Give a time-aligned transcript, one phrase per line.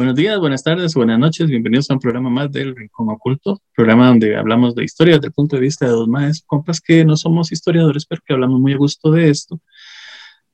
[0.00, 4.08] Buenos días, buenas tardes, buenas noches, bienvenidos a un programa más del Rincón Oculto, programa
[4.08, 7.18] donde hablamos de historia desde el punto de vista de dos más compas que no
[7.18, 9.60] somos historiadores, pero que hablamos muy a gusto de esto,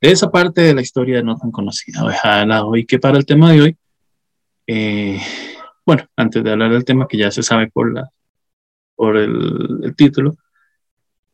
[0.01, 3.53] de esa parte de la historia no tan conocida, dejada hoy que para el tema
[3.53, 3.77] de hoy,
[4.67, 5.21] eh,
[5.87, 8.11] bueno, antes de hablar del tema que ya se sabe por, la,
[8.97, 10.37] por el, título,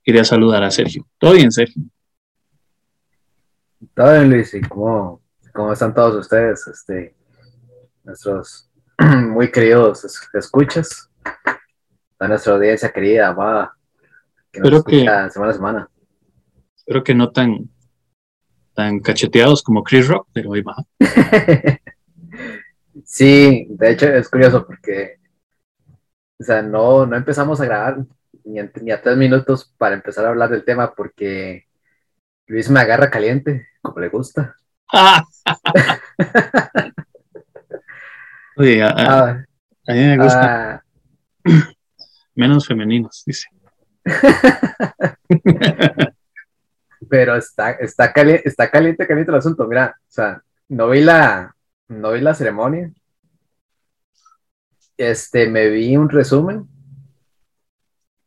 [0.04, 1.06] quería saludar a Sergio.
[1.16, 1.82] ¿Todo bien, Sergio?
[3.94, 5.22] Todo bien, Luis, ¿y cómo,
[5.54, 6.66] cómo están todos ustedes?
[6.66, 7.14] Este,
[8.04, 11.10] nuestros muy queridos escuchas,
[12.18, 13.74] a nuestra audiencia querida, va,
[14.50, 15.90] que nos escucha semana a semana.
[16.76, 17.70] Espero que no tan,
[18.74, 20.76] tan cacheteados como Chris Rock, pero hoy va.
[23.04, 25.18] sí, de hecho es curioso porque,
[26.38, 28.04] o sea, no, no empezamos a grabar
[28.44, 31.66] ni, ni a tres minutos para empezar a hablar del tema porque
[32.46, 34.56] Luis me agarra caliente, como le gusta.
[38.56, 39.44] Oye, a,
[39.88, 40.84] mí me gusta.
[42.34, 43.46] Menos femeninos, dice.
[47.08, 49.66] Pero está, está, caliente, está caliente, caliente el asunto.
[49.66, 51.54] Mira, o sea, no vi la,
[51.88, 52.92] no vi la ceremonia.
[54.96, 56.68] Este, me vi un resumen.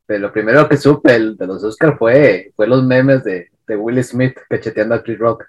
[0.06, 4.04] Pero lo primero que supe de los Oscar fue, fue los memes de, de Will
[4.04, 5.46] Smith cacheteando a Chris Rock.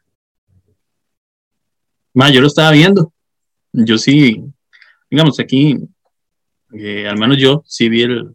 [2.15, 3.13] Ma, yo lo estaba viendo.
[3.73, 4.43] Yo sí,
[5.11, 5.77] digamos, aquí,
[6.73, 8.35] eh, al menos yo sí vi el,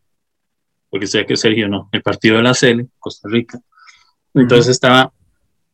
[0.89, 3.59] porque sé que Sergio no, el partido de la CL, Costa Rica.
[4.33, 5.13] Entonces estaba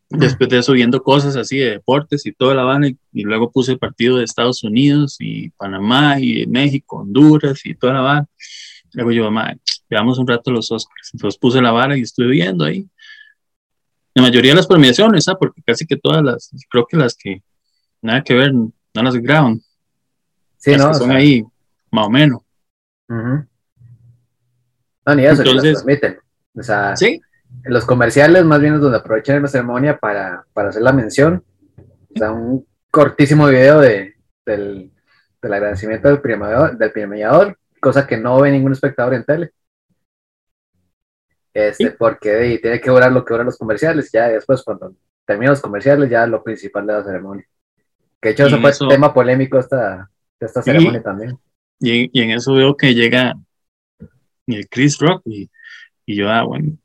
[0.10, 3.74] después de eso viendo cosas así de deportes y toda la Habana y, luego puse
[3.74, 8.28] el partido de Estados Unidos y Panamá y México, Honduras y toda la Habana.
[8.94, 9.56] Luego yo, mamá,
[9.90, 11.12] veamos un rato los Oscars.
[11.14, 12.88] Entonces puse la vara y estuve viendo ahí.
[14.14, 15.36] La mayoría de las premiaciones, ¿ah?
[15.38, 17.44] porque casi que todas las, creo que las que
[18.02, 19.62] nada que ver, no las graban.
[20.68, 21.46] Sí, no, son ahí,
[21.92, 22.42] más o menos.
[23.08, 23.48] No,
[25.16, 26.20] ni eso, Entonces, transmiten.
[26.54, 27.22] O sea, ¿sí?
[27.64, 31.44] en los comerciales más bien es donde aprovechan la ceremonia para, para hacer la mención.
[32.14, 34.92] O sea, un cortísimo video de, del,
[35.42, 39.52] del agradecimiento del premiador, del premiador, cosa que no ve ningún espectador en tele.
[41.54, 44.94] Este, porque tiene que durar lo que duran los comerciales, ya después cuando
[45.26, 47.46] terminan los comerciales, ya lo principal de la ceremonia.
[48.22, 48.88] Que de hecho eso fue eso...
[48.88, 51.38] tema polémico esta, esta ceremonia también.
[51.80, 53.36] Y, en eso veo que llega
[54.48, 55.50] el Chris Rock y,
[56.06, 56.78] y yo, ah, bueno,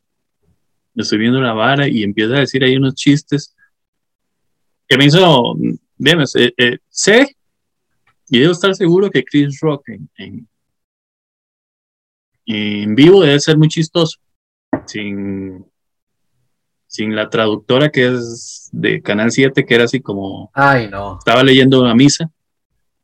[0.95, 3.55] estoy viendo la vara y empieza a decir ahí unos chistes
[4.89, 5.55] que me hizo,
[5.97, 7.37] bien, eh, eh, sé
[8.29, 10.49] y debo estar seguro que Chris Rock en,
[12.47, 14.19] en, vivo debe ser muy chistoso,
[14.87, 15.65] sin,
[16.87, 20.51] sin la traductora que es de Canal 7, que era así como...
[20.55, 21.19] Ay, no.
[21.19, 22.31] Estaba leyendo una misa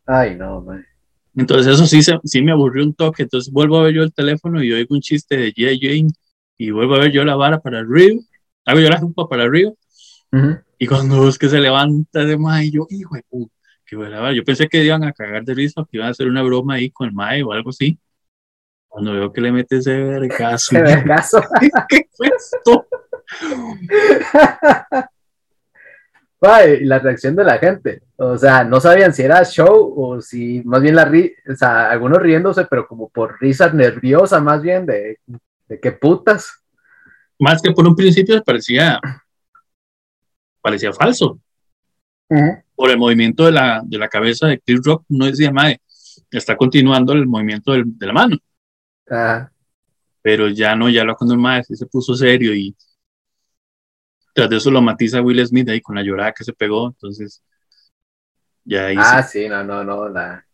[0.08, 0.84] Ay, no, man.
[1.36, 3.24] Entonces eso sí, sí me aburrió un toque.
[3.24, 5.78] Entonces vuelvo a ver yo el teléfono y oigo un chiste de J.
[5.80, 6.10] Jane
[6.56, 8.18] y vuelvo a ver yo la vara para el río.
[8.64, 9.76] Hago yo la jupa para el río.
[10.78, 13.54] Y cuando es que se levanta de más, yo, hijo de puta,
[13.84, 16.42] que bueno, yo pensé que iban a cagar de risa, que iban a hacer una
[16.42, 17.98] broma ahí con el mae o algo así.
[18.88, 20.76] Cuando veo que le mete ese vergazo.
[20.76, 21.40] Ese vergazo.
[21.88, 22.86] ¿Qué fue esto?
[26.40, 28.02] y la reacción de la gente.
[28.16, 31.90] O sea, no sabían si era show o si más bien la ri o sea,
[31.90, 35.18] algunos riéndose, pero como por risa nerviosa, más bien de,
[35.66, 36.62] de qué putas.
[37.38, 39.00] Más que por un principio parecía,
[40.60, 41.40] parecía falso.
[42.74, 45.80] Por el movimiento de la, de la cabeza de Chris Rock, no decía, madre,
[46.30, 48.36] está continuando el movimiento del, de la mano.
[50.22, 52.76] Pero ya no, ya lo cuando el maestro se puso serio y
[54.38, 57.42] tras de eso lo matiza Will Smith ahí con la llorada que se pegó, entonces
[58.62, 60.46] ya ahí Ah, sí, no, no, no, la...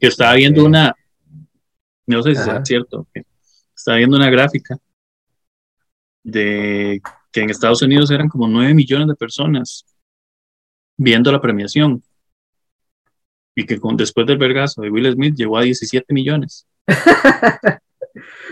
[0.00, 0.96] Yo estaba viendo una,
[2.06, 3.06] no sé si es cierto,
[3.76, 4.78] estaba viendo una gráfica
[6.22, 9.84] de que en Estados Unidos eran como 9 millones de personas
[10.96, 12.02] viendo la premiación
[13.54, 16.66] y que con, después del vergazo de Will Smith llegó a 17 millones.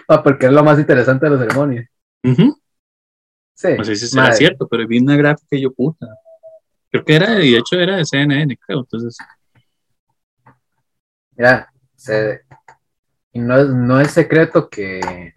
[0.08, 1.90] ah, porque es lo más interesante de la ceremonia.
[3.62, 6.06] No sé si será cierto, pero vi una gráfica y yo, puta.
[6.90, 8.80] Creo que era, y de hecho era de CNN, creo.
[8.80, 9.16] Entonces.
[11.36, 11.72] Mira,
[13.32, 15.32] y no es, no es secreto que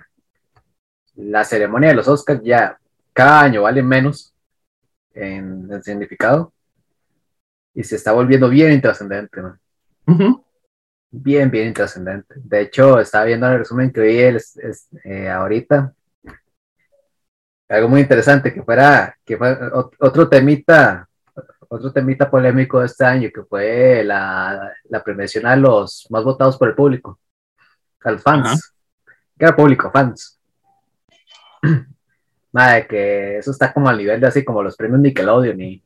[1.16, 2.78] la ceremonia de los Oscars ya
[3.14, 4.34] cada año vale menos
[5.14, 6.52] en el significado
[7.74, 9.42] y se está volviendo bien intrascendente.
[11.12, 12.36] Bien, bien intrascendente.
[12.38, 14.58] De hecho, estaba viendo el resumen que vi es,
[15.04, 15.94] eh, ahorita
[17.70, 21.08] algo muy interesante, que fuera, que fuera otro temita,
[21.70, 26.58] otro temita polémico de este año, que fue la, la premiación a los más votados
[26.58, 27.20] por el público,
[28.04, 28.74] a los fans.
[29.38, 30.40] Que era público, fans.
[32.52, 35.84] Madre, que eso está como al nivel de así como los premios Nickelodeon y,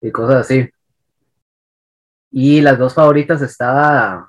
[0.00, 0.70] y cosas así.
[2.30, 4.28] Y las dos favoritas estaba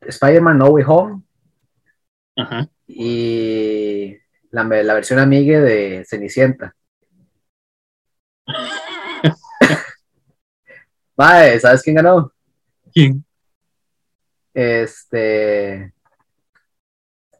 [0.00, 1.22] Spider-Man No Way Home
[2.86, 4.16] y
[4.50, 6.74] la, la versión amiga de Cenicienta.
[11.60, 12.32] ¿sabes quién ganó?
[12.92, 13.24] ¿Quién?
[14.54, 15.92] Este.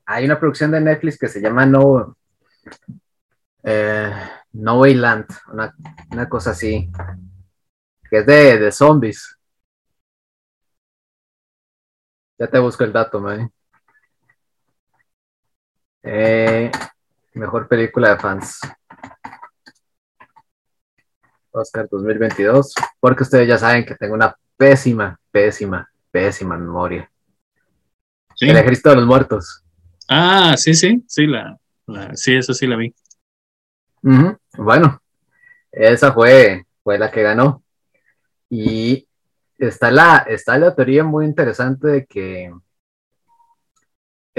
[0.07, 2.17] Hay una producción de Netflix que se llama No.
[3.63, 4.13] Eh,
[4.53, 6.91] no Way Land, una, cosa así.
[8.11, 9.37] Que es de, de zombies.
[12.39, 13.51] Ya te busco el dato, man.
[16.03, 16.71] Eh,
[17.39, 18.61] mejor película de fans.
[21.51, 27.11] Oscar 2022, porque ustedes ya saben que tengo una pésima, pésima, pésima memoria.
[28.41, 29.65] El ejército de los muertos.
[30.09, 31.59] Ah, sí, sí, sí, la,
[32.15, 32.95] sí, eso sí la vi.
[34.57, 35.03] Bueno,
[35.73, 37.63] esa fue, fue la que ganó.
[38.49, 39.09] Y
[39.59, 42.53] está la, está la teoría muy interesante de que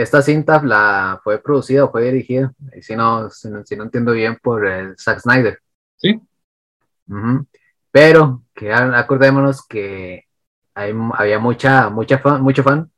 [0.02, 4.14] esta cinta la fue producida o fue dirigida, si no, si no, si no entiendo
[4.14, 5.60] bien, por el Zack Snyder.
[5.98, 6.22] Sí.
[7.92, 10.26] Pero que acordémonos que
[10.74, 12.90] hay, había mucha, mucha fan, mucho fan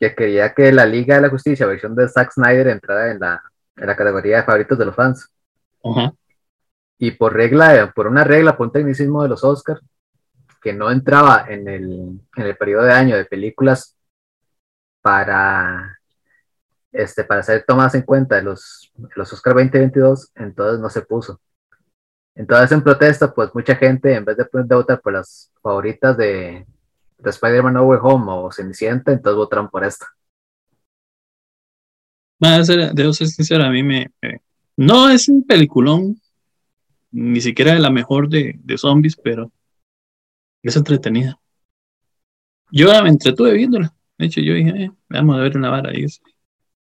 [0.00, 3.42] que quería que la Liga de la Justicia, versión de Zack Snyder, entrara en la,
[3.76, 5.30] en la categoría de favoritos de los fans.
[6.98, 9.82] Y por regla, por una regla, por un tecnicismo de los Oscars,
[10.60, 13.96] que no entraba en el, en el periodo de año de películas
[15.00, 15.98] para,
[16.94, 21.40] este, para ser tomadas en cuenta de los, los Oscars 2022, entonces no se puso.
[22.36, 26.64] Entonces, en protesta, pues mucha gente, en vez de, votar por las favoritas de,
[27.18, 30.06] de Spider-Man No Way Home o Cenicienta, entonces votaron por esta.
[32.94, 34.12] Debo ser sincero, a mí me,
[34.76, 36.20] No es un peliculón,
[37.10, 39.50] ni siquiera de la mejor de, de zombies, pero
[40.62, 41.40] es entretenida.
[42.70, 43.92] Yo me entretuve viéndola.
[44.16, 46.06] De hecho, yo dije, eh, vamos a ver una vara ahí.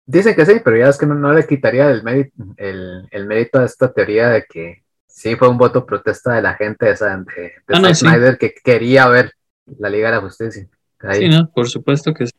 [0.05, 3.59] Dice que sí, pero ya es que no, le quitaría el mérito, el, el mérito
[3.59, 7.53] a esta teoría de que sí fue un voto protesta de la gente de, de
[7.67, 9.31] ah, Snyder que quería ver
[9.79, 10.67] la Liga de la Justicia.
[11.13, 12.33] Sí, no, por supuesto que sí.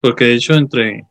[0.00, 1.06] Porque de hecho, entre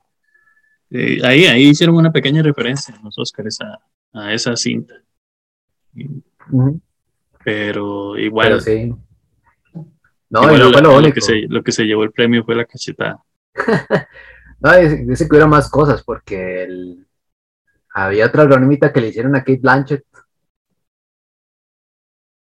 [0.89, 3.79] eh, ahí, ahí hicieron una pequeña referencia en los Oscars a,
[4.13, 4.95] a esa cinta.
[7.43, 8.47] Pero igual.
[8.47, 8.95] Pero sí.
[10.31, 12.65] No, no fue lo, lo, que se, lo que se llevó el premio fue la
[12.65, 13.23] cachetada.
[14.61, 17.07] no, dice, que hubiera más cosas porque el,
[17.93, 20.03] había otra bromita que le hicieron a Kate Blanchett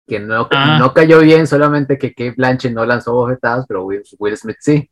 [0.07, 0.79] que no, ah.
[0.79, 4.89] no cayó bien, solamente que Kate Blanchett no lanzó bofetadas, pero Will, Smith sí.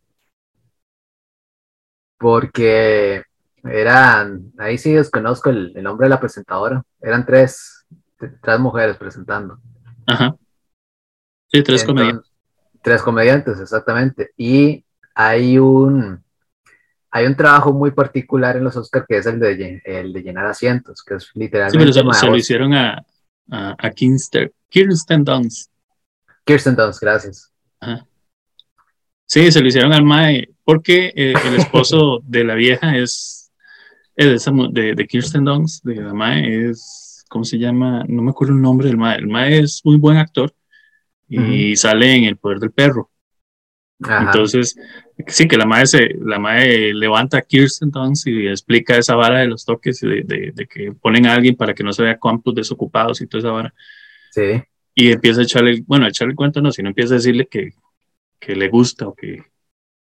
[2.19, 3.22] Porque
[3.62, 7.87] eran, ahí sí desconozco el, el nombre de la presentadora, eran tres,
[8.43, 9.58] tres mujeres presentando.
[10.06, 10.37] Ajá.
[11.49, 12.32] Sí, tres comediantes.
[12.82, 14.32] Tres comediantes, exactamente.
[14.37, 14.84] Y
[15.14, 16.23] hay un,
[17.14, 20.46] hay un trabajo muy particular en los Oscars que es el de, el de llenar
[20.46, 21.93] asientos, que es literalmente.
[21.93, 23.06] Sí, pero se, lo hicieron a,
[23.53, 25.70] a, a Kirsten Dunst.
[26.44, 27.53] Kirsten Dunst, gracias.
[29.27, 33.53] Sí, se lo hicieron al Mae, porque eh, el esposo de la vieja es,
[34.17, 38.05] de, de, Kirsten Dunst, de la Mae, es, ¿cómo se llama?
[38.08, 39.19] No me acuerdo el nombre del Mae.
[39.19, 40.53] El Mae es muy buen actor
[41.29, 43.08] y sale en El Poder del Perro.
[44.00, 44.77] Entonces,
[45.26, 49.40] sí, que la madre, se, la madre levanta a Kirsten Dunst y explica esa vara
[49.40, 52.18] de los toques y de, de, que ponen a alguien para que no se vea
[52.18, 53.74] campos desocupados y toda esa vara.
[54.30, 54.62] Sí.
[54.94, 57.72] Y empieza a echarle, bueno, a echarle cuenta no, sino empieza a decirle que,
[58.38, 59.42] que le gusta o que,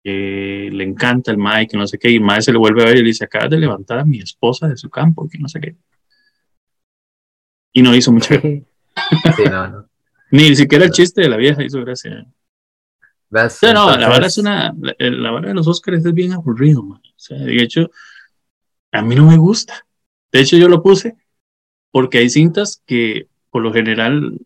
[0.03, 2.85] le encanta el mae, que no sé qué, y el mae se le vuelve a
[2.85, 5.47] ver y le dice, acabas de levantar a mi esposa de su campo, que no
[5.47, 5.75] sé qué.
[7.73, 8.33] Y no hizo mucho.
[8.41, 8.63] sí,
[9.49, 9.89] no, no.
[10.31, 12.25] Ni siquiera el chiste de la vieja hizo gracia
[13.73, 14.75] no, la verdad es una.
[14.79, 16.99] La, la de los Oscars es bien aburrido, man.
[16.99, 17.89] O sea, de hecho,
[18.91, 19.85] a mí no me gusta.
[20.31, 21.15] De hecho, yo lo puse
[21.91, 24.37] porque hay cintas que, por lo general,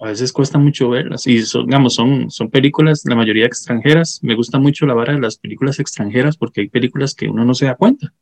[0.00, 1.26] a veces cuesta mucho verlas.
[1.26, 4.20] Y son, digamos, son, son películas, la mayoría extranjeras.
[4.22, 7.54] Me gusta mucho la vara de las películas extranjeras porque hay películas que uno no
[7.54, 8.14] se da cuenta.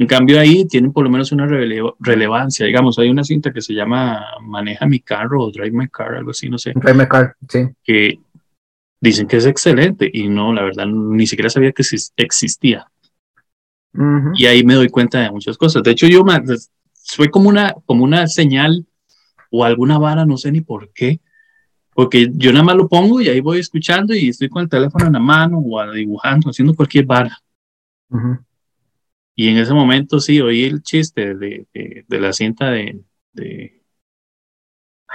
[0.00, 3.74] En cambio ahí tienen por lo menos una relevancia, digamos, hay una cinta que se
[3.74, 6.72] llama Maneja mi carro o Drive my car, algo así, no sé.
[6.74, 7.68] Drive my car, sí.
[7.84, 8.18] Que
[8.98, 11.84] dicen que es excelente y no, la verdad, ni siquiera sabía que
[12.16, 12.90] existía.
[14.36, 15.82] Y ahí me doy cuenta de muchas cosas.
[15.82, 16.24] De hecho, yo
[17.04, 18.86] fue como una, como una señal
[19.50, 21.20] o alguna vara, no sé ni por qué,
[21.92, 25.08] porque yo nada más lo pongo y ahí voy escuchando y estoy con el teléfono
[25.08, 27.36] en la mano o dibujando, haciendo cualquier vara.
[29.40, 33.82] Y en ese momento sí oí el chiste de, de, la cinta de, de,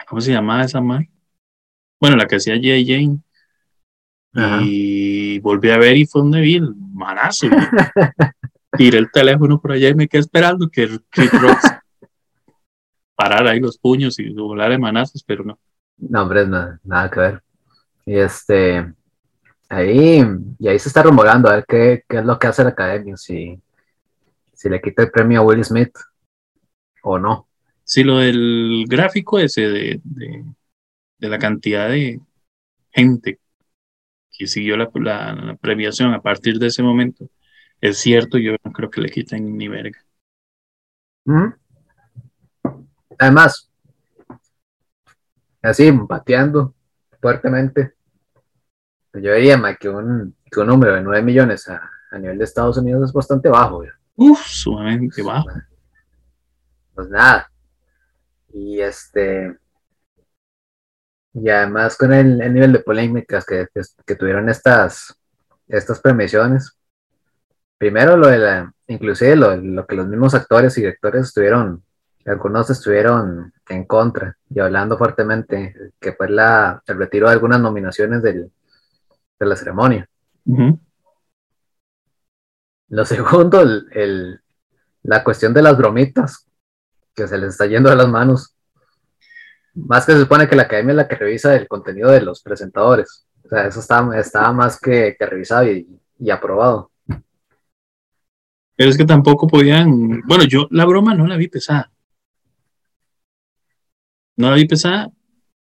[0.08, 1.12] ¿Cómo se llamaba esa madre?
[2.02, 2.70] Bueno, la que hacía J.
[2.88, 3.20] Jane.
[4.64, 7.50] Y volví a ver y fue un débil, manazo.
[8.76, 11.72] Tiré el teléfono por allá y me quedé esperando que Rocks
[13.16, 15.60] parara ahí los puños y volar de manazos, pero no.
[15.98, 17.44] No, hombre, nada, nada que ver.
[18.08, 18.92] Y este,
[19.70, 20.26] ahí,
[20.58, 23.16] y ahí se está rumorando a ver qué, qué es lo que hace la academia,
[23.18, 23.62] si,
[24.66, 25.96] si le quita el premio a Will Smith
[27.04, 27.48] o no.
[27.84, 32.20] Sí, lo del gráfico ese de, de, la cantidad de
[32.90, 33.40] gente
[34.32, 37.30] que siguió la, la, premiación a partir de ese momento,
[37.80, 40.04] es cierto, yo no creo que le quiten ni verga.
[43.20, 43.72] Además,
[45.62, 46.74] así, pateando
[47.22, 47.94] fuertemente,
[49.14, 52.78] yo diría que un, que un número de 9 millones a, a, nivel de Estados
[52.78, 53.84] Unidos es bastante bajo.
[54.16, 55.50] Uf, sumamente bajo.
[56.94, 57.52] Pues nada,
[58.54, 59.58] y este.
[61.34, 63.68] Y además con el, nivel de polémicas que,
[64.06, 65.14] que, tuvieron estas,
[65.68, 66.78] estas premiaciones.
[67.78, 71.84] Primero lo de la, inclusive lo, lo, que los mismos actores y directores estuvieron,
[72.26, 78.24] algunos estuvieron en contra y hablando fuertemente, que fue la, el retiro de algunas nominaciones
[78.24, 78.50] del,
[79.38, 80.08] de la ceremonia.
[82.90, 84.42] Lo segundo, el, el,
[85.04, 86.48] la cuestión de las bromitas,
[87.16, 88.56] que se les está yendo de las manos.
[89.74, 92.42] Más que se supone que la academia es la que revisa el contenido de los
[92.42, 93.26] presentadores.
[93.44, 95.88] O sea, eso estaba, estaba más que, revisado y,
[96.32, 96.92] aprobado.
[98.76, 100.22] Pero es que tampoco podían.
[100.26, 101.92] Bueno, yo la broma no la vi pesada.
[104.38, 105.10] No la vi pesada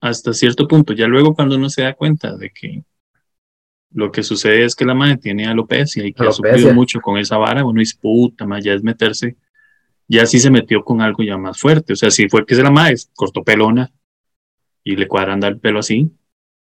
[0.02, 0.94] hasta cierto punto.
[0.94, 2.84] Ya luego, cuando uno se da cuenta de que
[3.92, 7.18] lo que sucede es que la madre tiene alopecia y que ha sufrido mucho con
[7.18, 9.38] esa vara, uno dice, puta, más ya es meterse
[10.08, 11.94] ya sí se metió con algo ya más fuerte.
[11.94, 13.92] O sea, si fue que se la madre cortó pelona
[14.84, 16.12] y le cuadran dar el pelo así,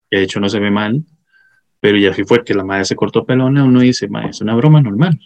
[0.10, 1.04] de hecho no se ve mal,
[1.80, 4.56] pero ya sí fue que la madre se cortó pelona, uno dice, madre, es una
[4.56, 5.20] broma normal.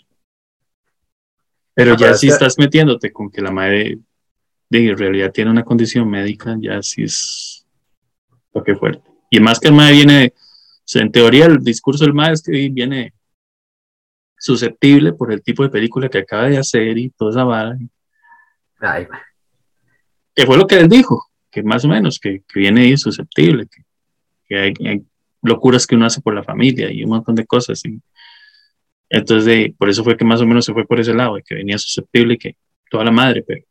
[1.74, 4.00] Pero ya si estás metiéndote con que la madre
[4.70, 7.66] en realidad tiene una condición médica, ya sí es
[8.54, 9.10] lo que fuerte.
[9.30, 10.34] Y más que el madre viene,
[10.96, 13.13] en teoría el discurso del madre es que viene
[14.38, 17.78] susceptible por el tipo de película que acaba de hacer y toda esa vara.
[18.80, 19.08] Ay,
[20.36, 23.68] que fue lo que él dijo, que más o menos, que, viene ahí susceptible,
[24.48, 25.06] que, hay,
[25.42, 27.82] locuras que uno hace por la familia y un montón de cosas.
[29.10, 31.78] entonces, por eso fue que más o menos se fue por ese lado, que venía
[31.78, 32.58] susceptible y que
[32.90, 33.66] toda la madre, pero,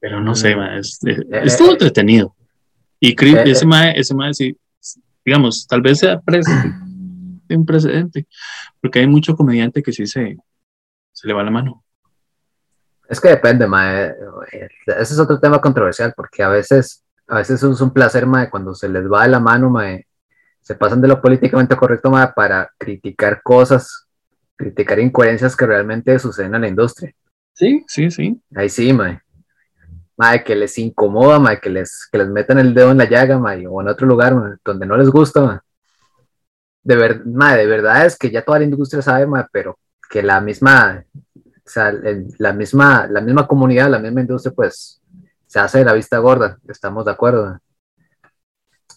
[0.00, 0.60] pero no sé, mm.
[0.60, 0.80] eh,
[1.44, 2.34] estuvo eh, entretenido.
[3.00, 4.56] Y eh, ese mae, ese mae, sí,
[5.28, 6.50] digamos, tal vez sea preso
[7.50, 8.26] un precedente,
[8.80, 10.38] porque hay mucho comediante que sí se,
[11.12, 11.84] se le va la mano.
[13.06, 14.14] Es que depende, mae.
[14.86, 18.74] Ese es otro tema controversial, porque a veces, a veces es un placer, mae, cuando
[18.74, 20.06] se les va de la mano, mae,
[20.62, 24.08] se pasan de lo políticamente correcto, mae, para criticar cosas,
[24.56, 27.12] criticar incoherencias que realmente suceden en la industria.
[27.52, 28.40] Sí, sí, sí.
[28.54, 29.20] Ahí sí, mae.
[30.18, 33.38] Mae, que les incomoda, mae, que les, que les metan el dedo en la llaga,
[33.38, 34.34] mae, o en otro lugar,
[34.64, 35.62] donde no les gusta,
[36.82, 41.04] de, ver, de verdad es que ya toda la industria sabe, pero que la misma,
[41.34, 41.92] o sea,
[42.38, 45.00] la misma, la misma comunidad, la misma industria, pues
[45.46, 47.58] se hace de la vista gorda, estamos de acuerdo.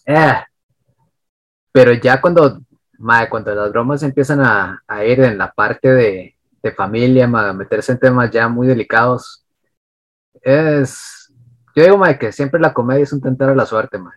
[0.06, 0.42] Eh,
[1.70, 2.60] pero ya cuando,
[3.28, 6.36] cuando las bromas empiezan a, ir en la parte de,
[6.76, 9.44] familia, a meterse en temas ya muy delicados,
[10.42, 11.32] es,
[11.74, 14.12] yo digo, que siempre la comedia es un tentar a la suerte, ma.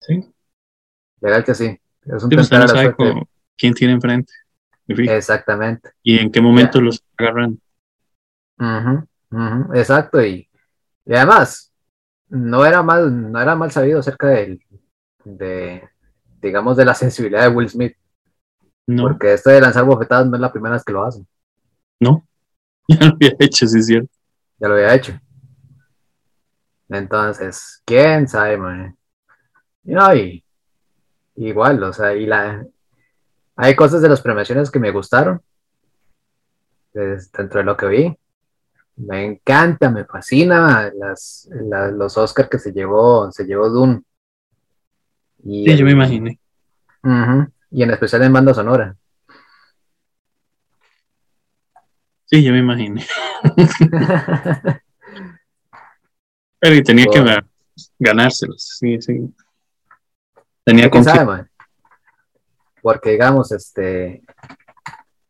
[0.00, 0.24] Sí.
[1.20, 1.78] Legal que sí.
[2.04, 2.48] Es un pues,
[3.56, 4.32] quién tiene enfrente.
[4.86, 5.90] Exactamente.
[6.02, 7.60] Y en qué momento los agarran.
[9.74, 10.24] exacto.
[10.24, 10.48] Y,
[11.06, 11.72] además,
[12.28, 14.62] no era mal, no era mal sabido acerca del,
[15.24, 15.86] de,
[16.40, 17.94] digamos, de la sensibilidad de Will Smith.
[18.86, 19.02] No.
[19.02, 21.26] Porque esto de lanzar bofetadas no es la primera vez que lo hacen.
[22.00, 22.24] No.
[22.90, 24.10] Ya lo había hecho, sí es cierto.
[24.58, 25.20] Ya lo había hecho.
[26.88, 28.96] Entonces, quién sabe, man.
[29.84, 30.44] Y no, y
[31.36, 32.64] igual, o sea, y la,
[33.56, 35.42] hay cosas de las premiaciones que me gustaron,
[36.92, 38.18] dentro de lo que vi.
[38.96, 41.48] Me encanta, me fascina las,
[41.92, 44.02] los Oscars que se llevó, se llevó Dune.
[45.44, 46.40] Y sí, yo me imaginé.
[47.70, 48.96] y en especial en banda sonora.
[52.24, 53.06] Sí, yo me imaginé.
[56.60, 57.40] Pero tenía que
[57.98, 59.34] ganárselos, sí, sí.
[60.64, 61.02] Tenía que
[62.82, 64.22] Porque digamos, este,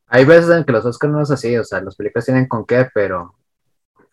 [0.07, 2.65] hay veces en que los Oscars no es así, o sea, las películas tienen con
[2.65, 3.35] qué, pero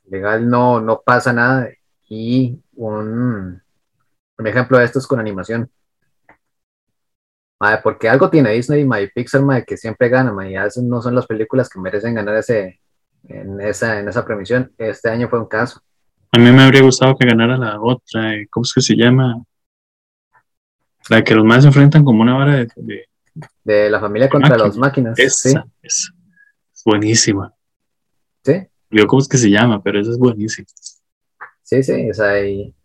[0.06, 1.70] legal no, no pasa nada.
[2.08, 3.62] Y un,
[4.38, 5.72] un ejemplo de esto es con animación.
[7.82, 11.26] porque algo tiene Disney y Pixar que siempre gana, y a veces no son las
[11.26, 12.82] películas que merecen ganar ese,
[13.24, 14.74] en, esa, en esa premisión.
[14.78, 15.82] Este año fue un caso.
[16.36, 19.42] A mí me habría gustado que ganara la otra, eh, ¿cómo es que se llama?
[21.08, 23.08] La que los más se enfrentan como una vara de.
[23.64, 25.18] De, la familia contra las máquinas.
[25.18, 26.12] Esa, Es
[26.84, 27.54] buenísima.
[28.44, 28.68] Sí.
[28.90, 29.82] Yo, ¿cómo es que se llama?
[29.82, 30.68] Pero esa es buenísima.
[31.64, 32.76] Sí, sí, o sea, y,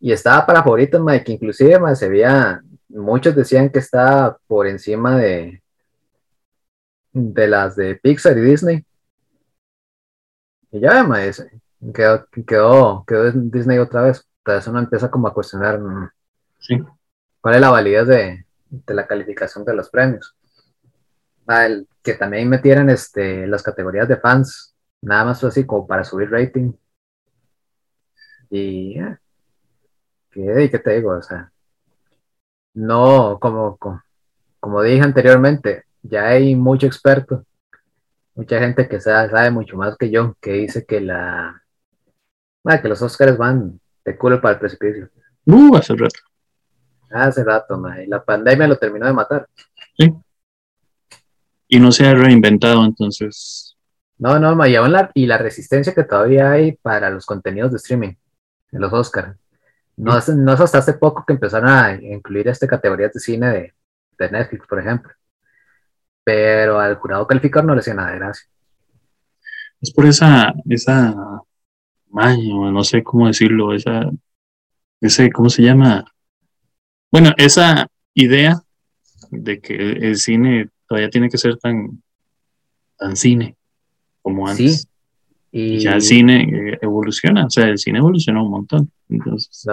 [0.00, 5.60] estaba para favoritos, que inclusive más se veía, muchos decían que estaba por encima de,
[7.12, 8.84] de las de Pixar y Disney.
[10.70, 11.44] Y ya, más
[11.94, 14.26] quedó, quedó, quedó Disney otra vez.
[14.38, 15.80] Entonces uno empieza como a cuestionar.
[16.58, 16.82] Sí
[17.42, 18.46] cuál es la validez de,
[18.86, 20.34] la calificación de los premios.
[21.46, 21.68] Ah,
[22.02, 26.72] que también metieran este, las categorías de fans, nada más así como para subir rating.
[28.48, 28.94] Y,
[30.30, 31.12] ¿qué, ¿qué, te digo?
[31.12, 31.52] O sea,
[32.74, 33.76] no, como,
[34.60, 37.44] como, dije anteriormente, ya hay mucho experto,
[38.34, 41.61] mucha gente que sabe, sabe mucho más que yo, que dice que la
[42.64, 45.08] ah, que los Oscars van de culo para el precipicio.
[45.44, 46.20] Uh, hace rato.
[47.10, 49.48] Hace rato, ma, y la pandemia lo terminó de matar.
[49.96, 50.12] Sí.
[51.68, 53.76] Y no se ha reinventado, entonces.
[54.18, 57.76] No, no, ma, y, la, y la resistencia que todavía hay para los contenidos de
[57.78, 58.14] streaming,
[58.72, 59.36] en los Oscars.
[59.96, 63.50] No, es, no es hasta hace poco que empezaron a incluir esta categorías de cine
[63.50, 63.74] de,
[64.18, 65.12] de Netflix, por ejemplo.
[66.24, 68.48] Pero al jurado calificador no le hacía nada de gracia.
[69.80, 71.14] Es por esa, esa,
[72.12, 74.10] no sé cómo decirlo, esa,
[75.00, 76.04] ese, ¿cómo se llama?
[77.10, 78.62] Bueno, esa idea
[79.30, 82.02] de que el cine todavía tiene que ser tan,
[82.98, 83.56] tan cine
[84.20, 84.82] como antes.
[84.82, 84.88] Sí.
[85.54, 85.78] Y...
[85.80, 88.90] Ya el cine eh, evoluciona, o sea, el cine evolucionó un montón.
[89.08, 89.66] Entonces...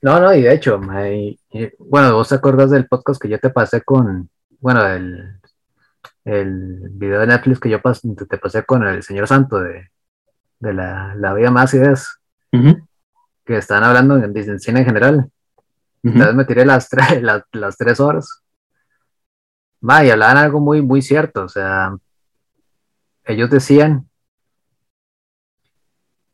[0.00, 3.82] No, no, y de hecho, bueno, vos te acordás del podcast que yo te pasé
[3.82, 4.28] con,
[4.60, 5.40] bueno, el,
[6.24, 7.80] el video de Netflix que yo
[8.28, 9.90] te pasé con el señor Santo de,
[10.72, 15.30] la, vida más ideas, que están hablando en, en cine en general.
[16.02, 17.22] Entonces me tiré las, tres,
[17.52, 18.42] las, tres horas.
[19.86, 21.44] Va, y hablaban algo muy, muy cierto.
[21.44, 21.96] O sea,
[23.24, 24.08] ellos decían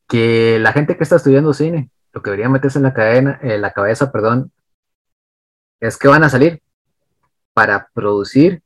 [0.09, 3.61] que la gente que está estudiando cine, lo que debería meterse en la, cadena, en
[3.61, 4.53] la cabeza, perdón,
[5.79, 6.63] es que van a salir
[7.55, 8.63] para producir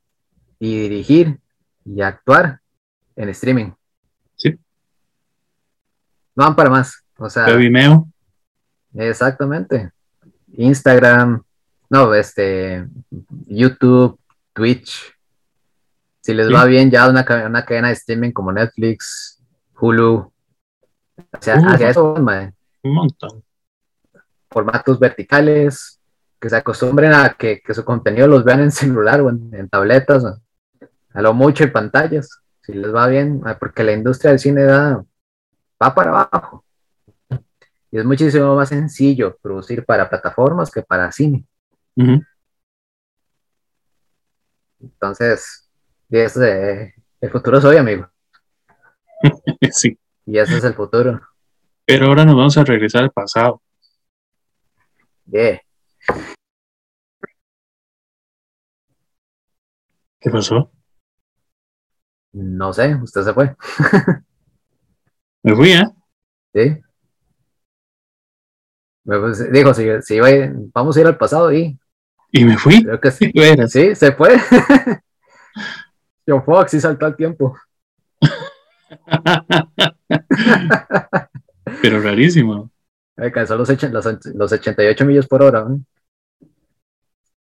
[0.59, 1.39] y dirigir
[1.85, 2.61] y actuar
[3.17, 3.73] en streaming.
[6.35, 7.05] No van para más.
[7.19, 7.47] O sea.
[7.55, 8.09] Vimeo.
[8.95, 9.91] Exactamente.
[10.57, 11.43] Instagram,
[11.91, 12.87] no, este,
[13.47, 14.19] YouTube,
[14.53, 15.13] Twitch.
[16.21, 19.43] Si les va bien, ya una, una cadena de streaming como Netflix,
[19.79, 20.15] Hulu.
[20.15, 20.33] O
[21.41, 23.43] sea, hacia eso, Un montón.
[24.51, 26.01] Formatos verticales,
[26.41, 30.25] que se acostumbren a que, su contenido los vean en celular o en, tabletas,
[31.13, 35.05] a lo mucho en pantallas, si les va bien, porque la industria del cine da,
[35.83, 36.65] va para abajo.
[37.91, 41.45] Y es muchísimo más sencillo producir para plataformas que para cine.
[44.81, 45.71] Entonces,
[46.11, 48.09] el futuro es hoy, amigo.
[49.71, 49.99] sí.
[50.27, 51.21] Y ese es el futuro.
[51.87, 53.63] Pero ahora nos vamos a regresar al pasado.
[55.27, 55.61] Yeah.
[60.21, 60.71] ¿Qué pasó?
[62.33, 63.55] No sé, usted se fue.
[65.45, 65.85] Me fui, ¿eh?
[66.55, 66.81] Sí.
[69.53, 70.19] Dijo, si, si
[70.73, 71.79] vamos a ir al pasado y...
[72.33, 72.83] Y me fui.
[72.83, 73.31] Creo que sí.
[73.69, 74.31] Sí, se fue.
[76.27, 77.55] Yo Fox sí saltó al tiempo.
[81.83, 82.71] Pero rarísimo.
[83.17, 85.67] Alcanzó los, los, los 88 millas por hora.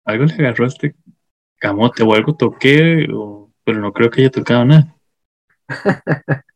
[0.04, 0.94] Algo le agarró a este
[1.56, 3.06] camote o algo toqué,
[3.64, 4.94] pero no creo que haya tocado nada.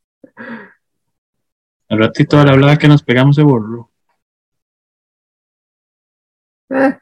[1.93, 3.91] Al ratito al hablaba que nos pegamos de borro.
[6.71, 6.97] Eh.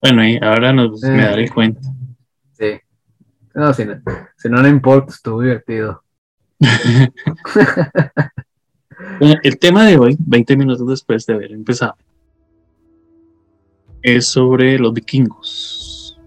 [0.00, 1.24] Bueno, y ahora nos, me eh.
[1.24, 1.80] daré cuenta.
[2.52, 2.78] Sí.
[3.54, 4.00] No, si no,
[4.36, 6.04] si no, no importa, estuvo divertido.
[9.18, 11.96] el tema de hoy, 20 minutos después de haber empezado,
[14.00, 16.20] es sobre los vikingos.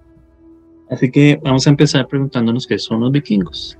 [0.90, 3.80] Así que vamos a empezar preguntándonos qué son los vikingos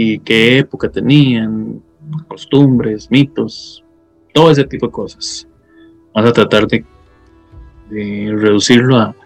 [0.00, 1.82] y qué época tenían,
[2.28, 3.82] costumbres, mitos,
[4.32, 5.48] todo ese tipo de cosas.
[6.14, 6.84] Vamos a tratar de,
[7.90, 9.16] reducirlo a,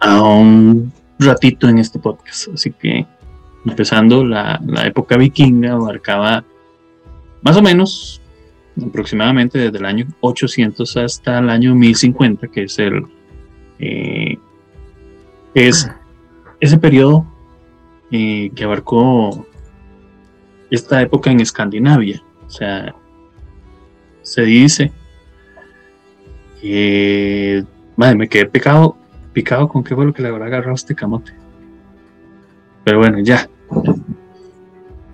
[0.00, 2.48] a, un ratito en este podcast.
[2.54, 3.06] Así que
[3.66, 6.42] empezando la, la época vikinga abarcaba
[7.42, 8.22] más o menos
[8.82, 13.04] aproximadamente desde el año 800 hasta el año 1050, que es el
[13.78, 14.38] eh,
[15.52, 15.86] es
[16.60, 17.26] ese periodo
[18.10, 19.46] eh, que abarcó
[20.72, 22.22] esta época en Escandinavia.
[22.46, 22.94] O sea,
[24.22, 24.92] se dice
[26.60, 27.64] que
[27.96, 28.96] madre, me quedé picado,
[29.32, 31.32] picado con qué fue lo que le habrá agarrado este camote.
[32.84, 33.48] Pero bueno, ya.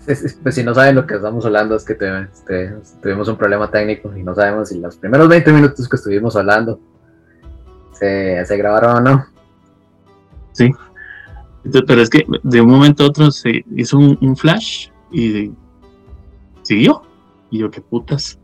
[0.06, 4.16] Pues si no saben lo que estamos hablando es que este, tuvimos un problema técnico
[4.16, 6.80] y no sabemos si los primeros 20 minutos que estuvimos hablando
[7.92, 9.26] se, se grabaron o no.
[10.52, 10.70] Sí.
[11.86, 15.52] pero es que de un momento a otro se hizo un, flash y
[16.62, 17.02] siguió.
[17.50, 18.38] Y yo, qué putas.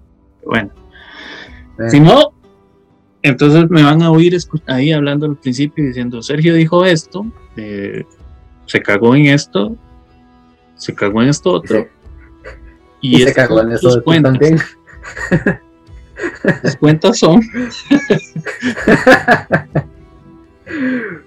[0.44, 0.70] Bueno.
[1.79, 1.90] Eh.
[1.90, 2.33] Si no,
[3.22, 8.05] entonces me van a oír ahí hablando al principio diciendo, Sergio dijo esto, eh,
[8.66, 9.77] se cagó en esto,
[10.77, 11.88] se cagó en esto otro.
[13.00, 14.59] Y, se cagó en esto también.
[16.62, 17.40] Las cuentas son.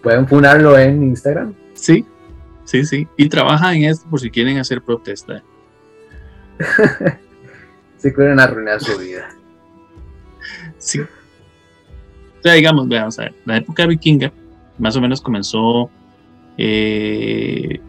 [0.02, 1.54] Pueden funarlo en Instagram.
[1.74, 2.06] Sí,
[2.68, 3.08] sí, sí.
[3.18, 5.42] Y trabaja en esto por si quieren hacer protesta.
[7.98, 9.30] si quieren arruinar su vida.
[10.78, 11.00] Sí.
[11.00, 14.32] O sea, digamos, veamos a ver, la época vikinga
[14.78, 15.90] más o menos comenzó
[16.58, 17.80] eh,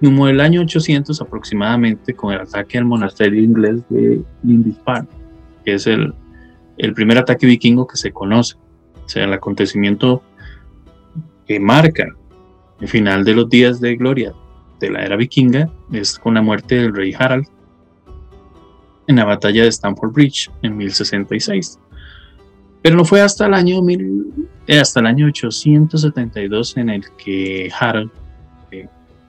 [0.00, 5.08] como el año 800 aproximadamente con el ataque al monasterio inglés de Lindisfarne,
[5.64, 6.14] que es el,
[6.78, 8.56] el primer ataque vikingo que se conoce,
[9.04, 10.22] o sea, el acontecimiento
[11.46, 12.06] que marca
[12.80, 14.34] el final de los días de gloria
[14.80, 17.46] de la era vikinga es con la muerte del rey Harald
[19.06, 21.78] en la batalla de Stamford Bridge en 1066.
[22.82, 27.70] Pero no fue hasta el año, mil, eh, hasta el año 872 en el que
[27.78, 28.10] Harald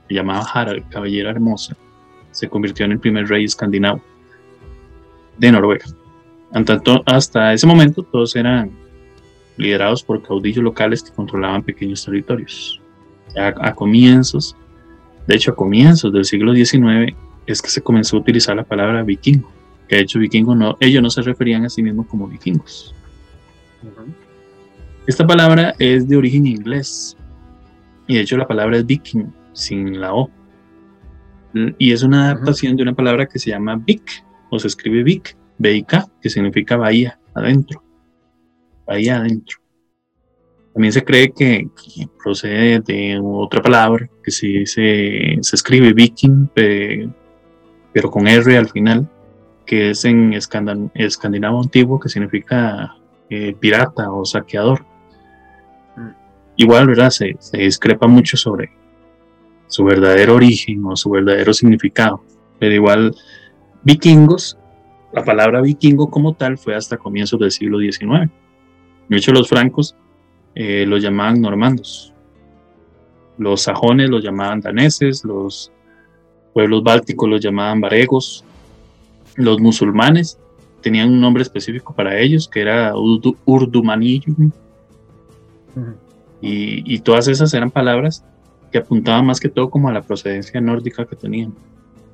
[0.09, 1.75] llamaba Harald, Caballera Hermosa,
[2.31, 4.01] se convirtió en el primer rey escandinavo
[5.37, 5.85] de Noruega.
[6.65, 8.71] Tanto, hasta ese momento todos eran
[9.57, 12.81] liderados por caudillos locales que controlaban pequeños territorios.
[13.35, 14.55] A, comienzos,
[15.27, 19.03] de hecho a comienzos del siglo XIX, es que se comenzó a utilizar la palabra
[19.03, 19.51] vikingo,
[19.87, 22.93] que de hecho vikingo no, ellos no se referían a sí mismos como vikingos.
[25.05, 27.15] Esta palabra es de origen inglés
[28.07, 30.29] y de hecho la palabra es viking sin la O.
[31.77, 35.35] Y es una adaptación de una palabra que se llama Vic, o se escribe Vic,
[35.57, 37.83] B-I-K, que significa bahía, adentro.
[38.85, 39.57] Bahía adentro.
[40.77, 41.67] También se cree que,
[42.23, 49.09] procede de otra palabra que se, se, se escribe viking, pero con R al final,
[49.65, 52.95] que es en escandinavo antiguo, que significa
[53.27, 54.85] eh, pirata o saqueador.
[55.95, 56.09] Mm.
[56.57, 57.09] Igual, ¿verdad?
[57.09, 58.69] Se, se discrepa mucho sobre,
[59.65, 62.21] su verdadero origen o su verdadero significado.
[62.59, 63.15] Pero igual,
[63.81, 64.59] vikingos,
[65.11, 68.29] la palabra vikingo como tal fue hasta comienzos del siglo XIX.
[69.09, 69.95] De hecho, los francos
[70.59, 72.11] eh, los llamaban normandos.
[73.37, 75.71] Los sajones los llamaban daneses, los
[76.51, 78.43] pueblos bálticos los llamaban varegos,
[79.35, 80.39] los musulmanes
[80.81, 84.33] tenían un nombre específico para ellos, que era urdumanillo.
[86.41, 88.25] Y, y, todas esas eran palabras
[88.71, 91.53] que apuntaba más que todo como a la procedencia nórdica que tenían.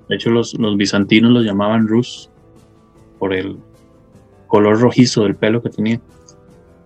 [0.10, 2.30] De hecho, los, los bizantinos los llamaban Rus
[3.20, 3.56] por el
[4.48, 6.02] color rojizo del pelo que tenían.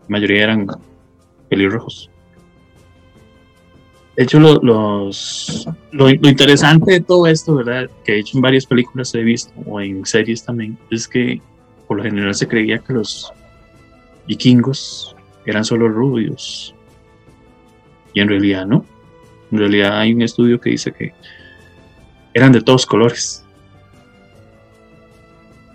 [0.03, 0.67] La mayoría eran
[1.49, 2.09] pelirrojos.
[4.15, 5.11] De hecho, los, lo,
[5.91, 7.87] lo, interesante de todo esto, ¿verdad?
[8.03, 11.39] Que de hecho en varias películas he visto, o en series también, es que
[11.87, 13.31] por lo general se creía que los
[14.27, 16.73] vikingos eran solo rubios.
[18.13, 18.83] Y en realidad no.
[19.51, 21.13] En realidad hay un estudio que dice que
[22.33, 23.45] eran de todos colores.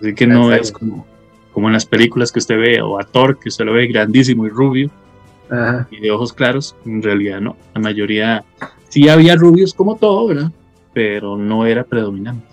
[0.00, 1.06] Así que no es como,
[1.52, 4.46] como en las películas que usted ve, o a Thor, que usted lo ve grandísimo
[4.46, 4.90] y rubio,
[5.90, 6.74] y de ojos claros.
[6.84, 7.56] En realidad no.
[7.74, 8.44] La mayoría,
[8.88, 10.50] sí había rubios como todo, ¿verdad?
[10.92, 12.46] Pero no era predominante.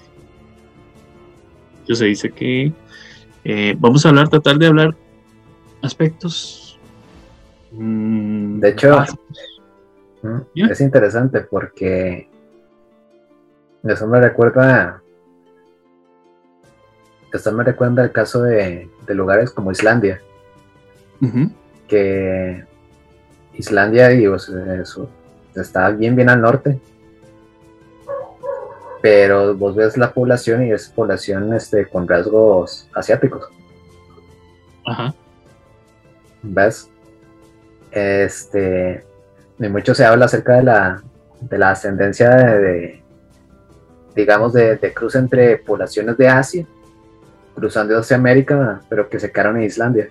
[1.82, 2.74] Entonces se dice que
[3.44, 4.96] eh, vamos a hablar, tratar de hablar
[5.82, 6.80] aspectos.
[7.72, 9.04] Mm, de hecho,
[10.54, 12.30] es interesante porque
[13.84, 15.02] eso me recuerda
[17.32, 20.22] eso me recuerda el caso de, lugares como Islandia
[21.88, 22.64] que
[23.60, 24.10] Islandia
[25.56, 26.80] está bien bien al norte
[29.02, 33.48] pero vos ves la población y es población este, con rasgos asiáticos.
[34.86, 35.14] Ajá.
[36.42, 36.90] ¿Ves?
[37.92, 39.04] Este,
[39.58, 41.02] y mucho se habla acerca de la,
[41.40, 43.02] de la ascendencia de,
[44.16, 46.66] digamos, de, de cruce entre poblaciones de Asia,
[47.56, 50.10] cruzando hacia América, pero que se quedaron en Islandia.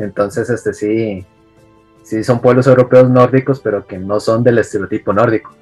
[0.00, 1.24] Entonces, este sí,
[2.02, 5.54] sí son pueblos europeos nórdicos, pero que no son del estereotipo nórdico.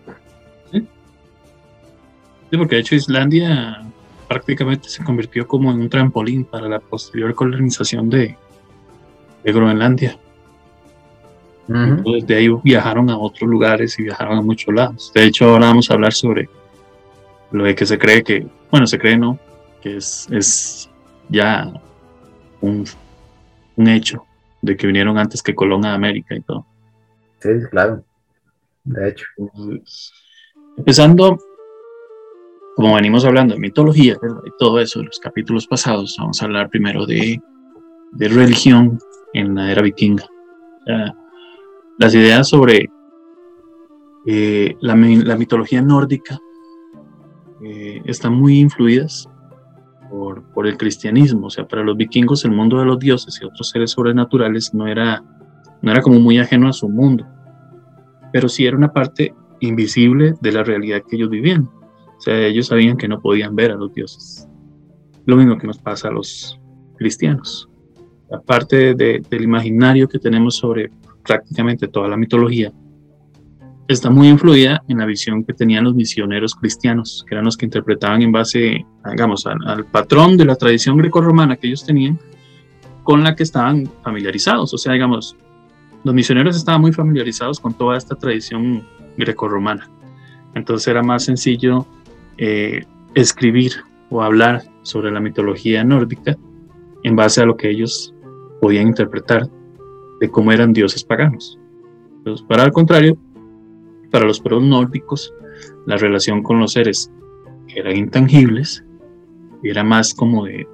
[0.73, 3.83] Sí, porque de hecho Islandia
[4.27, 8.37] prácticamente se convirtió como en un trampolín para la posterior colonización de,
[9.45, 10.19] de Groenlandia.
[11.69, 15.13] Entonces de ahí viajaron a otros lugares y viajaron a muchos lados.
[15.15, 16.49] De hecho, ahora vamos a hablar sobre
[17.51, 19.39] lo de que se cree que, bueno, se cree no,
[19.83, 20.89] que es, es
[21.29, 21.71] ya
[22.63, 22.87] un,
[23.77, 24.25] un hecho
[24.63, 26.67] de que vinieron antes que Colón a América y todo.
[27.41, 28.05] Sí, claro.
[28.85, 29.27] De hecho.
[30.77, 31.39] empezando,
[32.77, 36.71] como venimos hablando de mitología y todo eso en los capítulos pasados, vamos a hablar
[36.71, 37.41] primero de,
[38.13, 38.99] de religión
[39.35, 40.27] en la era vikinga.
[41.99, 42.89] las ideas sobre
[44.27, 46.39] eh, la, la, mitología nórdica
[47.63, 49.29] eh, están muy influidas
[50.11, 51.47] por, por, el cristianismo.
[51.47, 54.87] O sea, para los vikingos el mundo de los dioses y otros seres sobrenaturales no
[54.87, 55.23] era,
[55.83, 57.27] no era como muy ajeno a su mundo,
[58.33, 61.69] pero sí era una parte invisible de la realidad que ellos vivían.
[62.19, 64.49] O sea, ellos sabían que no podían ver a los dioses.
[65.27, 66.59] Lo mismo que nos pasa a los
[66.97, 67.69] cristianos.
[68.33, 70.91] Aparte de, del imaginario que tenemos sobre
[71.25, 72.73] prácticamente toda la mitología,
[73.89, 77.65] está muy influida en la visión que tenían los misioneros cristianos, que eran los que
[77.65, 82.19] interpretaban en base, digamos, al, patrón de la tradición grecorromana que ellos tenían,
[83.03, 84.75] con la que estaban familiarizados.
[84.75, 85.37] O sea, digamos,
[86.05, 89.89] los misioneros estaban muy familiarizados con toda esta tradición grecorromana.
[90.55, 91.87] Entonces era más sencillo
[92.37, 93.73] eh, escribir
[94.11, 96.37] o hablar sobre la mitología nórdica
[97.05, 98.15] en base a lo que ellos
[98.61, 99.49] podían interpretar
[100.21, 101.59] de cómo eran dioses paganos.
[102.19, 103.17] Entonces, para al contrario,
[104.11, 105.33] para los pueblos
[105.87, 107.11] la relación con los seres
[107.67, 108.85] que eran intangibles
[109.63, 110.67] era más como de,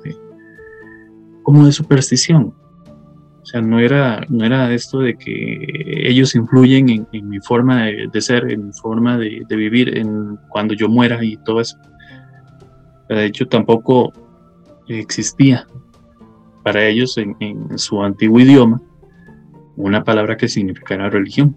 [1.42, 2.54] como de superstición.
[3.42, 5.66] O sea, no era, no era esto de que
[6.08, 10.88] ellos influyen en, mi forma de, ser, en mi forma de, vivir, en cuando yo
[10.88, 11.76] muera y todo eso.
[13.08, 14.12] De hecho, tampoco
[14.88, 15.66] existía
[16.62, 18.80] para ellos en, en su antiguo idioma
[19.76, 21.56] una palabra que significara religión.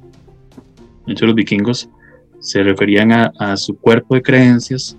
[1.07, 1.89] Hecho, los vikingos
[2.39, 4.97] se referían a, su cuerpo de creencias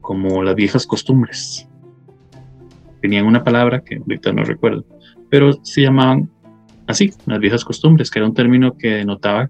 [0.00, 1.68] como las viejas costumbres.
[3.00, 4.84] Tenían una palabra que ahorita no recuerdo,
[5.30, 6.30] pero se llamaban
[6.86, 9.48] así, las viejas costumbres, que era un término que denotaba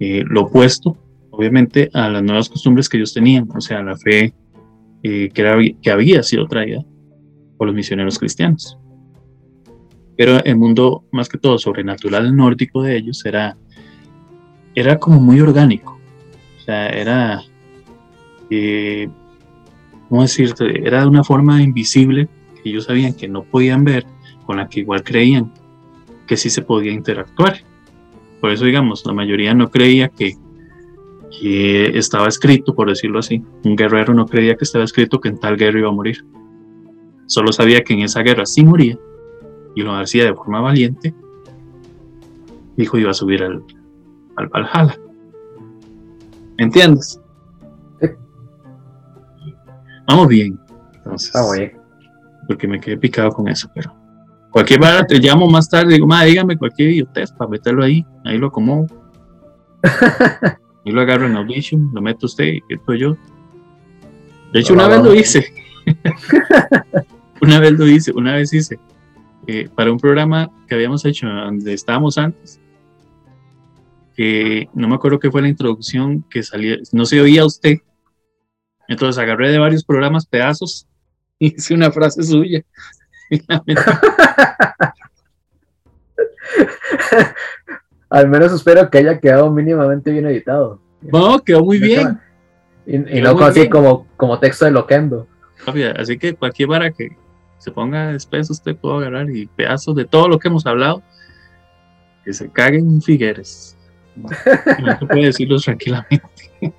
[0.00, 0.96] eh, lo opuesto,
[1.30, 4.32] obviamente, a las nuevas costumbres que ellos tenían, o sea, la fe
[5.02, 6.84] eh, que, era, que había sido traída
[7.56, 8.78] por los misioneros cristianos.
[10.16, 13.56] Pero el mundo, más que todo sobrenatural nórdico de ellos, era
[14.74, 15.98] era como muy orgánico.
[16.58, 17.42] O sea, era,
[18.50, 19.08] eh,
[20.08, 20.86] ¿cómo decirte?
[20.86, 22.28] Era de una forma invisible
[22.62, 24.06] que ellos sabían que no podían ver,
[24.46, 25.52] con la que igual creían
[26.26, 27.58] que sí se podía interactuar.
[28.40, 30.36] Por eso, digamos, la mayoría no creía que,
[31.40, 33.42] que estaba escrito, por decirlo así.
[33.64, 36.24] Un guerrero no creía que estaba escrito que en tal guerra iba a morir.
[37.26, 38.98] Solo sabía que en esa guerra sí moría
[39.74, 41.14] y lo hacía de forma valiente.
[42.76, 43.62] Dijo iba a subir al,
[44.36, 44.98] al Valhalla.
[46.58, 47.20] ¿Me entiendes?
[50.06, 50.58] Vamos bien.
[50.94, 51.32] Entonces,
[52.46, 53.94] Porque me quedé picado con eso, pero
[54.50, 58.38] cualquier vara te llamo más tarde, digo, madre, dígame cualquier idiotez para meterlo ahí, ahí
[58.38, 58.86] lo acomodo.
[60.84, 63.16] y lo agarro en Audition, lo meto usted y esto yo.
[64.52, 65.52] De hecho, una vez lo hice.
[67.42, 68.78] una vez lo hice, una vez hice.
[69.46, 72.60] Eh, para un programa que habíamos hecho donde estábamos antes,
[74.14, 77.78] que no me acuerdo qué fue la introducción que salía, no se oía usted.
[78.88, 80.86] Entonces agarré de varios programas pedazos
[81.38, 82.62] y hice una frase suya.
[88.10, 90.80] Al menos espero que haya quedado mínimamente bien editado.
[91.02, 92.20] No, quedó muy bien.
[92.86, 95.26] Y, no así como, como texto de loquendo.
[95.96, 97.16] Así que cualquier vara que
[97.58, 101.02] se ponga después usted puede agarrar y pedazos de todo lo que hemos hablado
[102.24, 103.73] que se caguen en Figueres.
[104.16, 104.28] No,
[105.08, 106.50] puede decirlo tranquilamente.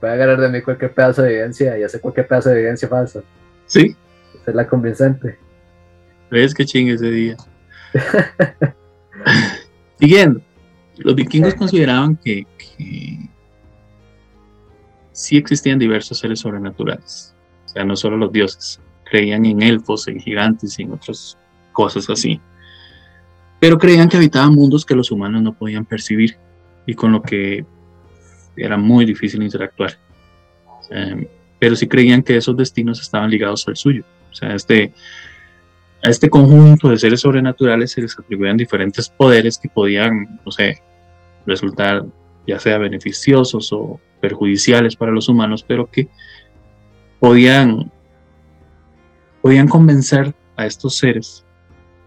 [0.00, 3.22] Puede agarrar de mí cualquier pedazo de evidencia y hacer cualquier pedazo de evidencia falsa.
[3.66, 3.94] Sí.
[4.44, 5.38] Es la convincente.
[6.28, 7.36] ¿Ves que chingue ese día?
[10.00, 10.42] Siguiendo.
[10.96, 13.18] Los vikingos consideraban que, que
[15.12, 17.34] sí existían diversos seres sobrenaturales,
[17.66, 21.38] o sea, no solo los dioses, creían en elfos, en gigantes y en otras
[21.72, 22.40] cosas así,
[23.62, 26.36] pero creían que habitaban mundos que los humanos no podían percibir
[26.84, 27.64] y con lo que
[28.56, 29.96] era muy difícil interactuar.
[31.60, 34.02] pero sí creían que esos destinos estaban ligados al suyo.
[34.32, 34.92] O sea, este,
[36.02, 40.82] a este conjunto de seres sobrenaturales se les atribuían diferentes poderes que podían, no sé,
[41.46, 42.04] resultar
[42.48, 46.08] ya sea beneficiosos o perjudiciales para los humanos, pero que
[47.20, 47.92] podían,
[49.40, 51.44] podían convencer a estos seres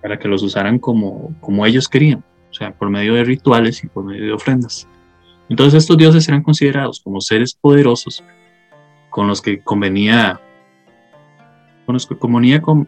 [0.06, 3.88] para que los usaran como, como ellos querían, o sea, por medio de rituales y
[3.88, 4.88] por medio de ofrendas.
[5.50, 8.24] Entonces estos dioses eran considerados como seres poderosos
[9.10, 10.40] con los que convenía,
[11.88, 12.86] con los que convenía como,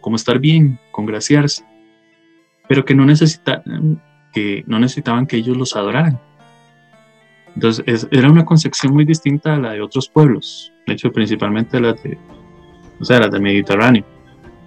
[0.00, 1.66] como estar bien, congraciarse,
[2.66, 3.66] pero que no, necesitaban
[5.26, 6.18] que ellos los adoraran.
[7.56, 11.92] Entonces era una concepción muy distinta a la de otros pueblos, de hecho principalmente la
[11.92, 12.16] de,
[12.98, 14.06] o sea, las del Mediterráneo,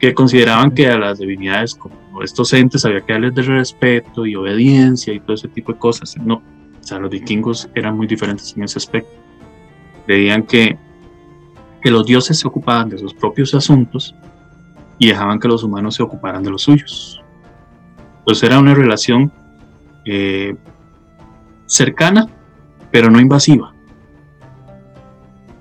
[0.02, 4.36] que consideraban que a las divinidades como estos entes había que darles de respeto y
[4.36, 6.18] obediencia y todo ese tipo de cosas.
[6.18, 9.12] No, o sea, los vikingos eran muy diferentes en ese aspecto.
[10.08, 10.76] Creían que,
[11.84, 14.16] que los dioses se ocupaban de sus propios asuntos
[14.98, 17.22] y dejaban que los humanos se ocuparan de los suyos.
[18.20, 19.32] Entonces era una relación
[20.06, 20.56] eh,
[21.68, 22.28] cercana,
[22.90, 23.72] pero no invasiva.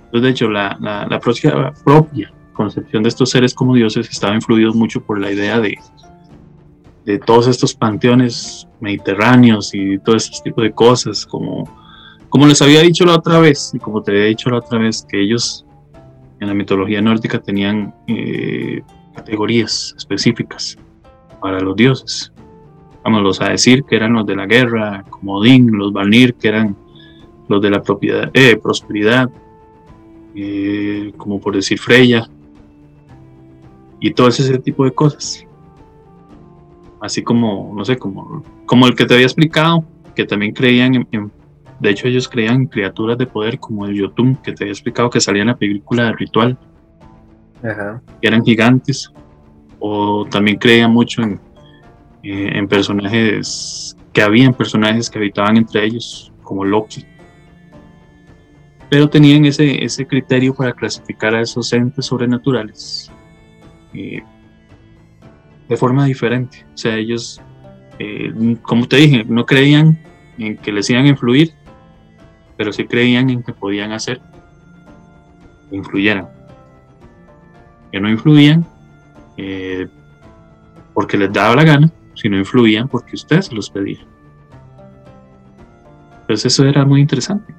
[0.06, 4.74] Entonces, de hecho, la, la, propia, propia, concepción de estos seres como dioses estaba influido
[4.74, 5.78] mucho por la idea de,
[7.06, 11.64] de todos estos panteones mediterráneos y todo ese tipo de cosas, como,
[12.28, 15.06] como les había dicho la otra vez, y como te había dicho la otra vez,
[15.08, 15.64] que ellos
[16.38, 18.82] en la mitología nórdica tenían eh,
[19.14, 20.76] categorías específicas
[21.40, 22.30] para los dioses.
[23.02, 26.76] Vamos a decir, que eran los de la guerra, como Odín, los Valnir, que eran
[27.48, 29.30] los de la propiedad, eh, prosperidad,
[30.34, 32.28] eh, como por decir Freya,
[34.00, 35.46] y todo ese tipo de cosas.
[37.00, 39.84] Así como, no sé, como, como el que te había explicado,
[40.14, 41.30] que también creían en,
[41.78, 45.08] de hecho ellos creían en criaturas de poder como el Yotun, que te había explicado
[45.10, 46.58] que salía en la película de Ritual,
[47.62, 49.12] que eran gigantes,
[49.78, 51.40] o también creían mucho en,
[52.22, 57.06] eh, en personajes que habían personajes que habitaban entre ellos, como Loki.
[58.90, 63.10] Pero tenían ese, ese criterio para clasificar a esos entes sobrenaturales
[63.94, 64.22] eh,
[65.68, 66.66] de forma diferente.
[66.74, 67.40] O sea, ellos,
[67.98, 69.98] eh, como te dije, no creían
[70.38, 71.52] en que les iban a influir,
[72.56, 74.20] pero sí creían en que podían hacer
[75.68, 76.28] que influyeran.
[77.92, 78.66] Que no influían
[80.92, 84.06] porque les daba la gana, si no influían porque ustedes se los pedían.
[86.30, 87.54] Entonces eso era muy interesante.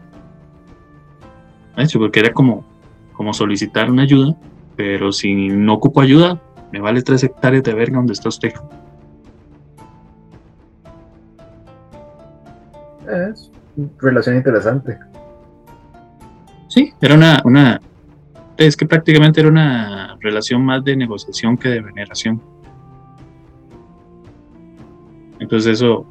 [1.76, 2.66] De hecho, porque era como,
[3.14, 4.36] como solicitar una ayuda,
[4.82, 6.42] pero si no ocupo ayuda,
[6.72, 8.52] me vale tres hectáreas de verga donde está usted.
[13.08, 14.98] Es una relación interesante.
[16.68, 17.80] Sí, era una, una,
[18.58, 22.42] es que prácticamente era una relación más de negociación que de veneración.
[25.40, 26.08] Entonces eso,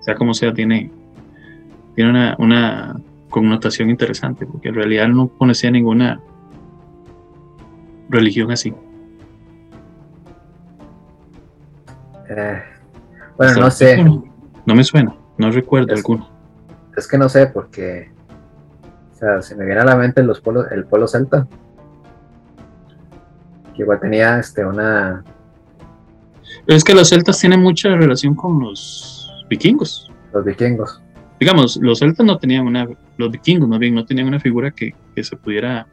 [0.00, 0.90] sea como sea, tiene,
[1.94, 6.20] tiene una, connotación interesante, porque en realidad no conocía ninguna
[8.10, 8.74] religión así.
[12.28, 12.62] Eh,
[13.36, 14.04] bueno, no sé.
[14.04, 16.28] No me suena, no recuerdo alguno.
[16.96, 18.10] Es que no sé, porque
[19.14, 21.48] o sea, se me viene a la mente los polos, el polo celta,
[23.74, 25.24] que igual tenía este, una,
[26.66, 30.10] es que los celtas tienen mucha relación con los vikingos.
[30.32, 31.02] Los vikingos.
[31.38, 34.94] Digamos, los celtas no tenían una, los vikingos más bien no tenían una figura que,
[35.22, 35.86] se pudiera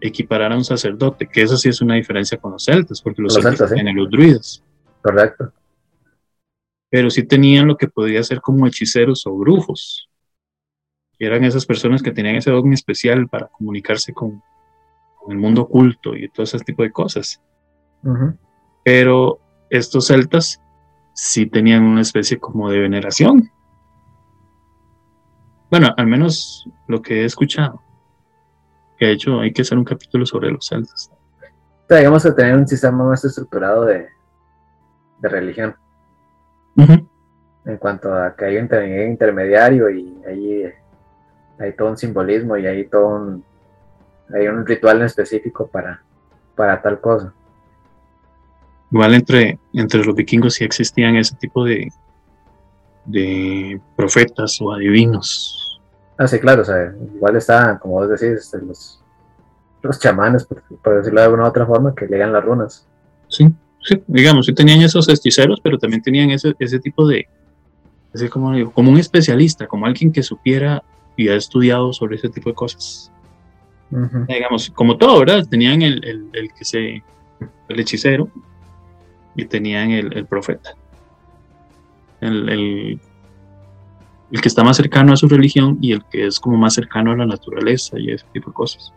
[0.00, 3.34] equiparar a un sacerdote, que eso sí es una diferencia con los celtas, porque los,
[3.34, 4.62] celtas, tienen los druidas.
[5.02, 5.52] Correcto.
[6.90, 10.08] Pero sí tenían lo que podía ser como hechiceros o brujos.
[11.18, 14.42] Que eran esas personas que tenían ese dogma especial para comunicarse con,
[15.28, 17.42] el mundo oculto y todo ese tipo de cosas.
[18.82, 19.38] Pero
[19.68, 20.62] estos celtas
[21.12, 23.50] sí tenían una especie como de veneración.
[25.70, 27.82] Bueno, al menos lo que he escuchado.
[28.98, 31.10] Que de hecho hay que hacer un capítulo sobre los celtas.
[31.88, 34.08] Digamos que tener un sistema más estructurado de,
[35.22, 35.74] religión.
[36.76, 38.68] En cuanto a que hay un
[39.10, 40.72] intermediario y hay,
[41.58, 43.44] hay todo un simbolismo y hay todo un,
[44.32, 46.02] hay un ritual en específico para,
[46.54, 47.32] para tal cosa.
[48.90, 51.90] Igual entre, entre los vikingos sí existían ese tipo de,
[53.04, 55.67] de profetas o adivinos.
[56.18, 59.00] Ah, sí, claro, o sea, igual está, como vos decís, este, los,
[59.82, 62.86] los chamanes, por, decirlo de alguna otra forma, que leían las runas.
[63.28, 63.46] Sí,
[63.82, 67.28] sí, digamos, sí tenían esos hechiceros, pero también tenían ese, ese tipo de,
[68.12, 70.82] ese, como, digo, como un especialista, como alguien que supiera
[71.16, 73.12] y ha estudiado sobre ese tipo de cosas.
[73.90, 75.46] Digamos, como todo, ¿verdad?
[75.48, 77.02] Tenían el, el, el que se,
[77.68, 78.28] el hechicero
[79.34, 80.74] y tenían el, el profeta.
[82.20, 83.00] El, el,
[84.30, 87.12] el, que está más cercano a su religión y el que es como más cercano
[87.12, 88.92] a la naturaleza y ese tipo de cosas.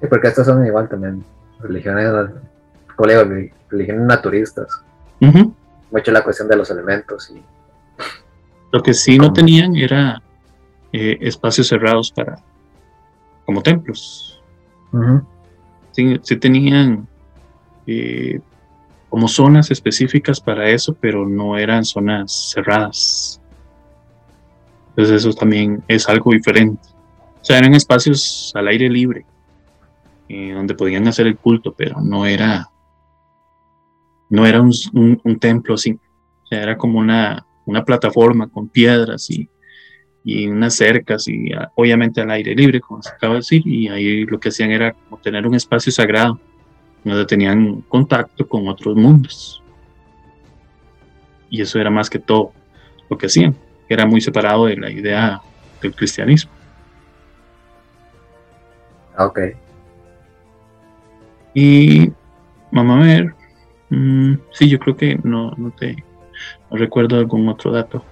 [0.00, 1.24] Sí, porque estas son igual también
[1.60, 2.30] religiones,
[3.68, 4.82] religiones naturistas.
[5.90, 7.30] Mucho la cuestión de los elementos.
[7.30, 7.42] y
[8.72, 10.22] Lo que sí no tenían era
[10.92, 12.36] eh, espacios cerrados para
[13.44, 14.42] como templos.
[15.92, 17.06] sí, sí, tenían
[17.86, 18.40] eh,
[19.08, 23.40] como zonas específicas para eso, pero no eran zonas cerradas.
[24.96, 26.80] Entonces eso también es algo diferente.
[27.42, 29.26] O sea, eran espacios al aire libre,
[30.26, 32.70] eh, donde podían hacer el culto, pero no era,
[34.30, 35.92] no era un, templo así.
[35.92, 39.50] O sea, era como una, una plataforma con piedras y,
[40.24, 44.24] y unas cercas y obviamente al aire libre, como se acaba de decir, y ahí
[44.24, 46.40] lo que hacían era tener un espacio sagrado
[47.04, 49.62] donde tenían contacto con otros mundos.
[51.50, 52.52] Y eso era más que todo
[53.10, 53.54] lo que hacían,
[53.88, 55.40] era muy separado de la idea
[55.80, 56.50] del cristianismo.
[59.18, 59.40] Ok.
[61.54, 62.12] Y
[62.70, 63.34] vamos a ver.
[63.88, 66.04] Mm, sí, yo creo que no, no te
[66.70, 68.04] no recuerdo algún otro dato.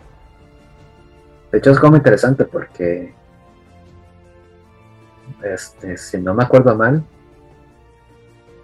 [1.53, 3.13] De hecho es como interesante porque
[5.43, 7.05] este, si no me acuerdo mal,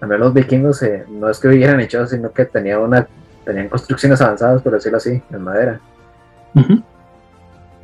[0.00, 3.06] a menos los vikingos eh, no es que hubieran hecho, sino que tenían una,
[3.44, 5.80] tenían construcciones avanzadas, por decirlo así, en madera.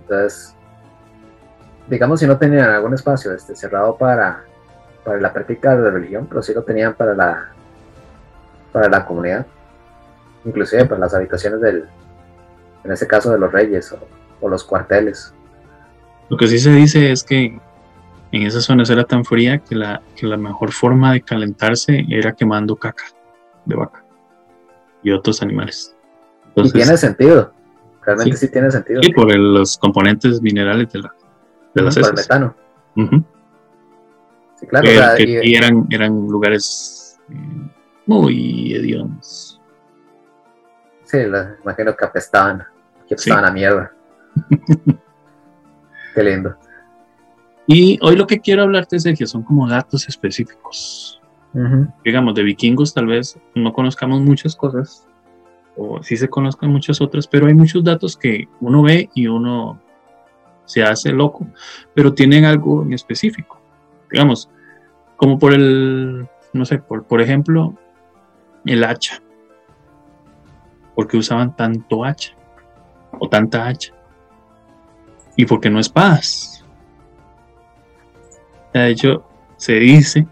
[0.08, 0.54] Entonces,
[1.88, 4.44] digamos si no tenían algún espacio este, cerrado para,
[5.04, 7.48] para la práctica de la religión, pero sí lo tenían para la,
[8.72, 9.46] para la comunidad,
[10.44, 11.86] inclusive para las habitaciones del,
[12.84, 13.98] en este caso de los reyes o,
[14.40, 15.34] o los cuarteles.
[16.28, 17.58] Lo que sí se dice es que
[18.32, 22.32] en esas zonas era tan fría que la, que la mejor forma de calentarse era
[22.32, 23.04] quemando caca
[23.64, 24.04] de vaca
[25.02, 25.94] y otros animales.
[26.54, 27.52] y tiene sentido,
[28.06, 29.00] realmente sí, tiene sentido.
[29.02, 31.12] Y por los componentes minerales de la
[31.76, 32.56] de las Por el metano.
[34.58, 34.88] Sí, claro.
[35.18, 37.70] y, eran, eran lugares eh,
[38.06, 39.60] muy hediondos.
[41.04, 41.18] Sí,
[41.62, 42.64] imagino que apestaban,
[43.06, 43.92] que apestaban a mierda.
[46.14, 46.56] Qué lindo.
[47.66, 51.20] Y hoy lo que quiero hablarte, Sergio, son como datos específicos.
[52.04, 55.08] Digamos, de vikingos tal vez no conozcamos muchas cosas,
[55.76, 59.80] o sí se conozcan muchas otras, pero hay muchos datos que uno ve y uno
[60.64, 61.46] se hace loco,
[61.94, 63.60] pero tienen algo en específico.
[64.10, 64.50] Digamos,
[65.16, 67.74] como por el, no sé, por, por ejemplo,
[68.64, 69.22] el hacha.
[70.94, 72.32] porque usaban tanto hacha?
[73.18, 73.92] O tanta hacha.
[75.36, 76.64] ¿Y por qué no espadas?
[78.72, 79.24] De hecho,
[79.56, 80.26] se dice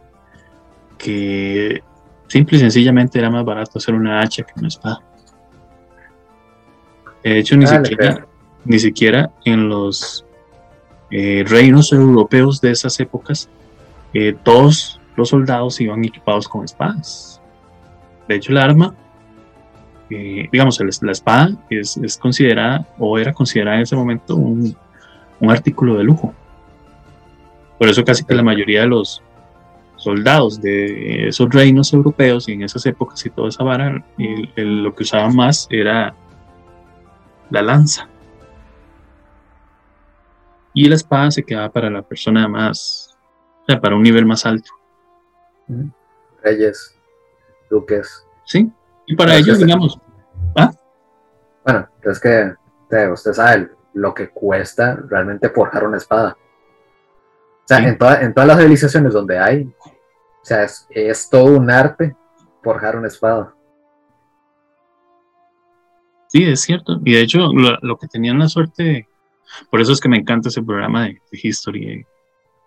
[0.99, 1.83] que
[2.29, 5.01] simple y sencillamente era más barato hacer una hacha que una espada.
[7.25, 8.27] De hecho, ni, siquiera,
[8.65, 10.27] ni siquiera en los
[11.11, 13.49] eh, reinos europeos de esas épocas,
[14.13, 17.41] eh, todos los soldados iban equipados con espadas.
[18.29, 18.95] De hecho, el arma,
[20.11, 24.77] eh, digamos, la espada es, considerada o era considerada en ese momento un
[25.49, 26.35] artículo de lujo.
[27.79, 29.23] Por eso casi que la mayoría de los
[29.97, 34.05] soldados de esos reinos europeos y en esas épocas y toda esa vara,
[34.57, 36.15] lo que usaban más era
[37.51, 38.09] la lanza.
[40.73, 43.17] Y la espada se quedaba para la persona más,
[43.63, 44.71] o sea, para un nivel más alto.
[46.43, 46.99] Reyes,
[47.71, 48.27] duques.
[48.45, 48.71] Sí,
[49.07, 49.99] y para ellos, digamos.
[50.57, 50.73] ¿ah?
[51.65, 52.55] Bueno, es que
[53.13, 56.37] usted sabe lo que cuesta realmente forjar una espada.
[57.65, 62.15] O sea, en, todas las civilizaciones donde hay, o sea, es, todo un arte
[62.63, 63.55] forjar una espada.
[66.35, 67.01] Sí, es cierto.
[67.05, 69.07] Y de hecho, lo, que tenían la suerte,
[69.71, 72.05] por eso es que me encanta ese programa de, History.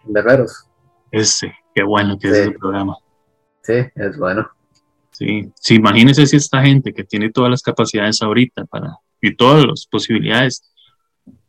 [0.06, 0.70] Guerreros.
[1.12, 2.96] Ese, qué bueno que es ese programa.
[3.64, 4.50] Sí, es bueno.
[5.12, 9.66] Sí, sí, imagínense si esta gente que tiene todas las capacidades ahorita para, y todas
[9.66, 10.64] las posibilidades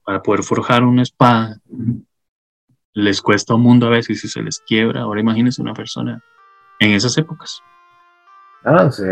[0.02, 1.60] para poder forjar una espada,
[2.94, 5.02] les cuesta un mundo a veces y se les quiebra.
[5.02, 6.20] Ahora imagínense una persona
[6.80, 7.62] en esas épocas.
[8.64, 9.04] Ah, sí.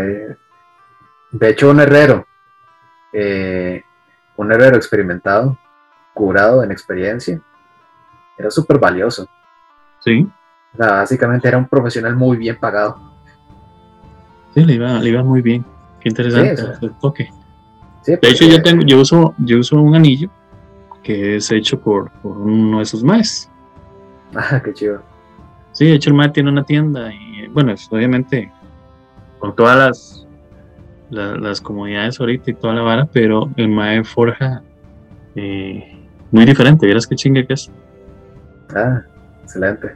[1.31, 2.27] De hecho, un herrero,
[3.19, 3.83] eh,
[4.35, 5.57] un herrero experimentado,
[6.13, 7.41] curado en experiencia,
[8.37, 9.27] era súper valioso.
[9.99, 10.29] Sí.
[10.77, 12.99] básicamente era un profesional muy bien pagado.
[14.53, 15.65] Sí, le iba, le iba muy bien.
[15.99, 17.29] Qué interesante el toque.
[18.05, 20.29] de hecho, yo tengo, yo uso, yo uso un anillo
[21.01, 23.49] que es hecho por, uno de esos maes.
[24.35, 25.01] Ah, qué chido.
[25.71, 28.51] Sí, de hecho el mae tiene una tienda y bueno, obviamente
[29.39, 30.26] con todas las,
[31.09, 34.61] las, comodidades ahorita y toda la vara, pero el mae forja
[35.35, 35.95] eh,
[36.31, 37.71] muy diferente, vieras qué chingue que es.
[38.75, 39.01] Ah,
[39.43, 39.95] excelente.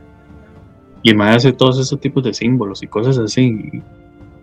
[1.03, 3.83] Y el mae hace todos esos tipos de símbolos y cosas así,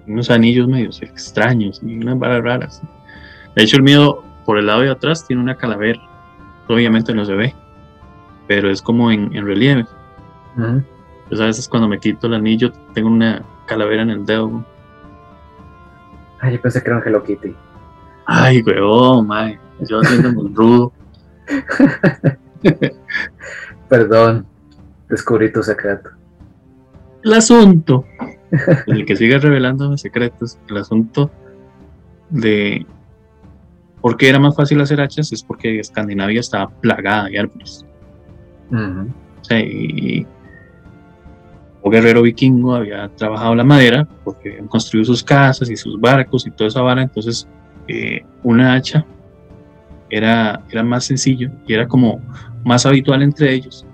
[0.06, 2.82] unos anillos medios extraños y unas varas raras.
[3.54, 6.00] De hecho el mío por el lado de atrás tiene una calavera
[6.68, 7.54] obviamente no se ve,
[8.46, 9.86] pero es como en, relieve.
[11.28, 14.64] Pues a veces cuando me quito el anillo tengo una calavera en el dedo.
[16.40, 17.54] Ay, yo pensé que era un Hello Kitty.
[18.26, 19.58] Ay, weón, mae.
[19.80, 20.92] Yo siento muy rudo.
[23.88, 24.46] Perdón,
[25.08, 26.10] descubrí tu secreto.
[27.22, 28.04] El asunto,
[28.86, 31.30] el que siga revelando mis secretos, el asunto
[32.30, 32.86] de
[34.00, 35.32] ¿Por qué era más fácil hacer hachas?
[35.32, 37.84] Es porque Escandinavia estaba plagada de árboles.
[39.50, 40.26] y
[41.90, 46.50] guerrero vikingo había trabajado la madera porque habían construido sus casas y sus barcos y
[46.50, 47.02] toda esa vara.
[47.02, 47.48] Entonces,
[47.86, 49.04] eh, una hacha
[50.10, 52.20] era, era más sencillo y era como
[52.64, 53.86] más habitual entre ellos.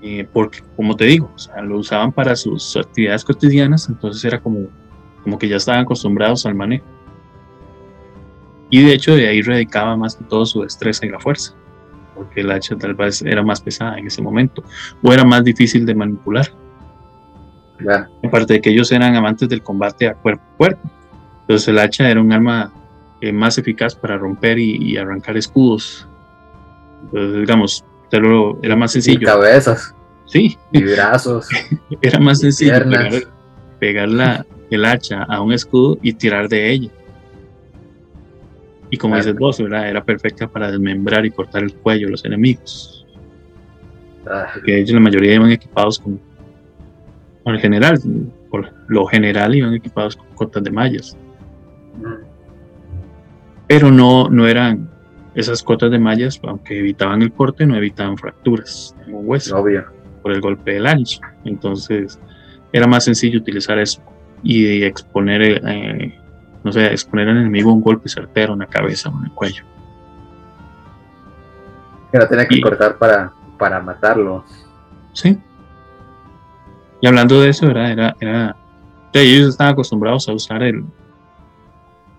[0.00, 1.30] Eh, porque, como te digo,
[1.62, 4.68] lo usaban para sus actividades cotidianas, entonces era como,
[5.24, 6.86] como que ya estaban acostumbrados al manejo.
[8.70, 11.54] Y de hecho de ahí radicaba más que todo su destreza y la fuerza,
[12.14, 14.62] porque el hacha tal vez era más pesada en ese momento
[15.02, 16.46] o era más difícil de manipular.
[18.24, 20.90] Aparte de que ellos eran amantes del combate a cuerpo a cuerpo.
[21.42, 22.72] Entonces el hacha era un arma
[23.20, 26.06] eh, más eficaz para romper y, arrancar escudos.
[27.04, 27.84] Entonces, digamos,
[28.62, 29.20] era más sencillo.
[29.20, 29.94] Y cabezas.
[30.26, 30.58] Sí.
[30.72, 31.48] Y brazos.
[32.02, 32.72] era más sencillo
[33.78, 36.90] pegar, la, el hacha a un escudo y tirar de ella.
[38.90, 43.06] Y como dices vos, era perfecta para desmembrar y cortar el cuello a los enemigos.
[44.26, 44.48] Ah.
[44.54, 46.20] Porque ellos la mayoría iban equipados con,
[47.48, 47.98] con el general,
[48.50, 51.16] por lo general iban equipados con cotas de mallas.
[53.66, 54.90] Pero no, no eran
[55.34, 59.64] esas cotas de mallas, aunque evitaban el corte, no evitaban fracturas en un hueso
[60.20, 61.20] por el golpe del ancho.
[61.46, 62.20] Entonces
[62.70, 64.02] era más sencillo utilizar eso
[64.42, 66.20] y exponer eh,
[66.62, 69.64] no sé, exponer al enemigo un golpe certero en la cabeza o en el cuello.
[72.12, 74.44] Que no tenía que cortar para, para matarlo.
[75.14, 75.38] Sí.
[77.00, 78.56] Y hablando de eso, era, era, era
[79.12, 80.84] ellos estaban acostumbrados a usar el,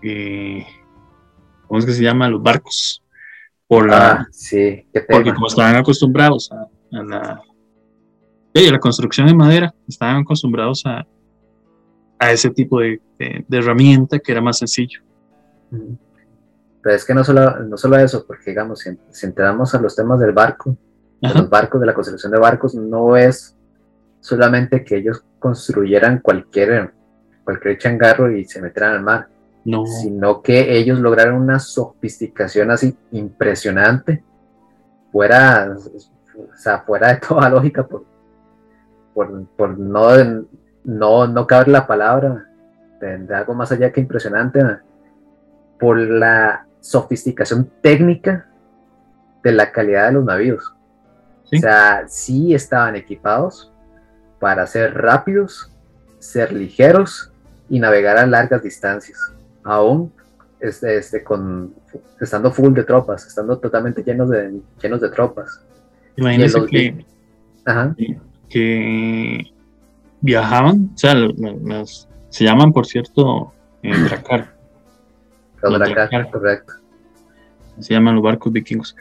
[0.01, 0.65] eh,
[1.67, 2.29] ¿cómo es que se llama?
[2.29, 3.03] Los barcos.
[3.67, 6.67] Por la, ah, sí, porque como estaban acostumbrados a,
[6.97, 7.41] a la,
[8.53, 11.05] la construcción de madera, estaban acostumbrados a,
[12.17, 12.99] a ese tipo de,
[13.51, 15.01] herramienta que era más sencillo.
[16.81, 19.95] Pero es que no solo, no solo eso, porque digamos, si, si entramos a los
[19.95, 20.75] temas del barco,
[21.21, 23.55] de los barcos, de la construcción de barcos, no es
[24.19, 26.91] solamente que ellos construyeran cualquier,
[27.43, 29.27] cualquier changarro y se metieran al mar,
[29.65, 29.85] no.
[29.85, 34.23] sino que ellos lograron una sofisticación así impresionante,
[35.11, 38.05] fuera, o sea, fuera de toda lógica, por,
[39.13, 40.09] por, por no
[40.83, 42.47] no, no cabe la palabra
[42.99, 44.61] de, algo más allá que impresionante
[45.79, 48.47] por la sofisticación técnica
[49.43, 50.75] de la calidad de los navíos.
[51.43, 53.68] O sea, sí estaban equipados
[54.39, 55.71] para ser rápidos,
[56.19, 57.31] ser ligeros
[57.69, 59.17] y navegar a largas distancias,
[59.63, 60.11] aún
[60.59, 61.73] este, este, con,
[62.19, 65.61] estando full de tropas, estando totalmente llenos de, llenos de tropas.
[66.17, 67.05] Imagínense que,
[68.49, 69.53] que
[70.21, 71.15] viajaban, o sea,
[72.29, 74.53] se llaman, por cierto, eh, Dracar.
[75.61, 76.73] Los, Dracar, correcto.
[77.79, 78.95] Se llaman los barcos vikingos.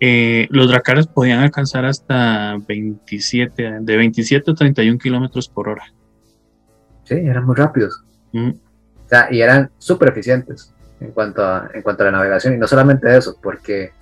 [0.00, 5.84] Eh, los Dracares podían alcanzar hasta 27, de 27 a 31 kilómetros por hora.
[7.04, 8.02] Sí, eran muy rápidos.
[8.34, 12.54] O sea, y eran súper eficientes en cuanto, a, en cuanto a la navegación.
[12.54, 13.92] Y no solamente eso, porque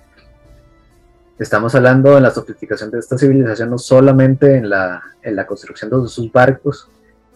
[1.37, 5.89] Estamos hablando en la sofisticación de esta civilización no solamente en la, en la construcción
[5.89, 6.89] de sus barcos,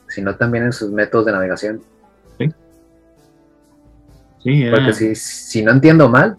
[0.07, 1.81] sino también en sus métodos de navegación.
[2.37, 2.49] Sí.
[4.41, 6.37] sí Porque si, si, no entiendo mal,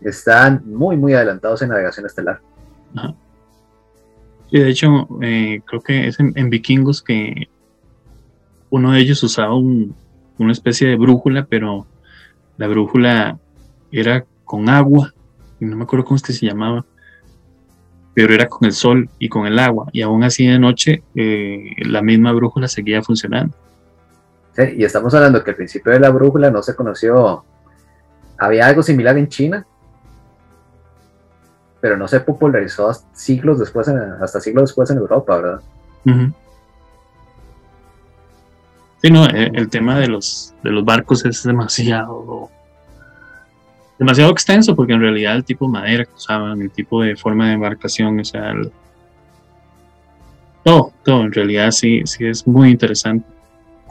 [0.00, 2.40] están muy, muy adelantados en navegación estelar.
[2.94, 3.14] Ajá.
[4.50, 7.48] Sí, de hecho, eh, creo que es en, Vikingos que
[8.70, 11.86] uno de ellos usaba una especie de brújula, pero
[12.56, 13.38] la brújula
[13.92, 15.12] era con agua,
[15.60, 16.84] y no me acuerdo cómo es que se llamaba,
[18.14, 21.72] pero era con el sol y con el agua, y aún así de noche eh,
[21.84, 23.54] la misma brújula seguía funcionando.
[24.56, 27.44] Sí, y estamos hablando que al principio de la brújula no se conoció,
[28.38, 29.66] había algo similar en China,
[31.80, 35.60] pero no se popularizó hasta siglos después, hasta siglos después en Europa, ¿verdad?
[39.02, 42.50] Sí, no, eh, el, tema de los, de los barcos es demasiado
[43.98, 47.48] demasiado extenso porque en realidad el tipo de madera que usaban, el tipo de forma
[47.48, 48.54] de embarcación, o sea,
[50.64, 53.26] todo, todo en realidad sí, sí es muy interesante.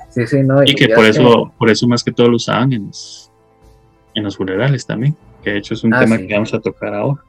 [0.09, 0.63] Sí, sí, no.
[0.63, 3.31] Y, que por eso, por eso más que todo lo usaban en los,
[4.15, 6.93] en los funerales también, que de hecho es un ah, tema que vamos a tocar
[6.93, 7.21] ahora.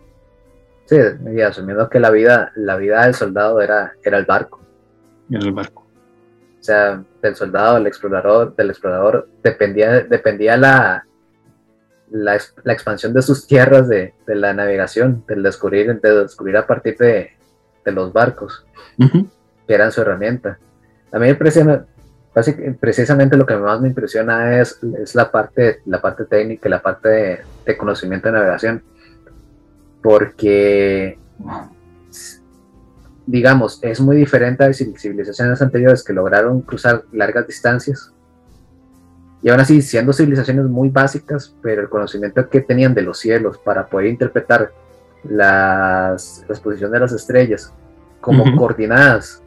[0.88, 0.96] Sí,
[1.34, 4.60] y asumiendo que la vida, la vida del soldado era, era el barco.
[5.30, 5.86] Era el barco.
[6.58, 11.04] O sea, del soldado, del explorador, del explorador, dependía, dependía la,
[12.10, 12.36] la,
[12.72, 17.32] expansión de sus tierras de, la navegación, del descubrir, de descubrir a partir de,
[17.84, 18.66] los barcos,
[18.98, 20.58] que eran su herramienta.
[21.10, 21.86] A mí me impresiona,
[22.80, 27.44] precisamente lo que más me impresiona es, es la, parte, la parte técnica, la parte
[27.64, 28.82] de, conocimiento de navegación,
[30.08, 31.18] porque
[33.26, 38.10] digamos, es muy diferente a civilizaciones anteriores que lograron cruzar largas distancias
[39.42, 43.58] y aún así, siendo civilizaciones muy básicas, pero el conocimiento que tenían de los cielos
[43.58, 44.72] para poder interpretar
[45.24, 47.74] las, las posiciones de las estrellas
[48.22, 49.42] como coordinadas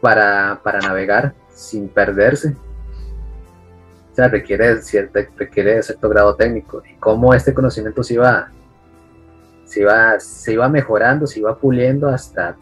[0.00, 2.56] para, para, navegar sin perderse,
[4.10, 6.82] o sea, requiere, cierto, requiere cierto grado técnico.
[6.84, 8.50] Y cómo este conocimiento se iba,
[9.64, 12.56] se iba, se iba mejorando, se iba puliendo hasta,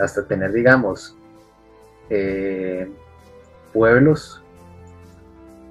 [0.00, 1.16] hasta tener, digamos,
[2.08, 2.90] eh,
[3.72, 4.42] pueblos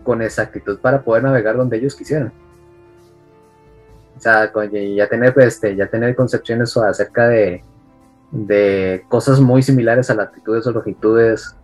[0.04, 2.32] con exactitud para poder navegar donde ellos quisieran.
[4.18, 7.64] O sea, ya tener, este, ya tener concepciones acerca de,
[8.32, 11.56] de cosas muy similares a latitudes o longitudes,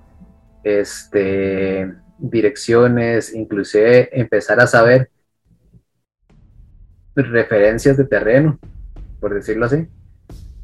[0.63, 5.09] este, direcciones, inclusive empezar a saber
[7.15, 8.59] referencias de terreno,
[9.19, 9.87] por decirlo así,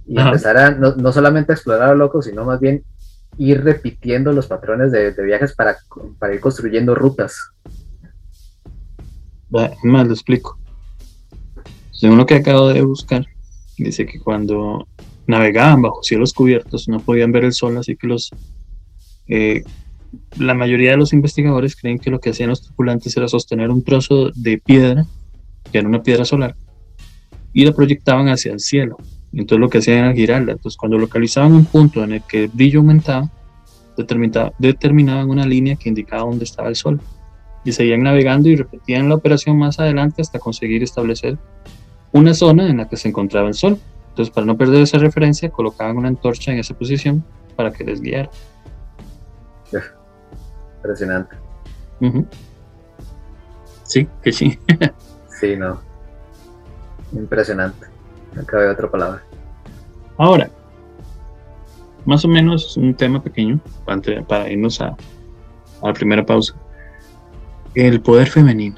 [0.06, 2.84] y empezar a no, no, solamente a explorar a loco, sino más bien
[3.38, 5.78] ir repitiendo los patrones de, viajes para,
[6.20, 7.36] para, ir construyendo rutas.
[9.50, 10.58] Más lo explico.
[11.92, 13.26] Según lo que acabo de buscar,
[13.78, 14.88] dice que cuando
[15.28, 18.32] navegaban bajo cielos cubiertos no podían ver el sol, así que los
[19.28, 19.64] eh,
[20.38, 23.84] la mayoría de los investigadores creen que lo que hacían los tripulantes era sostener un
[23.84, 25.06] trozo de piedra,
[25.72, 26.56] que era una piedra solar,
[27.54, 28.98] y la proyectaban hacia el cielo.
[29.34, 30.54] Entonces lo que hacían era girarla.
[30.54, 33.30] Entonces cuando localizaban un punto en el que el brillo aumentaba,
[34.58, 37.00] determinaban una línea que indicaba dónde estaba el sol.
[37.64, 41.38] Y seguían navegando y repetían la operación más adelante hasta conseguir establecer
[42.12, 43.78] una zona en la que se encontraba el sol.
[44.10, 47.24] Entonces para no perder esa referencia, colocaban una antorcha en esa posición
[47.56, 48.30] para que les guiara.
[50.78, 51.36] Impresionante.
[53.84, 54.58] Sí, que sí.
[55.42, 55.82] sí, no.
[57.12, 57.88] Impresionante.
[58.34, 59.24] No cabe otra palabra.
[60.18, 60.50] Ahora,
[62.06, 63.60] más o menos un tema pequeño
[64.28, 64.96] para, irnos a,
[65.84, 66.54] la primera pausa.
[67.74, 68.78] El poder femenino.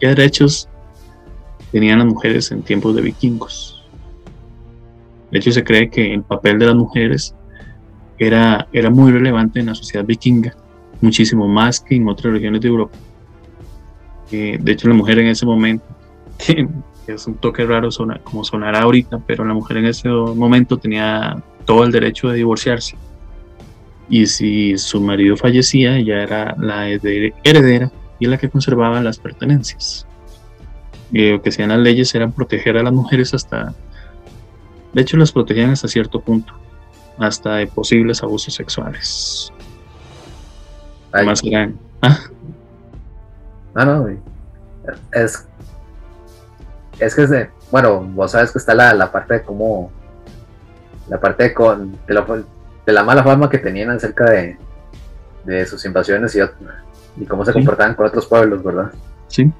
[0.00, 0.68] ¿Qué derechos
[1.70, 3.88] tenían las mujeres en tiempos de vikingos?
[5.30, 7.34] De hecho, se cree que el papel de las mujeres
[8.18, 10.54] era, era muy relevante en la sociedad vikinga,
[11.00, 12.98] muchísimo más que en otras regiones de Europa.
[14.30, 15.84] Eh, de hecho, la mujer en ese momento
[17.06, 17.88] que es un toque raro
[18.22, 22.96] como sonará ahorita, pero la mujer en ese momento tenía todo el derecho de divorciarse.
[24.08, 30.06] Y si su marido fallecía, ella era la heredera y la que conservaba las pertenencias.
[31.12, 33.74] Y lo que hacían las leyes era proteger a las mujeres hasta,
[34.92, 36.54] de hecho las protegían hasta cierto punto,
[37.18, 39.52] hasta de posibles abusos sexuales.
[41.12, 42.18] Más eran, ¿ah?
[43.74, 44.08] Ah no,
[45.12, 45.46] es
[46.98, 49.90] es que, es de, bueno, vos sabes que está la, la parte de cómo,
[51.08, 52.24] la parte de, con, de, la,
[52.86, 54.56] de la mala fama que tenían acerca de,
[55.44, 56.40] de sus invasiones y,
[57.20, 58.92] y cómo se comportaban con otros pueblos, ¿verdad?
[59.26, 59.50] Sí.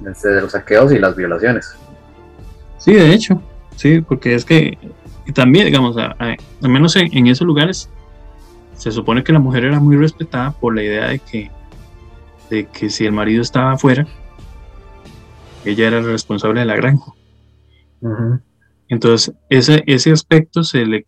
[0.00, 1.76] Desde los saqueos y las violaciones.
[2.78, 3.40] Sí, de hecho,
[3.76, 4.76] sí, porque es que
[5.32, 7.88] también, digamos, al menos en, en, esos lugares,
[8.76, 11.50] se supone que la mujer era muy respetada por la idea de que,
[12.50, 14.06] de que si el marido estaba afuera,
[15.64, 17.12] ella era la responsable de la granja.
[18.88, 21.06] Entonces, ese, ese aspecto se le,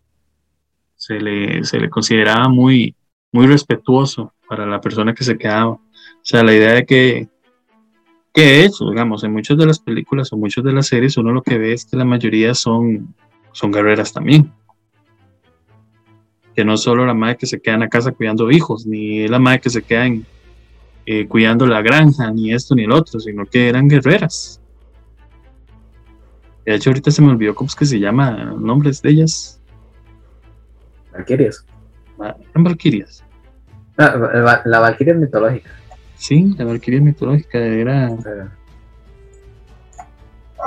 [0.95, 2.95] se le, se le consideraba muy,
[3.31, 5.79] muy respetuoso para la persona que se quedaba.
[6.23, 7.27] sea, la idea de que,
[8.33, 11.43] que hecho, digamos, en muchas de las películas o muchas de las series uno lo
[11.43, 13.13] que ve es que la mayoría son,
[13.51, 14.51] son guerreras también.
[16.55, 19.37] Que no solo la madre que se queda en la casa cuidando hijos, ni la
[19.37, 20.07] madre que se queda
[21.09, 24.61] eh, cuidando la granja, ni esto ni el otro, sino que eran guerreras.
[26.65, 29.61] De hecho, ahorita se me olvidó cómo es que se llama, nombres de ellas.
[31.13, 31.65] Valkyrias.
[32.19, 33.23] Eran Valkyrias.
[33.97, 35.71] Ah, la Valkyria mitológica.
[36.17, 38.09] Sí, la Valkyria mitológica era.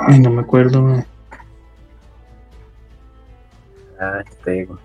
[0.07, 1.05] Ay, no me acuerdo.
[3.99, 4.79] Ah, te digo.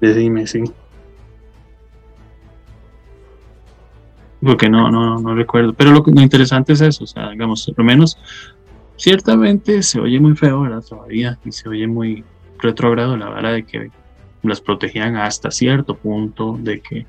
[0.00, 0.64] Dime, sí.
[4.46, 5.72] Porque no, no, no recuerdo.
[5.72, 8.18] Pero lo, lo interesante es eso, o sea, digamos, por lo menos,
[8.96, 10.82] ciertamente se oye muy feo, ¿verdad?
[10.88, 12.24] Todavía, y se oye muy
[12.58, 13.90] retrogrado la vara de que
[14.42, 17.06] las protegían hasta cierto punto, de que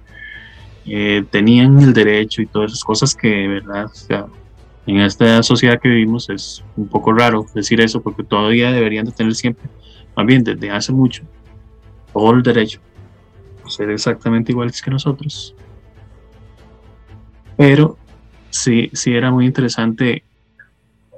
[0.86, 3.92] eh, tenían el derecho y todas esas cosas que, ¿verdad?
[4.88, 9.12] en esta sociedad que vivimos es un poco raro decir eso porque todavía deberían de
[9.12, 9.70] tener siempre,
[10.16, 11.24] más bien desde hace mucho,
[12.14, 12.80] todo el derecho
[13.70, 15.56] ser exactamente iguales que nosotros.
[17.58, 17.98] Pero
[18.50, 20.24] sí, sí era muy interesante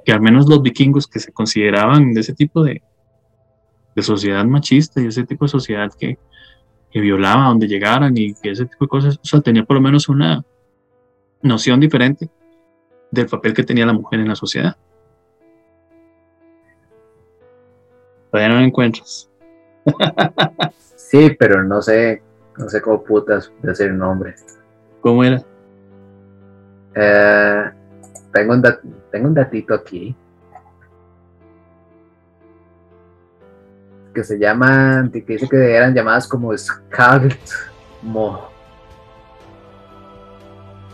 [0.04, 2.82] que al menos los vikingos que se consideraban de ese tipo de,
[3.94, 6.18] de sociedad machista y ese tipo de sociedad que,
[6.90, 9.82] que violaba donde llegaran y que ese tipo de cosas, o sea, tenía por lo
[9.82, 10.42] menos una
[11.42, 12.30] noción diferente
[13.10, 14.76] del papel que tenía la mujer en la sociedad.
[18.30, 19.28] Todavía no lo encuentras.
[20.96, 22.22] sí, pero no sé,
[22.56, 24.34] no sé cómo putas decir el nombre.
[25.00, 25.44] ¿Cómo era?
[26.94, 27.70] Eh,
[28.32, 28.62] tengo, un
[29.10, 30.16] tengo un datito aquí.
[34.12, 36.52] que se llaman, que dice que eran llamadas como
[38.02, 38.50] Mo.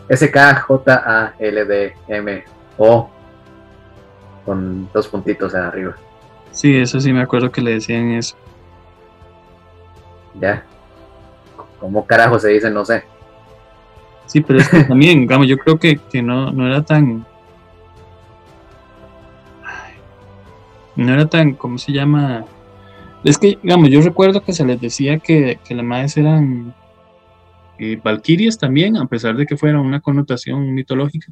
[0.09, 0.71] S-K-J-A-L-D-M-O.
[4.45, 5.97] Con dos puntitos arriba.
[6.53, 8.37] Sí, eso sí me acuerdo que le decían eso.
[10.41, 10.63] Ya.
[11.81, 12.71] ¿Cómo carajo se dice?
[12.71, 13.03] No sé.
[14.27, 17.25] Sí, pero es que también, digamos, yo creo que, que no, no era tan.
[20.97, 22.45] No era tan, ¿cómo se llama?
[23.23, 26.75] Es que, digamos, yo recuerdo que se les decía que, que las madres eran
[27.79, 31.31] eh, valquirias también, a pesar de que fuera una connotación mitológica,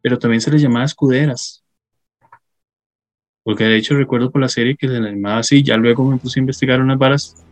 [0.00, 1.64] pero también se les llamaba escuderas.
[3.42, 6.18] Porque de hecho recuerdo por la serie que se les llamaba así, ya luego me
[6.18, 7.44] puse a investigar unas varas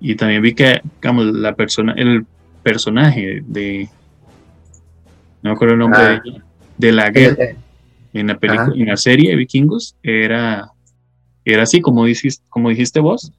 [0.00, 2.26] y también vi que, digamos, la persona, el
[2.62, 3.88] personaje de,
[5.42, 6.44] no me acuerdo el nombre de, ah.
[6.78, 7.44] de la guerra,
[8.12, 10.72] en la película, en la serie de vikingos, era
[11.44, 13.32] era así, como dijiste, como dijiste vos,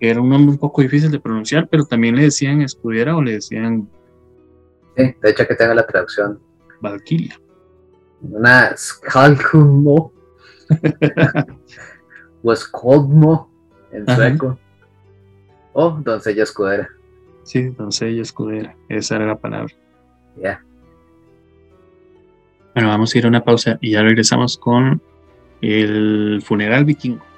[0.00, 3.32] era un nombre un poco difícil de pronunciar, pero también le decían escudiera o le
[3.32, 3.88] decían...
[4.96, 6.40] Sí, de hecho que tenga la traducción.
[6.80, 7.38] Valkyria.
[8.22, 10.12] Una Skalkumo.
[12.42, 13.50] o Skolmo
[13.92, 14.58] en sueco.
[15.72, 16.88] O doncella escudera.
[17.44, 19.74] Sí, doncella escudera, esa era la palabra.
[20.36, 20.64] Ya.
[22.74, 25.02] Bueno, vamos a ir a una pausa y ya regresamos con
[25.60, 27.29] el funeral vikingo.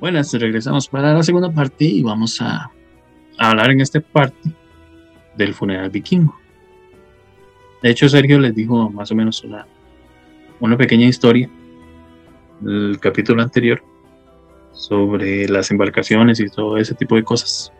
[0.00, 2.70] Buenas, regresamos para la segunda parte y vamos a,
[3.36, 4.50] hablar en esta parte
[5.36, 6.34] del funeral vikingo.
[7.82, 9.66] De hecho, Sergio les dijo más o menos una,
[10.58, 11.50] una pequeña historia
[12.60, 13.82] del capítulo anterior
[14.72, 17.70] sobre las embarcaciones y todo ese tipo de cosas.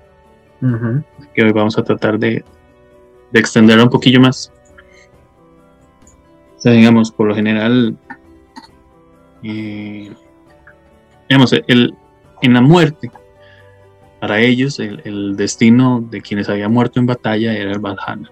[1.35, 2.45] Que hoy vamos a tratar de,
[3.33, 4.53] de extenderlo un poquillo más.
[6.59, 7.97] O sea, digamos, por lo general,
[9.43, 10.13] eh,
[11.27, 11.95] digamos, el,
[12.43, 13.11] en la muerte.
[14.21, 18.31] Para ellos, el, destino de quienes habían muerto en batalla era el Valhalla.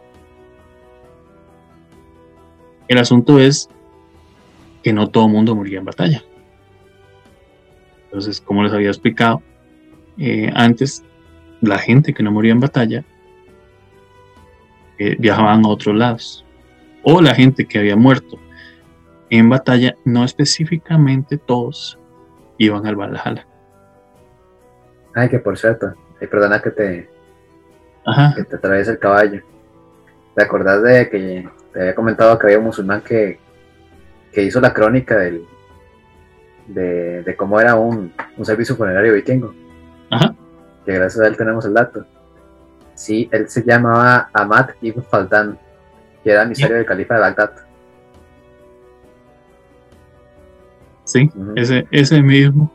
[2.88, 3.68] El asunto es
[4.82, 6.22] que no todo el mundo moría en batalla.
[8.04, 9.42] Entonces, como les había explicado
[10.18, 11.04] eh, antes,
[11.60, 13.04] la gente que no moría en batalla
[14.98, 16.44] eh, viajaban a otros lados.
[17.02, 18.38] O la gente que había muerto
[19.30, 21.98] en batalla, no específicamente todos
[22.58, 23.47] iban al Valhalla.
[25.18, 27.10] Ay, que por cierto, perdona que te,
[28.36, 29.42] que te atraviese el caballo.
[30.36, 33.40] ¿Te acordás de que te había comentado que había un musulmán que,
[34.32, 35.44] que hizo la crónica del,
[36.68, 38.12] de, cómo era un,
[38.42, 39.52] servicio funerario vikingo.
[40.08, 40.36] Ajá.
[40.86, 42.06] Que gracias a él tenemos el dato.
[42.94, 45.58] Sí, él se llamaba Ahmad ibn Faldan,
[46.22, 47.52] que era emisario del califa de Bagdad.
[51.02, 52.72] Sí, ese, ese mismo.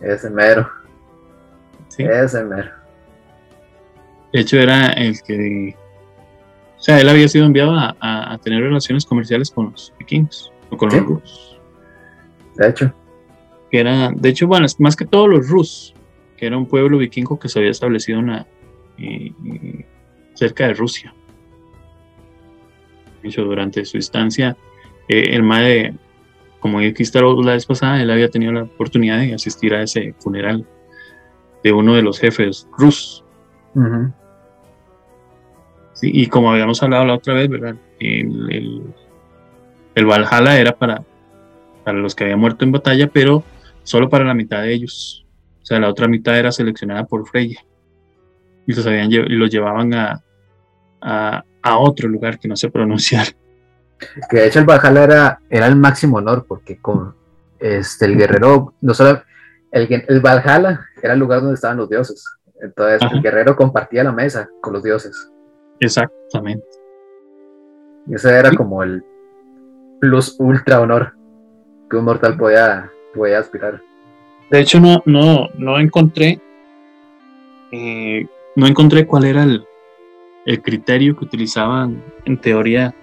[0.00, 0.70] Ese mero.
[1.96, 2.02] Sí.
[2.02, 2.70] Ese mero.
[4.32, 5.74] De hecho, era el que.
[6.78, 10.90] O sea, él había sido enviado a, tener relaciones comerciales con los vikingos o con
[10.90, 11.60] los rusos.
[12.56, 12.94] De hecho.
[13.70, 15.94] Que era, de hecho, bueno, más que todos los rusos,
[16.36, 18.20] que era un pueblo vikingo que se había establecido
[20.34, 21.14] cerca de Rusia.
[23.22, 24.56] De hecho, durante su estancia,
[25.08, 25.94] eh, el MAE
[26.60, 30.66] como dijiste la vez pasada, él había tenido la oportunidad de asistir a ese funeral
[31.66, 33.24] de uno de los jefes rusos.
[35.94, 37.74] sí, y como habíamos hablado la otra vez, ¿verdad?
[37.98, 38.94] El,
[39.96, 41.02] el, Valhalla era para,
[41.82, 43.42] para los que habían muerto en batalla, pero
[43.82, 45.26] solo para la mitad de ellos.
[45.60, 47.58] O sea, la otra mitad era seleccionada por Freya.
[48.64, 50.22] Y los, habían, y los llevaban a,
[51.00, 53.26] a, a otro lugar que no sé pronunciar.
[54.30, 57.16] Que de hecho el Valhalla era, era el máximo honor, porque con
[57.58, 59.20] este, el guerrero, no solo
[59.76, 62.24] el, el Valhalla era el lugar donde estaban los dioses.
[62.60, 65.30] Entonces el guerrero compartía la mesa con los dioses.
[65.80, 66.66] Exactamente.
[68.06, 69.04] Y ese era como el
[70.00, 71.12] plus ultra honor
[71.90, 73.80] que un mortal podía, podía aspirar.
[74.50, 76.40] De hecho, no, no, no encontré.
[77.72, 79.64] Eh, no encontré cuál era el,
[80.46, 82.94] el criterio que utilizaban en teoría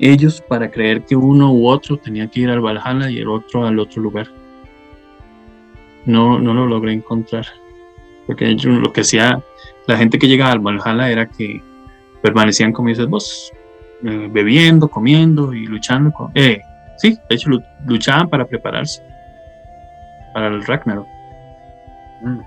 [0.00, 3.66] ellos para creer que uno u otro tenía que ir al Valhalla y el otro
[3.66, 4.26] al otro lugar.
[6.06, 7.46] No, no lo logré encontrar.
[8.26, 9.42] Porque lo que hacía
[9.86, 11.62] la gente que llegaba al Valhalla era que
[12.22, 13.52] permanecían, como dices vos,
[14.04, 16.12] eh, bebiendo, comiendo y luchando.
[16.12, 16.62] Con, eh,
[16.96, 17.50] sí, de hecho
[17.86, 19.02] luchaban para prepararse
[20.32, 21.06] para el Ragnarok.
[22.22, 22.40] Mm.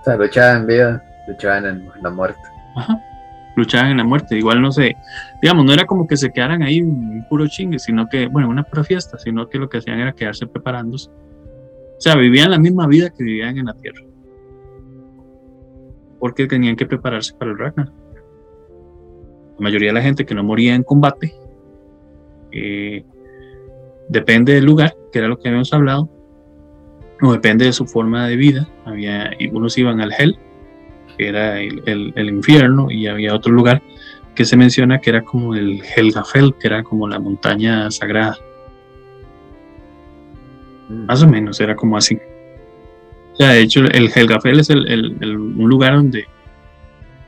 [0.00, 2.40] O sea, luchaban en vida, luchaban en la muerte.
[2.76, 3.00] Ajá
[3.56, 4.36] luchaban en la muerte.
[4.36, 4.96] Igual no sé,
[5.40, 8.62] digamos, no era como que se quedaran ahí un puro chingue, sino que, bueno, una
[8.62, 11.10] pura fiesta, sino que lo que hacían era quedarse preparándose.
[12.00, 14.00] O sea, vivían la misma vida que vivían en la tierra.
[16.18, 17.92] Porque tenían que prepararse para el Ragnar.
[19.58, 21.34] La mayoría de la gente que no moría en combate,
[22.52, 23.04] eh,
[24.08, 26.08] depende del lugar, que era lo que habíamos hablado,
[27.20, 28.66] o depende de su forma de vida.
[28.86, 30.38] Había, unos iban al Hell,
[31.18, 33.82] que era el, infierno, y había otro lugar
[34.34, 38.38] que se menciona que era como el Helgafell, que era como la montaña sagrada.
[40.90, 42.18] Más o menos, era como así.
[43.32, 46.26] O sea, de hecho, el Helgafell es un lugar donde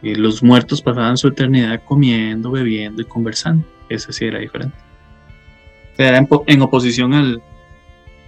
[0.02, 3.64] eh, los muertos pasaban su eternidad comiendo, bebiendo y conversando.
[3.88, 4.76] Ese sí era diferente.
[5.92, 7.42] O sea, era en, oposición al,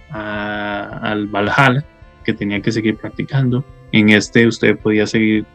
[0.09, 1.85] al Valhalla,
[2.23, 3.63] que tenía que seguir practicando.
[3.91, 5.45] En este usted podía seguir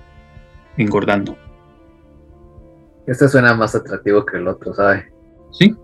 [0.77, 1.37] engordando.
[3.07, 5.11] Este suena más atractivo que el otro, ¿sabe?
[5.53, 5.75] Sí.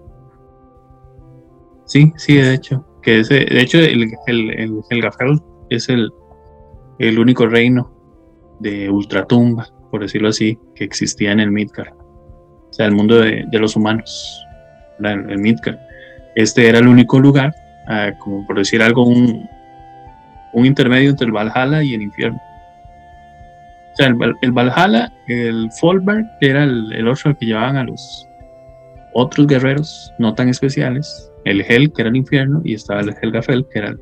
[1.85, 2.85] Sí, sí, de hecho.
[3.07, 5.11] Que ese, de hecho, el, el, el,
[5.71, 6.11] es el,
[6.99, 7.93] el único reino
[8.59, 11.93] de ultratumba, por decirlo así, que existía en el Midgard.
[11.95, 14.45] O sea, el mundo de, los humanos.
[14.99, 15.79] El, el, Midgard.
[16.35, 17.55] Este era el único lugar,
[17.87, 19.49] ah, como por decir algo, un,
[20.53, 22.43] un intermedio entre el Valhalla y el infierno.
[23.93, 28.29] O sea, el, Valhalla, el Folberg, que era el, otro que llevaban a los
[29.13, 33.67] otros guerreros no tan especiales, el Hel, que era el infierno, y estaba el Helgafell,
[33.71, 33.97] que era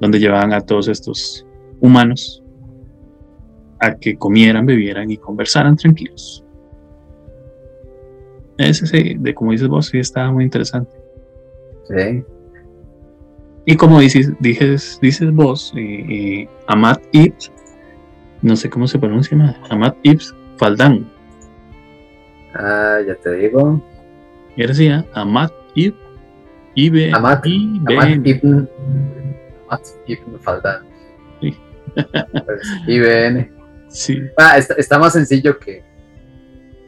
[0.00, 1.46] donde llevaban a todos estos
[1.80, 2.42] humanos
[3.80, 6.44] a que comieran, bebieran y conversaran tranquilos.
[8.58, 10.92] Ese, sí, de como dices vos, sí estaba muy interesante.
[11.88, 12.22] Sí.
[13.64, 17.50] Y como dices, dices, dices vos, y, Amat Ibs
[18.42, 19.54] no sé cómo se pronuncia, ¿no?
[19.70, 21.10] Amat Ibs Faldan.
[22.54, 23.82] Ah, ya te digo.
[24.56, 25.02] Y ahora sí, ¿eh?
[25.14, 25.52] Amat
[26.74, 28.68] Ibn Amat, Ibn
[29.66, 30.82] Amat Ibn Faldan.
[31.40, 31.56] Sí.
[31.94, 33.52] pues, IBN.
[33.88, 34.20] Sí.
[34.36, 35.82] Ah, está, más sencillo que,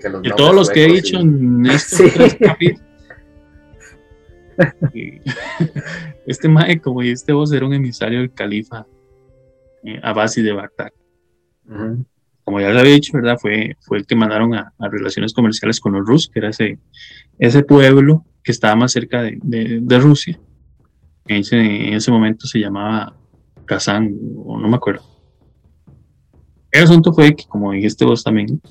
[0.00, 2.82] que los todos los que he dicho en estos tres capítulos.
[6.26, 8.86] este mae, como este vos, era un emisario del califa
[9.84, 10.92] eh, Abasi de Bagdad.
[12.44, 13.38] Como ya les había dicho, ¿verdad?
[13.40, 16.78] Fue, fue el que mandaron a, relaciones comerciales con los Rus, que era ese,
[17.38, 20.38] ese pueblo que estaba más cerca de, Rusia.
[21.26, 23.16] En ese, en ese, momento se llamaba
[23.64, 25.02] Kazán, o no me acuerdo.
[26.70, 28.62] El asunto fue que, como dijiste vos también,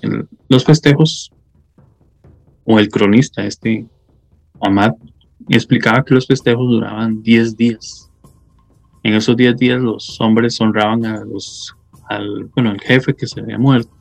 [0.48, 1.30] los festejos,
[2.64, 3.86] o el cronista, este
[4.62, 4.94] Ahmad
[5.50, 8.10] explicaba que los festejos duraban 10 días.
[9.04, 11.76] En esos 10 días los hombres honraban a los,
[12.08, 13.92] al, bueno, jefe que se había muerto,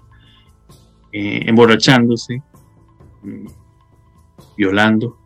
[1.13, 2.41] eh, emborrachándose,
[3.25, 3.47] mm,
[4.57, 5.24] violando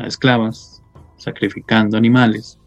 [0.00, 0.82] a esclavas,
[1.16, 2.58] sacrificando animales,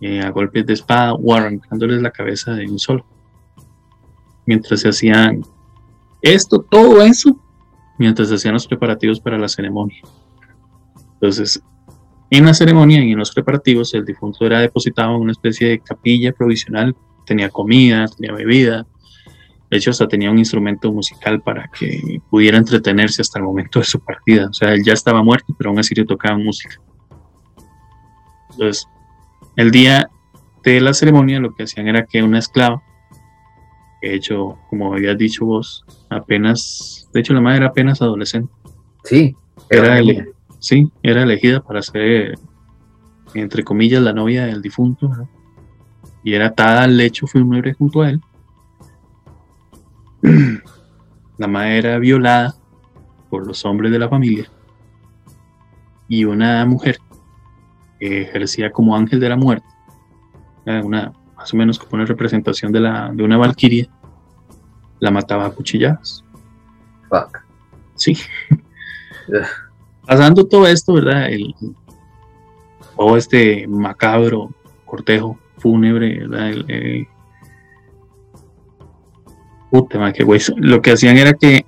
[0.00, 3.04] eh, a golpes de espada o arrancándoles la cabeza de un solo.
[4.46, 5.42] Mientras se hacían
[6.22, 7.38] esto, todo eso,
[7.98, 10.00] mientras se hacían los preparativos para la ceremonia.
[11.14, 11.62] Entonces,
[12.30, 15.78] en la ceremonia y en los preparativos, el difunto era depositado en una especie de
[15.80, 16.96] capilla provisional,
[17.26, 18.86] tenía comida, tenía bebida,
[19.72, 23.86] de hecho hasta tenía un instrumento musical para que pudiera entretenerse hasta el momento de
[23.86, 24.48] su partida.
[24.50, 26.76] O sea, él ya estaba muerto, pero aún así le tocaba música.
[28.50, 28.86] Entonces,
[29.56, 30.10] el día
[30.62, 32.82] de la ceremonia lo que hacían era que una esclava,
[34.02, 38.52] de hecho, como habías dicho vos, apenas, de hecho la madre era apenas adolescente.
[39.04, 39.34] Sí,
[39.70, 39.98] era,
[40.58, 42.34] sí, era elegida para ser,
[43.32, 45.10] entre comillas, la novia del difunto,
[46.22, 48.20] y era atada al lecho fúnebre junto a él.
[51.38, 52.54] La madre era violada
[53.30, 54.48] por los hombres de la familia
[56.08, 56.98] y una mujer
[57.98, 59.66] que ejercía como ángel de la muerte,
[60.66, 63.88] una, más o menos como una representación de, la, de una valquiria,
[65.00, 66.24] la mataba a cuchilladas.
[67.08, 67.38] Fuck.
[67.94, 68.16] Sí
[70.06, 71.30] pasando todo esto, ¿verdad?
[71.30, 71.54] El,
[72.96, 74.50] todo este macabro
[74.84, 76.50] cortejo fúnebre, ¿verdad?
[76.68, 77.08] El,
[79.72, 81.64] puta, qué Lo que hacían era que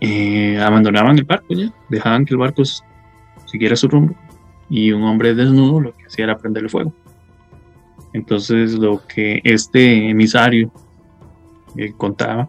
[0.00, 2.62] eh, abandonaban el barco ya, dejaban que el barco
[3.44, 4.14] siguiera su rumbo
[4.70, 6.94] y un hombre desnudo lo que hacía era prenderle fuego.
[8.14, 10.72] Entonces lo que este emisario
[11.76, 12.48] eh, contaba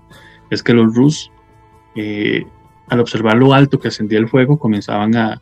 [0.50, 1.32] es que los rusos
[1.96, 2.46] eh,
[2.88, 5.42] al observar lo alto que ascendía el fuego, comenzaban a,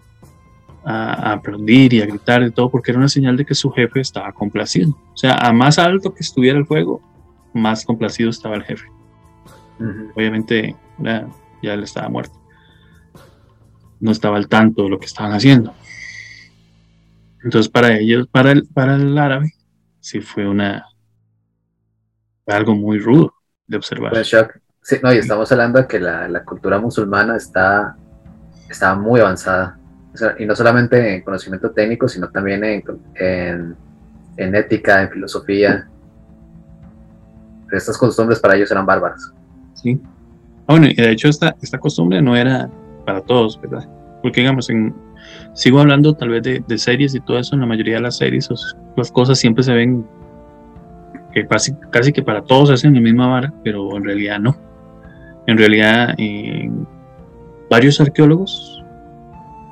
[0.84, 4.00] a, aplaudir y a gritar de todo, porque era una señal de que su jefe
[4.00, 4.90] estaba complacido.
[5.14, 7.00] O sea, a más alto que estuviera el fuego,
[7.54, 8.95] más complacido estaba el jefe.
[10.16, 12.40] Obviamente, ya él estaba muerto.
[14.00, 15.74] No estaba al tanto de lo que estaban haciendo.
[17.44, 19.52] Entonces, para ellos, para el, para el árabe,
[20.00, 20.86] sí fue una
[22.48, 23.34] algo muy rudo
[23.68, 24.14] de observar.
[24.82, 27.96] Sí, no, y estamos hablando de que la, cultura musulmana está,
[28.70, 29.80] está muy avanzada.
[30.38, 32.84] y no solamente en conocimiento técnico, sino también en,
[34.38, 35.90] en, ética, en filosofía.
[37.72, 39.34] Estas costumbres para ellos eran bárbaras.
[39.76, 40.00] Sí.
[40.68, 42.70] Ah, bueno, y de hecho esta, esta costumbre no era
[43.06, 43.88] para todos, ¿verdad?
[44.22, 44.94] Porque digamos, en,
[45.54, 48.50] sigo hablando tal vez de, series y todo eso, en la mayoría de las series
[48.98, 50.06] las cosas siempre se ven
[51.34, 54.56] que casi, casi que para todos hacen la misma vara, pero en realidad no.
[55.48, 56.72] En realidad, eh,
[57.70, 58.84] varios arqueólogos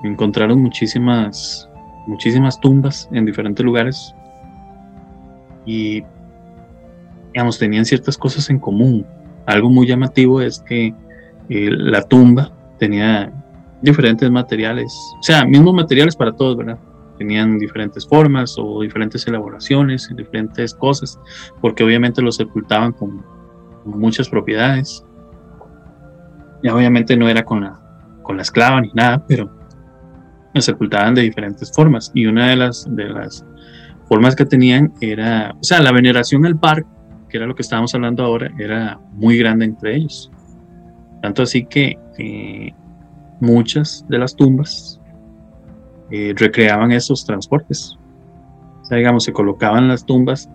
[0.03, 1.69] encontraron muchísimas,
[2.05, 4.13] muchísimas tumbas en diferentes lugares
[5.65, 6.03] y,
[7.33, 9.05] digamos, tenían ciertas cosas en común.
[9.45, 10.93] Algo muy llamativo es que
[11.49, 13.31] eh, la tumba tenía
[13.81, 16.79] diferentes materiales, o sea, mismos materiales para todos, ¿verdad?
[17.17, 21.19] Tenían diferentes formas o diferentes elaboraciones, diferentes cosas,
[21.61, 23.23] porque obviamente los sepultaban con
[23.85, 25.03] muchas propiedades.
[26.63, 27.79] Y obviamente no era con la,
[28.23, 29.51] con la esclava ni nada, pero
[30.53, 32.11] los sepultaban de diferentes formas.
[32.13, 33.45] Y una de las, de las
[34.07, 36.89] formas que tenían era, o sea, la veneración al barco,
[37.33, 40.31] que era lo que estábamos hablando ahora, era muy grande entre ellos.
[41.19, 42.71] Tanto así que eh,
[43.39, 45.01] muchas de las tumbas
[46.11, 47.97] eh, recreaban esos transportes.
[48.83, 50.47] O sea, digamos, se colocaban las tumbas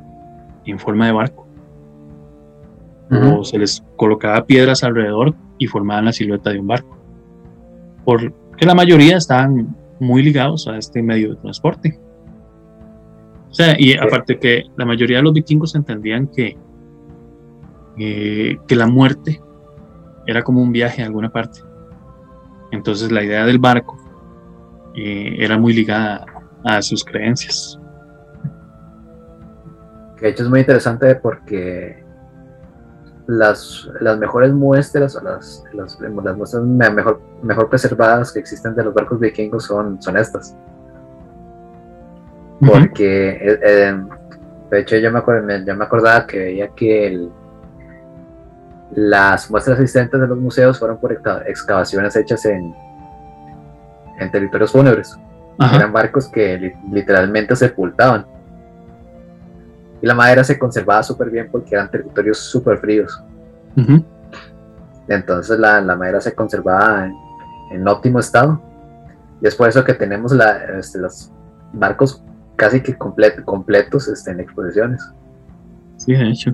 [0.67, 1.49] en forma de barco.
[3.11, 6.97] O se les colocaba piedras alrededor y formaban la silueta de un barco.
[8.05, 11.99] Porque la mayoría estaban muy ligados a este medio de transporte.
[13.51, 16.57] O sea, y aparte que la mayoría de los vikingos entendían que,
[17.99, 19.41] eh, que la muerte
[20.27, 21.61] era como un viaje a alguna parte.
[22.71, 23.97] Entonces la idea del barco
[24.95, 26.25] eh, era muy ligada
[26.65, 27.79] a sus creencias.
[30.17, 32.05] Que de hecho es muy interesante porque
[33.29, 38.85] las, las mejores muestras o las, las, las, muestras mejor, mejor preservadas que existen de
[38.85, 40.57] los barcos vikingos son, son estas.
[42.67, 44.03] Porque, eh, eh,
[44.71, 45.21] de hecho, yo me,
[45.65, 47.29] yo me acordaba que veía que
[48.93, 51.13] las muestras existentes de los museos fueron por
[51.47, 52.75] excavaciones hechas en,
[54.19, 55.17] en territorios fúnebres.
[55.59, 58.25] Eran barcos que literalmente sepultaban
[60.01, 63.21] y la madera se conservaba súper bien porque eran territorios súper fríos.
[65.09, 67.11] Entonces la, madera se conservaba
[67.71, 68.61] en, óptimo estado.
[69.41, 71.33] Y es por eso que tenemos la, este, las,
[71.73, 72.25] barcos
[72.57, 75.03] casi que completos este, en exposiciones.
[75.97, 76.53] Sí, de hecho.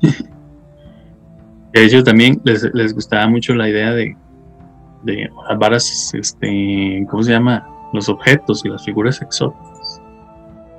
[1.72, 4.16] de hecho, también les, gustaba mucho la idea de,
[5.02, 7.66] de las varas, este, ¿cómo se llama?
[7.92, 10.02] Los objetos y las figuras exóticas.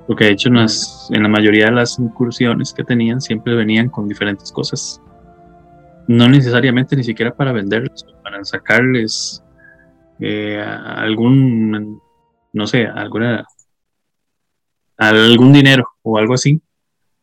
[0.08, 4.08] Porque de hecho en, en la mayoría de las incursiones que tenían siempre venían con
[4.08, 5.02] diferentes cosas.
[6.08, 9.44] No necesariamente ni siquiera para venderles, para sacarles
[10.20, 12.02] eh, algún,
[12.54, 13.46] no sé, alguna,
[14.98, 16.62] algún dinero o algo así,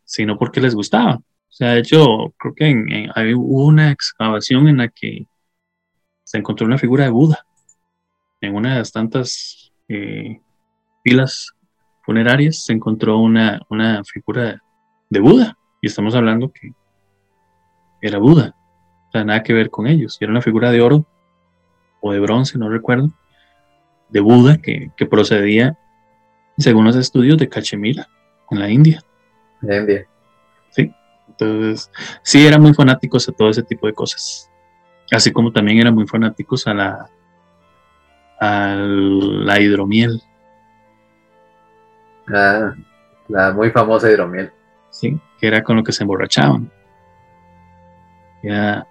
[0.04, 1.20] sino porque les gustaba.
[1.54, 5.28] Sea, de hecho, creo que en, hubo una excavación en la que
[6.24, 7.46] se encontró una figura de Buda
[8.40, 10.40] en una de las tantas eh,
[11.04, 11.52] pilas
[12.02, 14.60] funerarias se encontró una, una figura
[15.08, 16.72] de Buda y estamos hablando que
[18.02, 18.56] era Buda,
[19.06, 21.06] o sea, nada que ver con ellos, era una figura de oro
[22.00, 23.12] o de bronce, no recuerdo,
[24.08, 25.78] de Buda que, procedía,
[26.58, 28.08] según los estudios, de Cachemira,
[28.50, 29.00] en la India.
[29.62, 30.08] En India.
[31.38, 31.90] Entonces,
[32.22, 34.50] sí, eran muy fanáticos a todo ese tipo de cosas.
[35.10, 37.10] Así como también eran muy fanáticos a la,
[38.40, 40.22] a la hidromiel.
[42.32, 42.74] Ah,
[43.28, 44.52] la muy famosa hidromiel.
[44.90, 46.70] Sí, que era con lo que se emborrachaban.
[48.42, 48.86] Era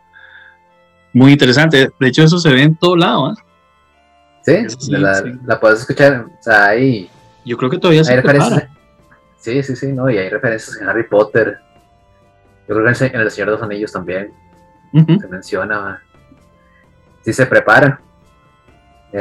[1.13, 1.91] muy interesante.
[1.99, 3.31] De hecho, eso se ve en todo lado.
[3.31, 4.67] ¿eh?
[4.67, 6.25] Sí, la, puedes escuchar.
[6.25, 7.09] O sea, ahí.
[7.45, 8.69] Yo creo que todavía se referencias.
[9.37, 11.59] Sí, sí, sí, no, y hay referencias en Harry Potter.
[12.67, 14.31] Yo creo que en El Señor de los Anillos también
[14.91, 16.01] se menciona.
[17.23, 17.99] Sí, se prepara.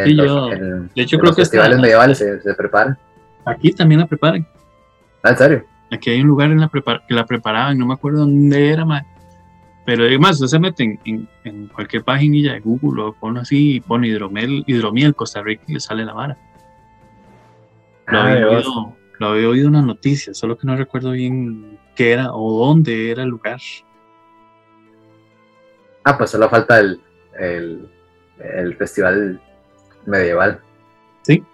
[0.05, 2.97] Sí, yo, de hecho, creo los que festivales medievales se, se preparan.
[3.45, 4.47] Aquí también la preparan.
[5.23, 5.65] Ah, ¿en serio?
[5.91, 9.05] Aquí hay un lugar en la que la preparaban, no me acuerdo dónde era, más
[9.85, 14.63] pero además, se mete en, cualquier página de Google o pone así y pone hidromiel,
[14.67, 16.39] hidromiel Costa Rica y le sale la vara.
[18.07, 22.13] Lo, ah, había oído, lo había oído una noticia, solo que no recuerdo bien qué
[22.13, 23.61] era o dónde era el lugar.
[26.05, 27.01] Ah, pues solo falta el,
[27.39, 29.41] el, festival
[30.07, 30.61] medieval.
[31.23, 31.45] Sí.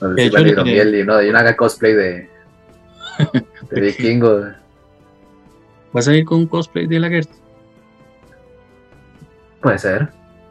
[0.00, 2.30] Donde se hidromiel y, no, y una cosplay de,
[3.70, 4.46] de vikingo.
[5.92, 7.36] ¿Vas a ir con un cosplay de la Gertie?
[9.60, 10.08] Puede ser.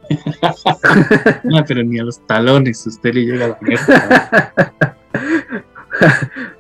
[1.43, 3.95] no, pero ni a los talones usted le llega a la Gertie.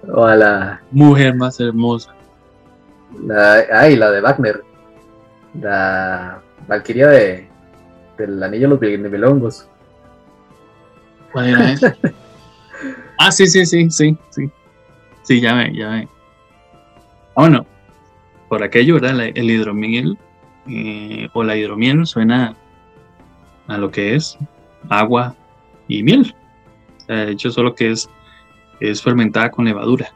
[0.13, 2.18] o a la mujer más hermosa.
[3.25, 4.63] La, ay, la de Wagner.
[5.59, 7.49] La Valquiria de
[8.19, 9.67] del anillo de los Nibelongos.
[11.31, 11.95] ¿Cuál era esa?
[13.17, 14.49] ah, sí, sí, sí, sí, sí.
[15.23, 16.07] Sí, ya ve, ya ve.
[17.35, 17.65] Ah, bueno,
[18.49, 19.31] por aquello, ¿verdad?
[19.33, 20.17] el hidromiel
[20.67, 22.55] eh, o la hidromiel suena
[23.67, 24.37] a lo que es
[24.89, 25.35] agua
[25.87, 26.35] y miel.
[27.07, 28.09] de hecho, solo que es,
[28.79, 30.11] es fermentada con levadura.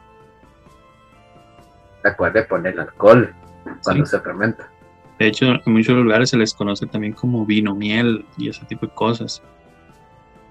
[2.04, 3.34] Recuerde poner alcohol
[3.82, 4.70] cuando se fermenta.
[5.18, 8.86] De hecho, en muchos lugares se les conoce también como vino miel y ese tipo
[8.86, 9.42] de cosas.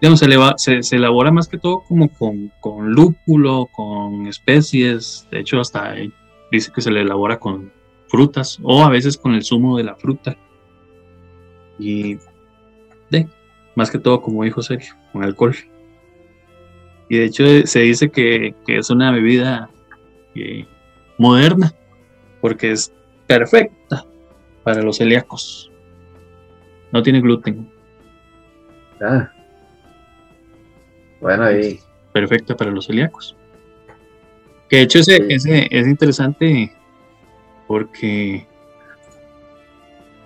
[0.01, 0.19] Digamos,
[0.57, 5.27] se, se, elabora más que todo como con, con lúpulo, con especies.
[5.31, 5.93] De hecho, hasta
[6.51, 7.71] dice que se le elabora con
[8.07, 10.35] frutas o a veces con el zumo de la fruta.
[11.77, 12.17] Y
[13.09, 13.27] de,
[13.75, 15.55] más que todo, como dijo Sergio, con alcohol.
[17.09, 19.69] Y de hecho se dice que, es una bebida
[20.35, 20.65] eh,
[21.23, 21.73] moderna,
[22.41, 22.91] porque es
[23.27, 24.05] perfecta
[24.61, 25.71] para los celíacos.
[26.91, 27.71] No tiene gluten.
[29.01, 29.31] Ah.
[31.21, 31.79] Bueno, ahí.
[32.11, 33.37] Perfecta para los celíacos.
[34.69, 36.73] Que de hecho ese, ese, es interesante
[37.67, 38.45] porque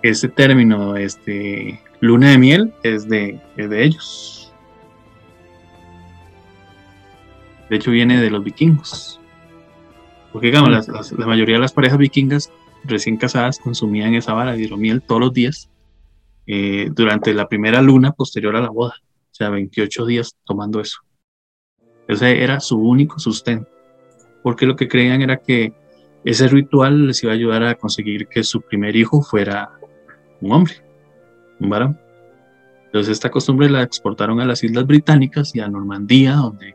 [0.02, 4.52] ese término, este, luna de miel, es de, de ellos.
[7.70, 9.17] De hecho, viene de los vikingos.
[10.32, 12.52] Porque, digamos, la mayoría de las parejas vikingas
[12.84, 15.70] recién casadas consumían esa vara de hidromiel todos los días
[16.46, 18.94] eh, durante la primera luna posterior a la boda.
[19.30, 20.98] O sea, 28 días tomando eso.
[22.08, 23.68] Ese era su único sustento.
[24.42, 25.72] Porque lo que creían era que
[26.24, 29.70] ese ritual les iba a ayudar a conseguir que su primer hijo fuera
[30.40, 30.74] un hombre,
[31.60, 32.00] un varón.
[32.86, 36.74] Entonces esta costumbre la exportaron a las Islas Británicas y a Normandía, donde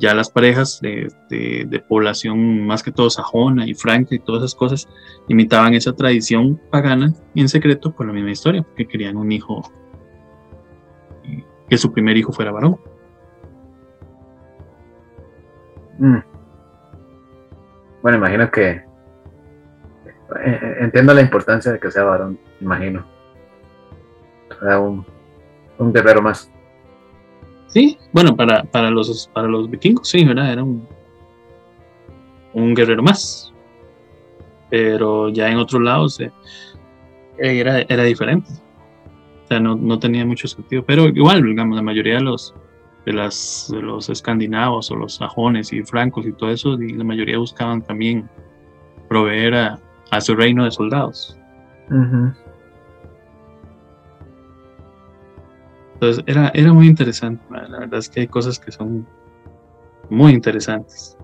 [0.00, 4.88] ya las parejas de, población más que todo sajona y franca y todas esas cosas
[5.28, 9.62] imitaban esa tradición pagana en secreto por la misma historia, porque querían un hijo,
[11.68, 12.80] que su primer hijo fuera varón.
[15.98, 16.18] Mm.
[18.02, 18.84] Bueno, imagino que eh,
[20.46, 23.04] eh, entiendo la importancia de que sea varón, imagino.
[24.62, 25.06] O un,
[25.78, 26.50] un guerrero más.
[27.70, 30.52] Sí, bueno, para, para, los, para los vikingos, sí, ¿verdad?
[30.52, 30.86] Era un,
[32.52, 33.52] un guerrero más.
[34.68, 36.32] Pero ya en otros lados eh,
[37.38, 38.50] era, era diferente.
[39.44, 40.84] O sea, no, no, tenía mucho sentido.
[40.84, 42.54] Pero igual, digamos, la mayoría de los,
[43.06, 47.38] de, las, de los escandinavos o los sajones y francos y todo eso, la mayoría
[47.38, 48.28] buscaban también
[49.08, 49.80] proveer a,
[50.10, 51.36] a su reino de soldados.
[56.00, 59.06] Entonces era, era muy interesante, la verdad es que hay cosas que son
[60.08, 61.14] muy interesantes.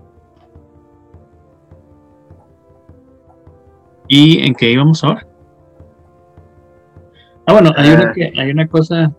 [4.07, 5.25] ¿Y en qué íbamos ahora?
[7.47, 8.13] Ah, bueno, hay, una, ah.
[8.39, 9.11] hay una cosa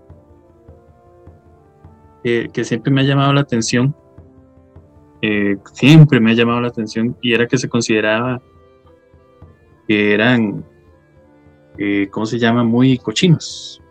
[2.22, 3.96] que, siempre me ha llamado la atención,
[5.22, 8.40] eh, siempre me ha llamado la atención, y era que se consideraba
[9.88, 10.64] que eran,
[11.78, 13.82] eh, ¿cómo se llama?, muy cochinos.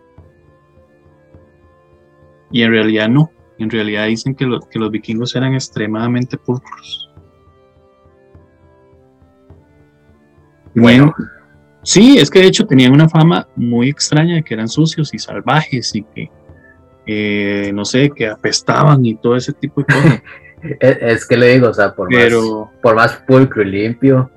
[2.50, 7.08] Y en realidad no, en realidad dicen que, que los vikingos eran extremadamente pulcros.
[10.74, 11.14] Bueno,
[11.82, 15.18] sí, es que de hecho tenían una fama muy extraña de que eran sucios y
[15.18, 16.30] salvajes y que,
[17.06, 20.22] eh, no sé, que apestaban y todo ese tipo de cosas.
[20.80, 22.32] es, que le digo, o sea, por, más,
[22.82, 24.30] por más pulcro y limpio,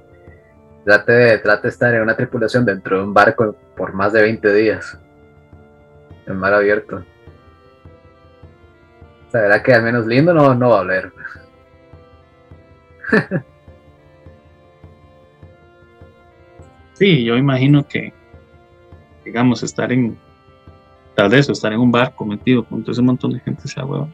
[0.86, 4.22] trate de, trate de estar en una tripulación dentro de un barco por más de
[4.22, 4.98] 20 días,
[6.26, 7.04] en mar abierto.
[9.32, 11.14] O sea, ¿verdad que al menos lindo no, no va a oler?
[16.94, 18.14] Sí, yo imagino que,
[19.26, 20.16] digamos, estar en,
[21.16, 24.08] tal vez, estar en un barco metido con todo ese montón de gente sea huevo.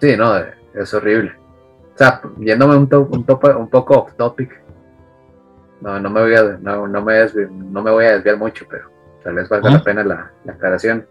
[0.00, 1.32] Sí, no, es horrible.
[1.92, 3.26] O sea, yéndome un, un,
[3.58, 4.62] un poco off topic,
[5.80, 8.88] no, no me voy a, no, no me, no me voy a desviar mucho, pero
[9.24, 11.04] tal vez valga la pena la, la, aclaración.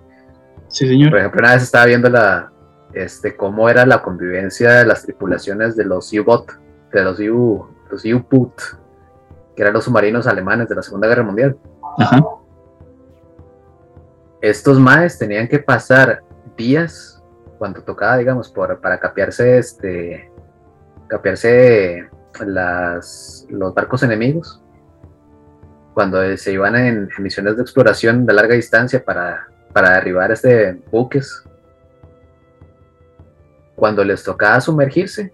[0.70, 1.10] Sí, señor.
[1.10, 2.50] Por ejemplo, una vez estaba viendo la,
[2.94, 6.60] este, cómo era la convivencia de las tripulaciones de los U-Bot,
[6.92, 8.54] de los U, los U-Put,
[9.56, 11.58] que eran los submarinos alemanes de la Segunda Guerra Mundial.
[14.42, 16.24] Estos maes tenían que pasar
[16.56, 17.22] días
[17.58, 20.32] cuando tocaba, digamos, por, para capearse, este,
[21.08, 22.10] capearse
[22.46, 24.64] las, los barcos enemigos,
[25.94, 31.44] cuando se iban en, misiones de exploración de larga distancia para, para derribar este buques,
[33.80, 35.34] cuando les tocaba sumergirse,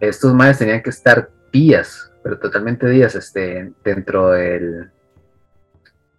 [0.00, 4.90] estos maes tenían que estar días pero totalmente días este, dentro del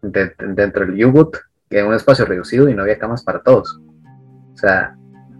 [0.02, 1.38] dentro del U-Boot,
[1.70, 3.80] que era un espacio reducido y no había camas para todos.
[4.54, 4.98] O sea,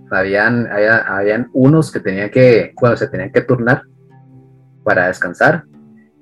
[0.10, 3.84] habían, habían unos que tenían que, bueno, se tenían que turnar
[4.86, 5.66] para descansar.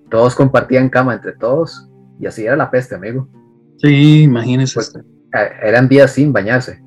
[0.09, 1.87] Todos compartían cama entre todos
[2.19, 3.29] y así era la peste, amigo.
[3.77, 4.73] Sí, imagínese.
[4.73, 6.83] Pues, eh, eran días sin bañarse.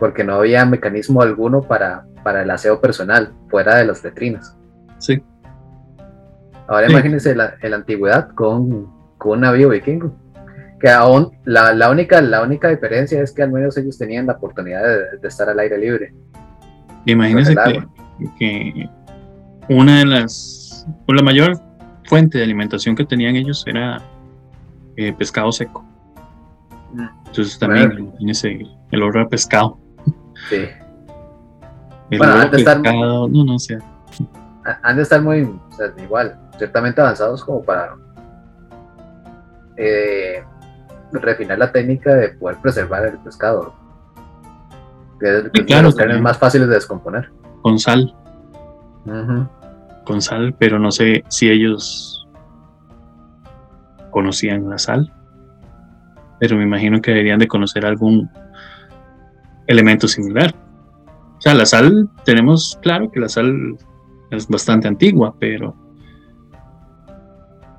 [0.00, 4.56] Porque no había mecanismo alguno para, para el aseo personal fuera de las letrinas.
[4.98, 5.22] Sí.
[6.66, 10.16] Ahora imagínense la, la, antigüedad con, con un navío vikingo.
[10.80, 14.32] Que aún la, la, única, la única diferencia es que al menos ellos tenían la
[14.32, 14.82] oportunidad
[15.20, 16.14] de, estar al aire libre.
[17.04, 17.86] Imagínense que,
[18.38, 18.88] que,
[19.68, 21.60] una de las, pues la mayor
[22.04, 24.02] fuente de alimentación que tenían ellos era
[24.96, 25.84] eh, pescado seco.
[26.92, 27.06] Mm.
[27.26, 29.78] Entonces también, imagínense el olor a pescado.
[30.48, 30.68] Sí.
[32.10, 33.78] El bueno, olor a pescado, no, no sé.
[34.82, 37.94] Han de estar muy, o sea, igual, ciertamente avanzados como para
[39.76, 40.44] eh,
[41.12, 43.74] refinar la técnica de poder preservar el pescado.
[45.18, 47.30] Que es, claro, los más fáciles de descomponer.
[47.62, 48.14] Con sal.
[50.04, 52.26] Con sal, pero no sé si ellos
[54.10, 55.12] conocían la sal.
[56.38, 58.30] Pero me imagino que deberían de conocer algún
[59.70, 60.54] elemento similar.
[61.38, 63.78] O sea, la sal, tenemos claro que la sal
[64.30, 65.74] es bastante antigua, pero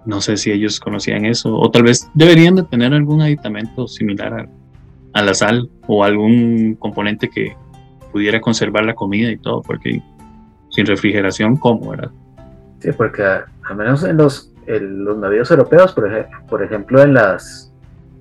[0.05, 4.49] no sé si ellos conocían eso, o tal vez deberían de tener algún aditamento similar
[5.13, 7.55] a, la sal o algún componente que
[8.11, 10.01] pudiera conservar la comida y todo, porque
[10.69, 12.11] sin refrigeración, ¿cómo, verdad?
[12.79, 16.09] Sí, porque al menos en los, los navíos europeos, por,
[16.49, 17.71] por ejemplo, en las,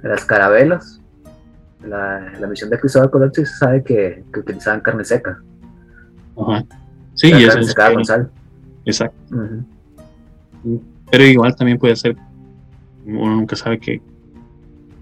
[0.03, 1.00] las carabelas,
[1.83, 5.41] la, la misión de Cristóbal Colón se sabe que, utilizaban carne seca.
[6.37, 6.65] Ajá.
[7.15, 8.31] Sí, y eso es con sal.
[8.85, 9.17] Exacto.
[11.11, 12.17] Pero igual también puede ser,
[13.05, 14.01] uno nunca sabe que,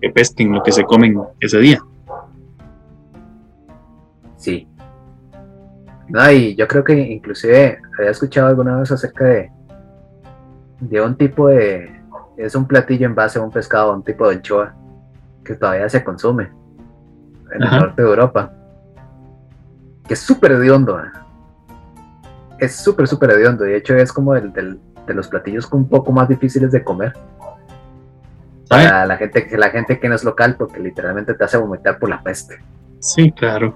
[0.00, 1.78] que pesquen lo que se comen ese día.
[4.36, 4.66] Sí.
[6.08, 9.50] No, y yo creo que inclusive había escuchado alguna vez acerca de,
[10.80, 12.00] de un tipo de,
[12.36, 14.74] es un platillo en base a un pescado, un tipo de anchoa,
[15.44, 16.57] que todavía se consume
[17.52, 18.52] en el norte de Europa.
[20.06, 21.00] que es súper hediondo.
[22.58, 23.64] Es súper, súper hediondo.
[23.64, 27.12] De hecho, es como el, del, de los platillos un poco más difíciles de comer.
[28.68, 31.98] Para la gente, que la gente que no es local, porque literalmente te hace vomitar
[31.98, 32.58] por la peste.
[33.00, 33.74] Sí, claro.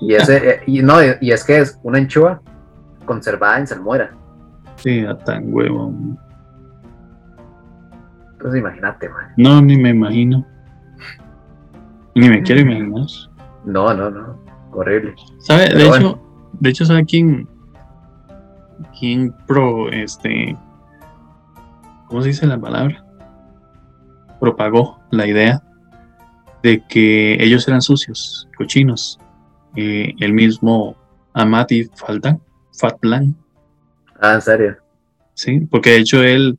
[0.00, 2.40] Y, ese, eh, y, no, y es que es una anchoa
[3.06, 4.10] conservada en salmuera.
[4.76, 5.92] Sí, tan huevo.
[8.32, 9.32] Entonces imagínate, man.
[9.36, 10.46] No, ni me imagino.
[12.14, 13.06] Ni me quiero imaginar.
[13.64, 14.38] No, no, no.
[14.72, 15.14] Horrible.
[15.38, 15.68] ¿Sabe?
[15.68, 16.20] de hecho,
[16.60, 17.48] de hecho, ¿sabe quién?
[18.98, 20.56] ¿Quién pro este.
[22.08, 23.04] ¿Cómo se dice la palabra?
[24.40, 25.62] Propagó la idea
[26.62, 29.18] de que ellos eran sucios, cochinos.
[29.76, 30.96] Eh, el mismo
[31.32, 32.40] Amati Faltan,
[32.78, 33.36] Fatplan.
[34.20, 34.76] Ah, ¿en serio?
[35.34, 36.58] Sí, porque de hecho él,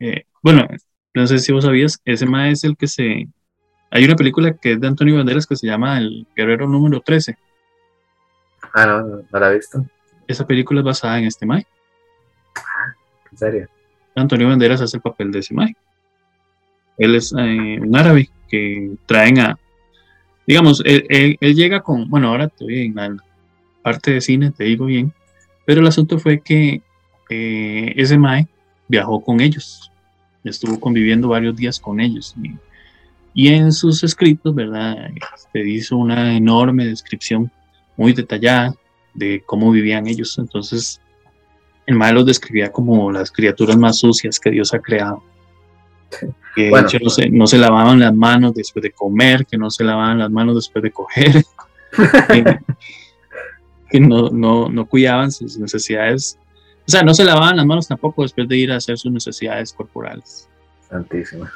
[0.00, 0.66] eh, bueno,
[1.14, 3.28] no sé si vos sabías, ese más es el que se
[3.96, 7.34] hay una película que es de Antonio Banderas que se llama El Guerrero número 13.
[8.74, 9.86] Ah, no, no, la he visto.
[10.28, 11.66] Esa película es basada en este Mai.
[12.56, 12.94] Ah,
[13.32, 13.68] ¿en serio?
[14.14, 15.74] Antonio Banderas hace el papel de ese Mai.
[16.98, 19.58] Él es eh, un árabe que traen a.
[20.46, 22.10] Digamos, él, llega con.
[22.10, 23.16] Bueno, ahora estoy en la
[23.80, 25.10] parte de cine, te digo bien.
[25.64, 26.82] Pero el asunto fue que
[27.30, 28.46] eh, ese Mae
[28.88, 29.90] viajó con ellos.
[30.44, 32.34] Estuvo conviviendo varios días con ellos.
[32.42, 32.54] Y
[33.36, 34.96] y en sus escritos, ¿verdad?
[35.34, 37.52] Este, hizo una enorme descripción
[37.98, 38.74] muy detallada
[39.12, 40.38] de cómo vivían ellos.
[40.38, 41.02] Entonces,
[41.84, 45.22] el mal los describía como las criaturas más sucias que Dios ha creado.
[46.54, 49.70] Que de hecho no se, no se, lavaban las manos después de comer, que no
[49.70, 51.44] se lavaban las manos después de coger,
[53.90, 56.38] que, no, no, no cuidaban sus necesidades.
[56.88, 59.74] O sea, no se lavaban las manos tampoco después de ir a hacer sus necesidades
[59.74, 60.48] corporales.
[60.88, 61.52] Santísima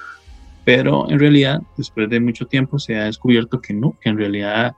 [0.65, 4.75] pero en realidad, después de mucho tiempo, se ha descubierto que no, que en realidad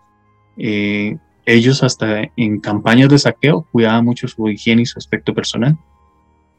[0.56, 5.76] eh, ellos hasta en campañas de saqueo cuidaban mucho su higiene y su aspecto personal,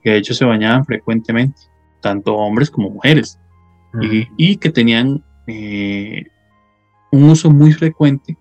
[0.02, 1.62] que de hecho se bañaban frecuentemente,
[2.02, 3.40] tanto hombres como mujeres,
[4.38, 6.26] y, que tenían eh,
[7.12, 8.36] un uso muy frecuente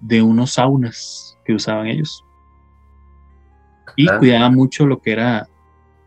[0.00, 2.24] de unos saunas que usaban ellos.
[3.96, 4.18] Y ah.
[4.18, 5.46] cuidaban mucho lo que era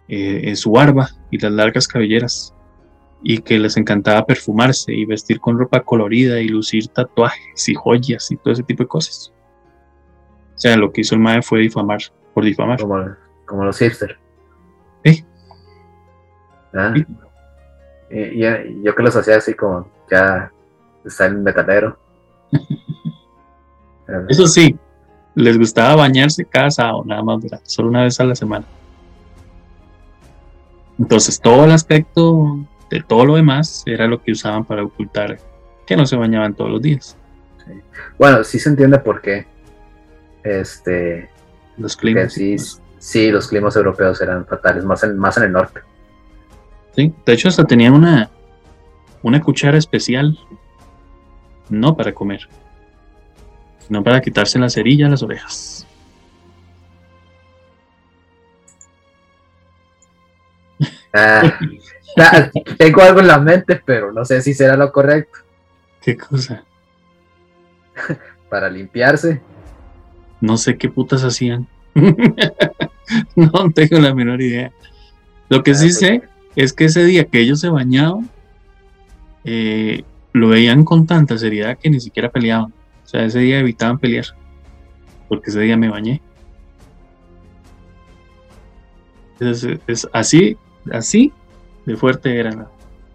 [0.07, 2.54] eh, su barba y las largas cabelleras
[3.23, 8.31] y que les encantaba perfumarse y vestir con ropa colorida y lucir tatuajes y joyas
[8.31, 9.33] y todo ese tipo de cosas.
[10.55, 11.99] O sea, lo que hizo el MAE fue difamar,
[12.33, 12.79] por difamar.
[12.79, 14.15] Como, los hipsters.
[15.03, 15.25] ¿Sí?
[16.73, 16.93] Ah.
[18.09, 18.39] Y,
[18.83, 20.51] yo que los hacía así como ya
[21.03, 21.97] está en metalero.
[24.29, 24.77] Eso sí,
[25.33, 28.65] les gustaba bañarse cada sábado, nada más, solo una vez a la semana.
[30.97, 32.59] Entonces, todo el aspecto
[32.89, 35.39] de todo lo demás era lo que usaban para ocultar
[35.85, 37.17] que no se bañaban todos los días.
[38.17, 39.45] Bueno, sí se entiende por qué.
[40.43, 41.29] Este,
[41.77, 42.39] los climas.
[42.97, 45.81] Sí, los climas europeos eran fatales, más en, más en el norte.
[46.95, 48.29] Sí, de hecho hasta tenían una,
[49.21, 50.39] una cuchara especial,
[51.69, 52.47] no para comer,
[53.85, 55.85] sino para quitarse la cerilla a las orejas.
[61.13, 61.59] Ah,
[62.77, 65.39] tengo algo en la mente, pero no sé si será lo correcto.
[66.01, 66.63] ¿Qué cosa?
[68.49, 69.41] Para limpiarse.
[70.41, 71.67] No sé qué putas hacían.
[73.35, 74.71] no tengo la menor idea.
[75.49, 76.21] Lo que sí ah, pues sé
[76.55, 78.29] es que ese día que ellos se bañaban,
[79.43, 82.73] eh, lo veían con tanta seriedad que ni siquiera peleaban.
[83.03, 84.25] O sea, ese día evitaban pelear.
[85.27, 86.21] Porque ese día me bañé.
[89.39, 90.57] es así,
[90.91, 91.33] así
[91.85, 92.67] de fuerte era la,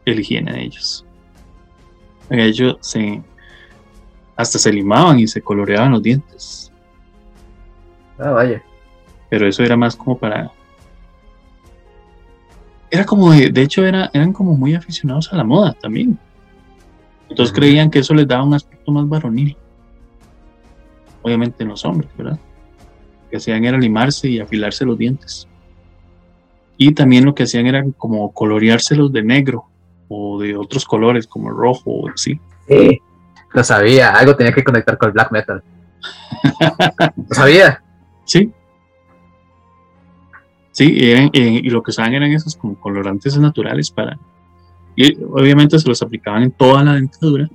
[0.04, 1.04] el higiene de ellos.
[2.30, 3.22] Ellos se,
[4.36, 6.72] hasta se limaban y se coloreaban los dientes.
[8.18, 8.62] Ah, vaya.
[9.28, 10.50] Pero eso era más como para...
[12.90, 16.18] Era como, de, de hecho, era, eran como muy aficionados a la moda también.
[17.28, 19.56] Entonces creían que eso les daba un aspecto más varonil.
[21.22, 22.38] Obviamente en los hombres, ¿verdad?
[23.24, 25.46] Lo que hacían era limarse y afilarse los dientes.
[26.82, 29.66] Y también lo que hacían era como coloreárselos de negro
[30.08, 32.40] o de otros colores como rojo o así.
[32.66, 33.02] Sí,
[33.52, 35.62] lo sabía, algo tenía que conectar con el black metal.
[37.28, 37.82] ¿Lo sabía?
[38.24, 38.50] Sí.
[40.70, 44.18] Sí, y, lo que usaban eran esos como colorantes naturales para...
[44.96, 47.46] Y obviamente se los aplicaban en toda la dentadura.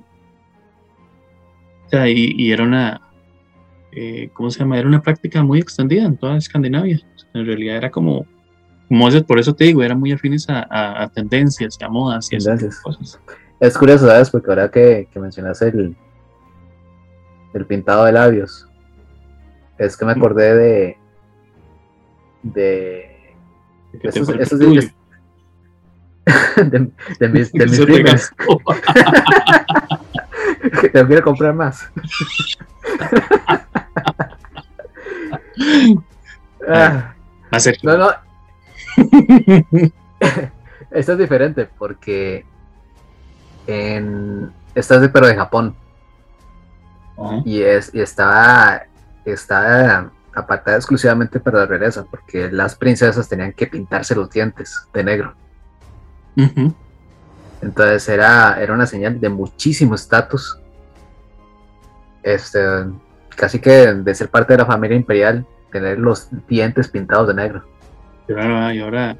[1.86, 3.00] O sea, y, era una...
[3.90, 4.78] Eh, ¿Cómo se llama?
[4.78, 7.00] Era una práctica muy extendida en toda Escandinavia.
[7.34, 8.24] en realidad era como
[9.24, 13.20] por eso te digo, eran muy afines a, tendencias y a modas y esas cosas.
[13.58, 14.30] Es curioso, ¿sabes?
[14.30, 15.96] Porque ahora que, que mencionas el,
[17.54, 18.68] el pintado de labios,
[19.78, 20.98] es que me acordé de.
[22.42, 23.34] de.
[24.00, 24.58] Te esos- esos
[26.56, 26.90] de,
[27.20, 28.32] de mis, de mis te primas,
[31.12, 31.88] ir a comprar más.
[36.68, 37.14] Ah,
[37.50, 38.10] a no, no,
[40.90, 42.44] esto es diferente porque
[43.66, 45.74] en esta es de pero de Japón
[47.44, 48.86] y es y está
[49.24, 55.04] está apartada exclusivamente para la realeza porque las princesas tenían que pintarse los dientes de
[55.04, 55.34] negro.
[57.62, 60.58] Entonces era era una señal de muchísimo estatus
[62.22, 62.60] este
[63.34, 67.64] casi que de ser parte de la familia imperial tener los dientes pintados de negro
[68.26, 69.16] Pero ahora, y ahora,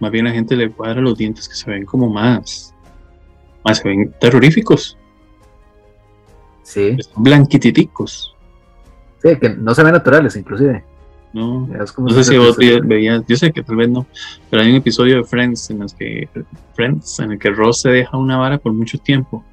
[0.00, 2.74] más bien la gente le cuadra los dientes que se ven como más,
[3.64, 4.96] más se ven terroríficos,
[6.62, 8.34] sí están blanquititicos.
[9.22, 10.84] sí que no se ven naturales inclusive
[11.32, 14.06] No, Es como no sé si vos veías, yo sé que tal vez no,
[14.50, 16.28] pero hay un episodio de Friends en, los que,
[16.74, 19.44] Friends, en el que Ross se deja una vara por mucho tiempo.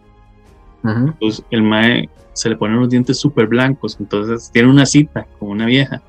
[0.83, 5.49] Entonces el mae se le ponen los dientes súper blancos, entonces tiene una cita con
[5.49, 6.01] una vieja.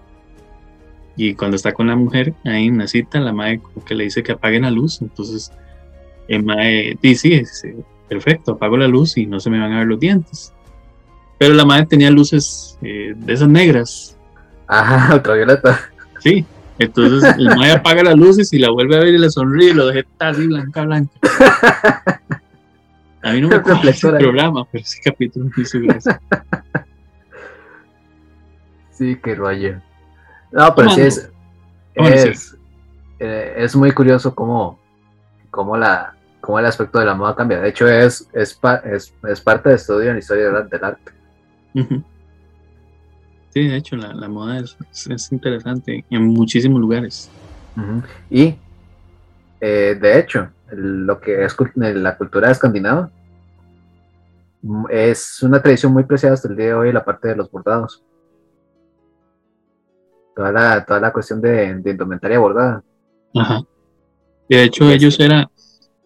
[1.16, 4.22] Y cuando está con la mujer, ahí en la cita, la como que le dice
[4.22, 5.02] que apague la luz.
[5.02, 5.52] Entonces
[6.28, 7.68] el mae dice, sí,
[8.09, 10.52] perfecto, apago la luz y no se me van a ver los dientes.
[11.39, 14.16] Pero la mae tenía luces eh, de esas negras,
[14.66, 15.80] Ajá, ultravioleta.
[16.20, 16.44] sí.
[16.78, 19.74] Entonces el mae apaga las luces y la vuelve a ver y le sonríe y
[19.74, 21.10] lo deja así blanca, blanca.
[23.22, 24.18] A mí no me gusta ese Reflectora.
[24.18, 26.20] programa, pero ese capítulo me hizo gracia.
[28.90, 29.80] Sí, qué rollo.
[30.52, 31.30] No, pero sí es.
[32.30, 32.56] Es,
[33.18, 34.78] eh, es muy curioso cómo,
[35.50, 37.60] cómo, la, cómo el aspecto de la moda cambia.
[37.60, 41.12] De hecho, es, es, pa- es, es parte de estudio en la historia del, arte.
[43.50, 47.30] Sí, de hecho, la, la moda es, es- es interesante en muchísimos lugares.
[48.30, 48.56] Y,
[49.60, 53.10] eh, de hecho, lo que es cult- la cultura escandinava
[54.62, 57.50] mm, es una tradición muy preciada hasta el día de hoy la parte de los
[57.50, 58.02] bordados.
[60.34, 62.82] Toda la, toda la cuestión de, de indumentaria bordada.
[63.34, 63.62] Ajá.
[64.48, 65.50] De hecho, ellos era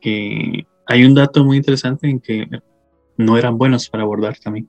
[0.00, 2.48] que hay un dato muy interesante en que
[3.16, 4.68] no eran buenos para bordar también.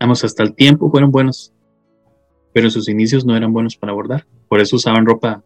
[0.00, 1.52] Vamos, hasta el tiempo fueron buenos,
[2.52, 4.26] pero en sus inicios no eran buenos para bordar.
[4.48, 5.42] Por eso usaban ropa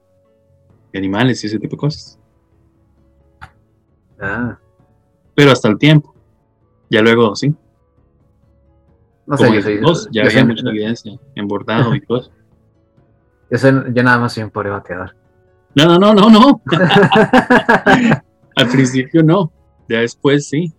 [0.93, 2.19] de animales y ese tipo de cosas.
[4.21, 4.59] Ah,
[5.35, 6.15] Pero hasta el tiempo.
[6.91, 7.55] Ya luego, sí.
[9.27, 12.31] no sé, yo soy, dices vos, ya yo había mucha evidencia en bordado y todo.
[13.53, 15.15] Yo soy- yo nada más soy un pobre bateador.
[15.77, 16.61] No, no, no, no, no.
[18.57, 19.53] Al principio no.
[19.89, 20.73] Ya después sí.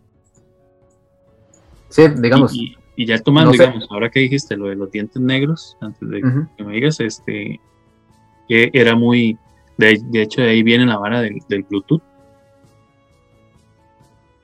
[1.89, 2.53] sí, digamos.
[2.53, 3.63] Y, y- y ya tomando, no sé.
[3.63, 6.21] digamos, ahora que dijiste lo de los dientes negros, antes de
[6.57, 7.59] que me digas, este,
[8.47, 9.35] que era muy,
[9.79, 12.03] de, de hecho de ahí viene la vara del, del Bluetooth.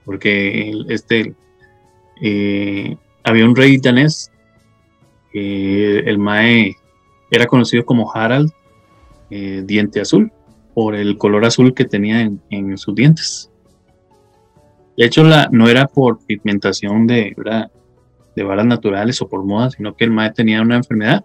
[0.05, 1.35] Porque el- este,
[2.21, 4.31] eh, había un rey danés,
[5.31, 6.75] que el Mae
[7.31, 8.51] era conocido como Harald
[9.29, 10.31] eh, Diente Azul,
[10.73, 13.49] por el color azul que tenía en, en sus dientes.
[14.99, 17.33] De hecho, la, no era por pigmentación de,
[18.35, 21.23] varas naturales o por moda, sino que el mae tenía una enfermedad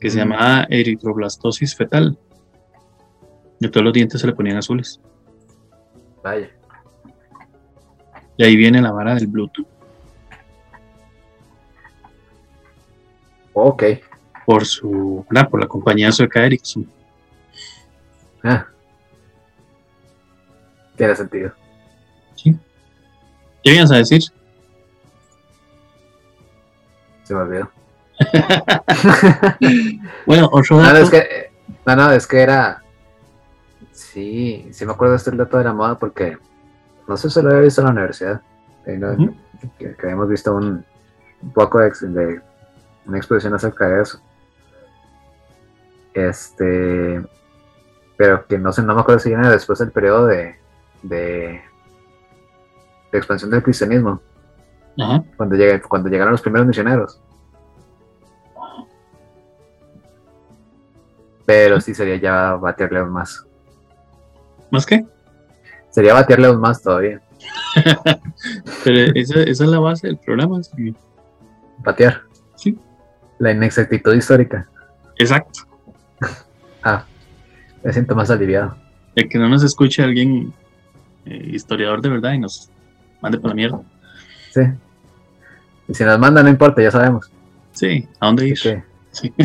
[0.00, 2.18] que se llamaba eritroblastosis fetal.
[3.60, 5.00] Y todos los dientes se le ponían azules.
[6.24, 6.50] Vaya.
[8.36, 9.68] Y ahí viene la vara del Bluetooth.
[13.52, 13.84] Ok.
[14.46, 15.48] Por su, ¿verdad?
[15.48, 16.86] por la compañía sueca Ericsson.
[18.42, 18.66] Ah.
[20.96, 21.52] Tiene sentido.
[23.64, 24.22] ¿Qué ibas a decir?
[27.22, 27.70] Se me olvidó.
[30.26, 31.50] Bueno, otro No, es que,
[31.86, 32.82] no, no, es que era.
[33.92, 36.36] Sí, sí me acuerdo este dato de la moda porque
[37.08, 38.42] no sé si lo había visto en la universidad.
[38.86, 39.34] no,
[39.78, 40.84] que, que habíamos visto un,
[41.42, 42.42] un poco de, de
[43.06, 44.20] una exposición acerca de eso.
[46.14, 47.22] Este.
[48.16, 50.54] Pero que no sé, no me acuerdo si viene después del periodo de,
[51.02, 51.60] de,
[53.10, 54.20] de expansión del cristianismo,
[54.98, 55.24] Ajá.
[55.36, 57.20] cuando, llegué, cuando llegaron los primeros misioneros.
[61.44, 63.44] Pero sí sería ya batearle aún más.
[64.70, 65.04] ¿Más qué?
[65.90, 67.20] Sería batearle aún más todavía.
[68.84, 70.62] Pero esa, esa es la base del programa.
[70.62, 70.94] sí.
[71.78, 72.22] Batear.
[72.54, 72.78] Sí.
[73.38, 74.66] La inexactitud histórica.
[75.18, 75.60] Exacto.
[76.84, 77.04] Ah,
[77.82, 78.76] me siento más aliviado.
[79.16, 80.52] De que no nos escuche alguien
[81.26, 82.70] eh, historiador de verdad y nos
[83.20, 83.80] mande por la mierda.
[84.52, 84.60] Sí.
[85.88, 87.30] Y si nos mandan, no importa, ya sabemos.
[87.72, 88.58] Sí, ¿a dónde ir?
[88.58, 88.70] Sí.
[89.10, 89.32] Sí.
[89.36, 89.44] Sí.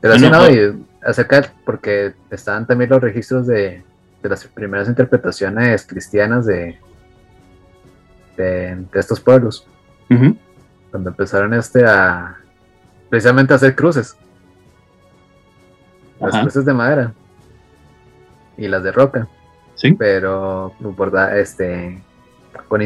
[0.00, 3.82] Pero sí, Bueno, no, o- y acerca, porque estaban también los registros de,
[4.22, 6.78] de las primeras interpretaciones cristianas de,
[8.36, 9.66] de, de estos pueblos,
[10.90, 12.36] cuando empezaron este a
[13.10, 14.16] precisamente a hacer cruces,
[16.20, 17.12] las cruces de madera
[18.56, 19.28] y las de roca,
[19.74, 19.92] Sí.
[19.94, 22.02] pero borda, este,
[22.68, 22.80] con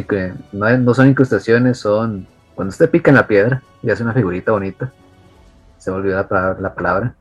[0.53, 4.53] no, no son incrustaciones, son cuando usted pica en la piedra y hace una figurita
[4.53, 4.93] bonita,
[5.79, 7.15] se me olvidó la palabra, la palabra.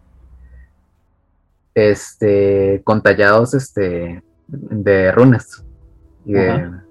[1.76, 5.64] Este, con tallados este, de runas.
[6.26, 6.84] Y de- Ajá.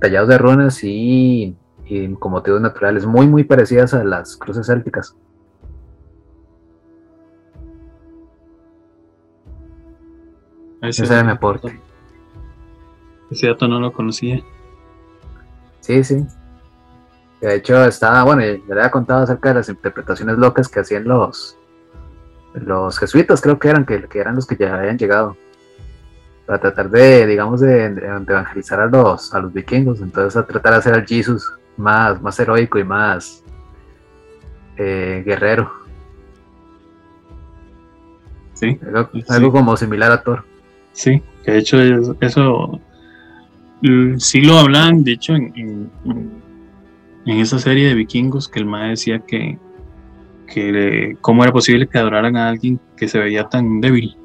[0.00, 1.56] tallados de runas y,
[1.86, 5.16] y con motivos naturales, muy, muy parecidas a las cruces célticas.
[10.88, 11.80] Ese, Ese era mi aporte.
[13.30, 14.42] ese dato no lo conocía.
[15.80, 16.24] Sí, sí.
[17.40, 21.04] De hecho, estaba, bueno, ya le había contado acerca de las interpretaciones locas que hacían
[21.04, 21.58] los,
[22.54, 25.36] los jesuitas, creo que eran, que, que eran los que ya habían llegado.
[26.46, 30.00] Para tratar de, digamos, de, de evangelizar a los, a los vikingos.
[30.00, 33.42] Entonces, a tratar de hacer al Jesus más, más heroico y más
[34.76, 35.70] eh, guerrero.
[38.54, 39.24] Sí, Algo, Sí.
[39.28, 40.44] algo como similar a Thor.
[40.94, 41.22] Sí.
[41.44, 42.80] Que de hecho es- eso
[44.16, 45.90] sí lo hablan, de hecho, en, en,
[47.26, 49.58] en esa serie de vikingos que el mae decía que,
[50.46, 54.16] que le- cómo era posible que adoraran a alguien que se veía tan débil.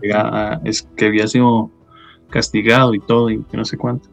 [0.00, 1.70] pega- es que había sido
[2.30, 4.08] castigado y todo y que no sé cuánto.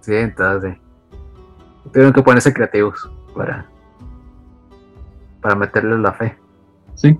[0.00, 0.76] Sí, entonces
[1.92, 3.66] tuvieron que ponerse creativos para,
[5.40, 6.36] para meterle la fe.
[6.94, 7.18] Sí.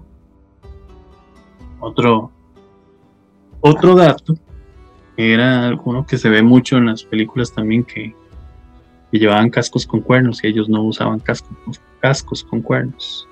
[1.81, 2.31] Otro,
[3.61, 4.35] otro dato
[5.17, 8.15] era alguno que se ve mucho en las películas también que,
[9.11, 13.27] que llevaban cascos con cuernos y ellos no usaban cascos, cascos con cuernos.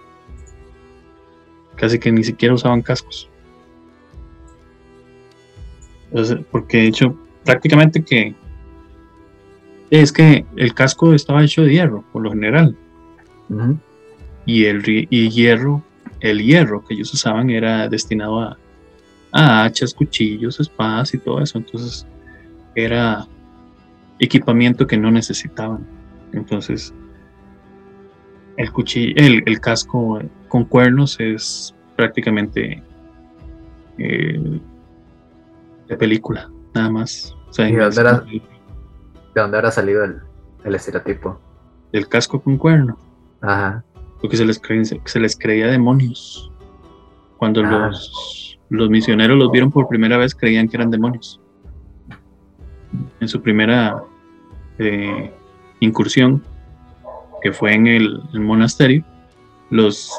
[1.77, 3.29] Casi que ni siquiera usaban cascos.
[6.11, 8.35] Entonces, porque de hecho, prácticamente que
[9.91, 12.77] es que el casco estaba hecho de hierro, por lo general
[14.47, 15.83] y el y hierro,
[16.21, 18.59] el hierro que ellos usaban era destinado a,
[19.33, 21.59] a hachas, cuchillos, espadas y todo eso.
[21.59, 22.07] Entonces
[22.75, 23.27] era
[24.19, 25.87] equipamiento que no necesitaban.
[26.33, 26.93] Entonces
[28.57, 32.83] el cuchillo, el, el casco con cuernos es prácticamente
[33.99, 34.61] eh,
[35.89, 37.35] de película, nada más.
[37.49, 38.25] O sea, ¿Y de dónde era?
[38.31, 38.43] el,
[39.35, 40.17] ¿De dónde habrá salido el,
[40.65, 41.41] el estereotipo?
[41.93, 42.99] el casco con cuerno.
[43.41, 43.83] Ajá.
[44.21, 44.61] porque se les,
[45.05, 46.51] se les creía demonios.
[47.39, 47.87] Cuando Ah.
[47.89, 51.41] los, los misioneros los vieron por primera vez, creían que eran demonios.
[53.21, 54.03] En su primera
[54.79, 55.33] eh,
[55.81, 56.43] incursión,
[57.43, 59.05] que fue en el, monasterio,
[59.71, 60.11] los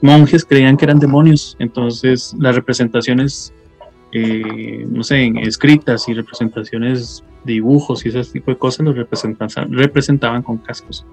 [0.00, 1.56] monjes creían que eran demonios.
[1.58, 3.52] Entonces, las representaciones,
[4.12, 10.42] eh, no sé, escritas y representaciones, dibujos y ese tipo de cosas, los representaban, representaban
[10.42, 11.04] con cascos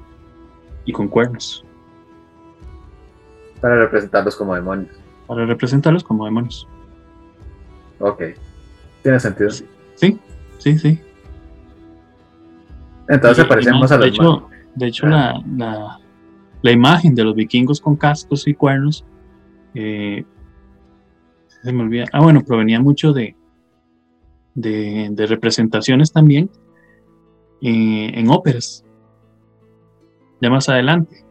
[0.85, 1.65] y con cuernos.
[3.59, 5.00] Para representarlos como demonios.
[5.31, 6.67] Para representarlos como demonios.
[7.99, 8.21] Ok.
[9.01, 9.49] Tiene sentido.
[9.95, 10.19] Sí,
[10.57, 10.99] sí, sí.
[13.07, 15.99] Entonces parecemos y a de los hecho, de hecho la, la,
[16.61, 19.05] la imagen de los vikingos con cascos y cuernos
[19.73, 20.25] eh,
[21.63, 22.03] se me olvida.
[22.11, 23.33] Ah, bueno, provenía mucho de,
[24.53, 26.49] de, de representaciones también
[27.61, 28.83] eh, en óperas.
[30.41, 31.23] Ya más adelante.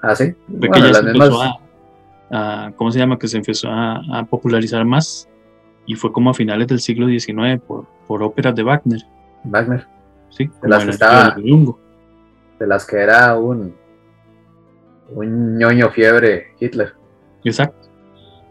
[0.00, 0.34] Ah, sí.
[0.46, 1.48] Fue que Bueno, ya se empezó mismas.
[1.48, 1.69] a,
[2.30, 3.18] a- ¿cómo se llama?
[3.18, 5.28] Que se empezó a, a popularizar más
[5.86, 9.00] y fue como a finales del siglo XIX por, por óperas de Wagner,
[9.44, 9.86] Wagner.
[10.30, 10.48] ¿sí?
[10.62, 11.34] De las que estaba-.
[12.58, 13.74] De las que era un.
[15.12, 16.92] Un ñoño fiebre Hitler.
[17.42, 17.88] Exacto.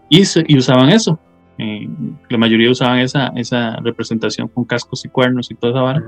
[0.09, 1.17] Y, se- y usaban eso.
[1.57, 1.87] eh,
[2.29, 6.03] la mayoría usaban esa, esa representación con cascos y cuernos y toda esa vara,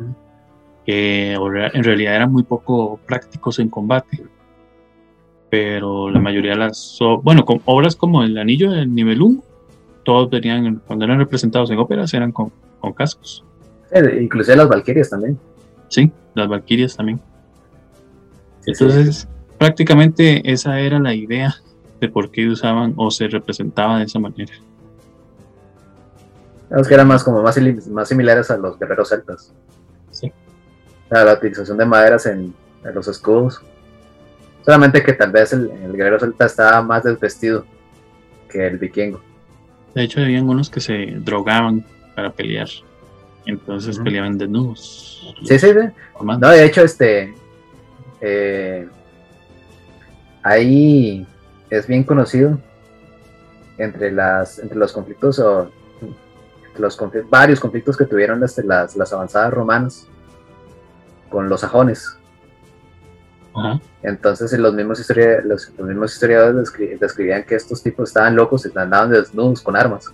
[0.85, 4.23] que en realidad eran muy poco prácticos en combate.
[5.51, 9.43] Pero la mayoría de las, bueno, con obras como El Anillo del Nibelungo,
[10.03, 13.43] todos venían, cuando eran representados en óperas, eran con, con cascos.
[13.91, 15.37] Eh, inclusive las Valquirias también.
[15.89, 17.19] Sí, las Valquirias también.
[18.61, 18.83] Sí, sí.
[18.85, 21.53] Entonces, prácticamente esa era la idea
[21.99, 24.53] de por qué usaban o se representaba de esa manera.
[26.69, 27.59] Digamos que eran más como más,
[27.89, 29.53] más similares a los guerreros celtas.
[30.11, 30.31] Sí.
[31.09, 32.53] Sea, la utilización de maderas en,
[32.85, 33.61] en los escudos.
[34.63, 37.65] Solamente que tal vez el, el guerrero celta estaba más desvestido
[38.49, 39.21] que el vikingo.
[39.95, 41.83] De hecho, habían unos que se drogaban
[42.15, 42.67] para pelear.
[43.45, 45.35] Entonces peleaban desnudos.
[45.43, 46.23] Sí, sí, sí.
[46.23, 47.33] No, de hecho, este,
[48.21, 48.87] eh,
[50.43, 51.25] ahí
[51.69, 52.59] es bien conocido
[53.77, 55.71] entre, las, entre los conflictos o
[56.77, 58.57] los varios conflictos que tuvieron las,
[58.95, 60.07] las avanzadas romanas
[61.29, 62.17] con los sajones.
[64.03, 65.05] Entonces los mismos,
[65.43, 70.11] los, mismos historiadores describían que estos tipos estaban locos y andaban desnudos con armas.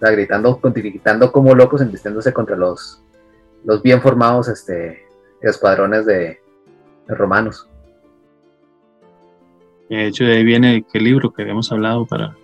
[0.00, 3.02] gritando, gritando como locos, embistiéndose contra los,
[3.64, 5.06] los bien formados este,
[5.40, 6.40] escuadrones de,
[7.08, 7.68] romanos.
[9.88, 12.34] De hecho, de ahí viene el libro que habíamos hablado para...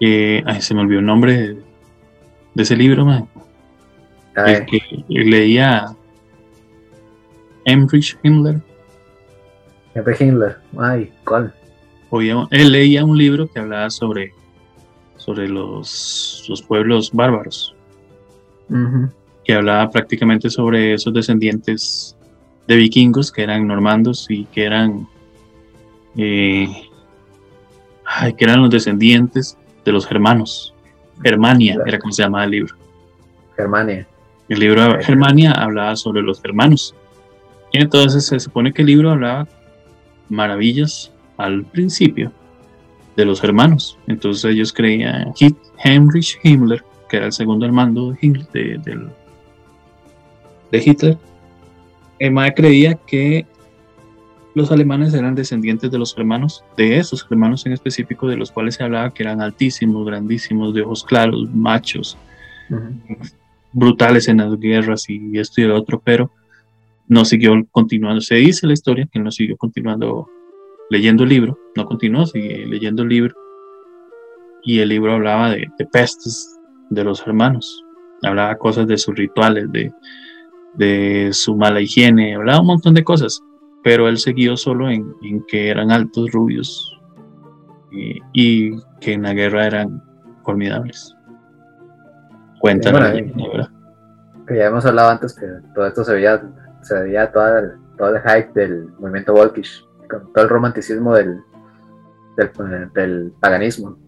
[0.00, 1.56] Que, ay, se me olvidó el nombre
[2.54, 3.28] de, ese libro, man.
[4.34, 5.94] El que leía
[7.64, 8.60] Emrich Himmler.
[9.94, 11.52] Emrich Himmler, ay, ¿cuál?
[12.50, 14.32] él leía un libro que hablaba sobre,
[15.16, 17.74] sobre los, los pueblos bárbaros.
[19.44, 22.16] Que hablaba prácticamente sobre esos descendientes
[22.66, 25.06] de vikingos que eran normandos y que eran
[26.16, 26.68] eh,
[28.04, 30.74] ay, que eran los descendientes de los germanos.
[31.22, 32.74] Germania era como se llamaba el libro.
[33.56, 34.06] Germania.
[34.48, 36.94] El libro Germania hablaba sobre los germanos.
[37.72, 39.48] Y entonces se supone que el libro hablaba
[40.28, 42.32] maravillas al principio
[43.16, 43.98] de los hermanos.
[44.06, 45.32] Entonces ellos creían,
[45.82, 48.80] Heinrich Himmler, que era el segundo al mando de,
[50.70, 51.18] de, Hitler,
[52.18, 53.46] el creía que
[54.54, 58.74] los alemanes eran descendientes de los hermanos, de esos hermanos en específico, de los cuales
[58.74, 62.18] se hablaba que eran altísimos, grandísimos, de ojos claros, machos,
[63.72, 66.30] brutales en las guerras y esto y lo otro, pero
[67.12, 68.22] no siguió continuando.
[68.22, 70.28] Se dice la historia que no siguió continuando
[70.88, 73.34] leyendo el libro, no continuó, sigue leyendo el libro.
[74.62, 76.58] Y el libro hablaba de, pestes
[76.88, 77.84] de los hermanos,
[78.22, 79.92] hablaba cosas de sus rituales, de,
[80.74, 83.42] de su mala higiene, hablaba un montón de cosas,
[83.82, 85.04] pero él siguió solo en,
[85.48, 86.98] que eran altos, rubios
[87.90, 88.70] y, y,
[89.00, 90.02] que en la guerra eran
[90.44, 91.14] formidables.
[92.60, 93.12] Cuéntanos,
[94.48, 96.42] ya hemos hablado antes que todo esto se veía
[96.82, 101.40] se veía todo el, todo el hype del movimiento Volkish, con todo el romanticismo del,
[102.94, 103.98] del, paganismo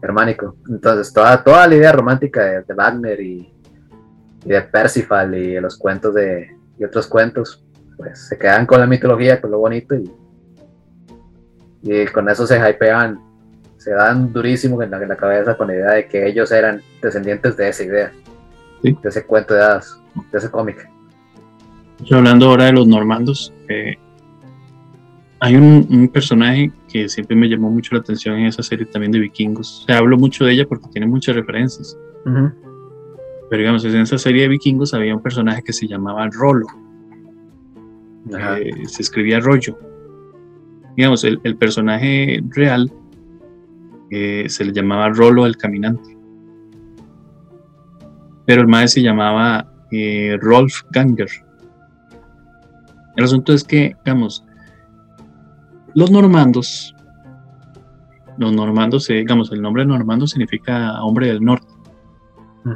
[0.00, 0.56] germánico.
[0.68, 3.52] Entonces, toda, toda la idea romántica de, Wagner y,
[4.44, 7.64] de Percival y de los cuentos de, y otros cuentos,
[7.96, 10.12] pues se quedan con la mitología, con lo bonito y,
[11.82, 13.20] y con eso se hypean,
[13.76, 16.82] se dan durísimo en la, en la cabeza con la idea de que ellos eran
[17.00, 18.12] descendientes de esa idea,
[18.82, 19.98] de ese cuento de hadas,
[20.30, 20.88] de ese cómic.
[22.04, 23.96] Yo hablando ahora de los normandos, eh,
[25.40, 29.20] hay un, personaje que siempre me llamó mucho la atención en esa serie también de
[29.20, 29.84] vikingos.
[29.86, 31.96] Se hablo mucho de ella porque tiene muchas referencias.
[32.24, 36.66] Pero digamos, en esa serie de vikingos había un personaje que se llamaba Rolo.
[38.30, 39.78] Eh, se escribía Rollo.
[40.96, 42.92] Digamos, el, personaje real
[44.10, 46.16] eh, se le llamaba Rolo el Caminante.
[48.46, 49.68] Pero el maestro se llamaba
[50.40, 51.28] Rolf Ganger.
[53.16, 54.44] El asunto es que, digamos,
[55.94, 56.94] los normandos,
[58.38, 61.66] los normandos, eh, digamos, el nombre normando significa hombre del norte.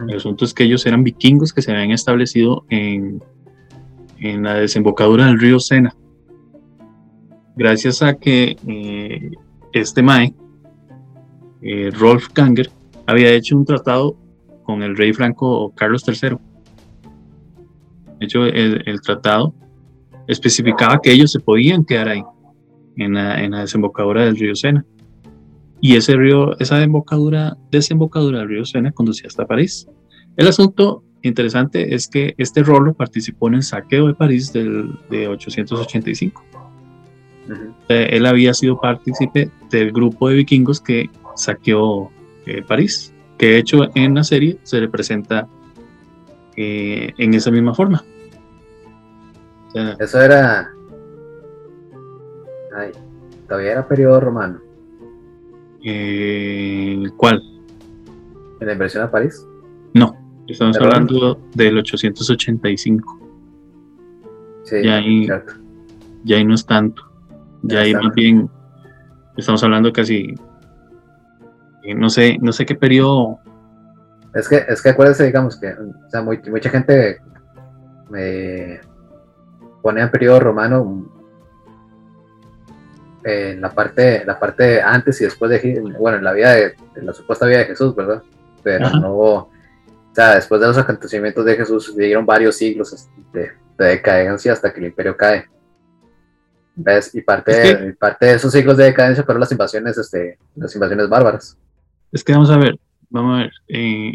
[0.08, 3.22] El asunto es que ellos eran vikingos que se habían establecido en,
[4.18, 5.94] en la desembocadura del río Sena.
[7.54, 9.30] Gracias a que eh,
[9.72, 10.34] este Mae,
[11.62, 12.70] eh, Rolf Ganger,
[13.06, 14.16] había hecho un tratado
[14.64, 16.36] con el rey franco Carlos III.
[18.18, 19.54] De hecho, el tratado
[20.28, 22.22] especificaba que ellos se podían quedar ahí,
[22.96, 24.84] en la, desembocadura del río Sena.
[25.80, 29.86] Y ese río, esa desembocadura, desembocadura del río Sena conducía hasta París.
[30.36, 35.28] El asunto interesante es que este Rolo participó en el saqueo de París del, de
[35.28, 36.44] 885.
[37.88, 42.10] Eh, él había sido partícipe del grupo de vikingos que saqueó
[42.46, 45.48] eh, París, que de hecho en la serie se representa
[46.56, 48.04] eh, en esa misma forma.
[49.76, 50.72] Eso era.
[52.74, 52.92] Ay,
[53.46, 54.60] todavía era periodo romano.
[55.84, 57.42] Eh, ¿Cuál?
[58.60, 59.46] ¿En la inversión a París?
[59.92, 60.16] No,
[60.48, 63.20] estamos hablando del 885.
[64.64, 65.28] Sí, ya ahí,
[66.24, 67.02] ya ahí no es tanto.
[67.62, 68.48] Ya, ahí más bien
[69.36, 70.34] estamos hablando casi.
[71.82, 73.38] Eh, no sé, no sé qué periodo.
[74.34, 77.20] Es que, es que acuérdense, digamos que o sea, mucha gente
[79.84, 81.06] me en periodo romano
[83.24, 87.12] en la parte, la parte antes y después de, bueno, en la vida de, la
[87.12, 88.22] supuesta vida de Jesús, ¿verdad?
[88.62, 89.48] Pero no,
[90.16, 94.86] sea, después de los acontecimientos de Jesús, sucedieron varios siglos de, decadencia hasta que el
[94.86, 95.44] imperio cae.
[96.74, 97.14] ¿Ves?
[97.14, 101.08] Y parte, de, parte de esos siglos de decadencia fueron las invasiones, este, las invasiones
[101.08, 101.58] bárbaras.
[102.12, 102.78] Es que vamos a ver,
[103.10, 103.52] vamos a ver.
[103.68, 104.14] Eh,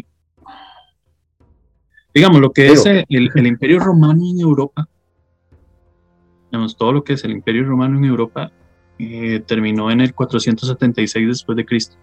[2.12, 4.88] digamos, lo que es el, el, imperio romano en Europa,
[6.52, 8.52] digamos, todo lo que es el imperio romano en Europa,
[8.98, 11.96] eh, terminó en el 476 después de Cristo.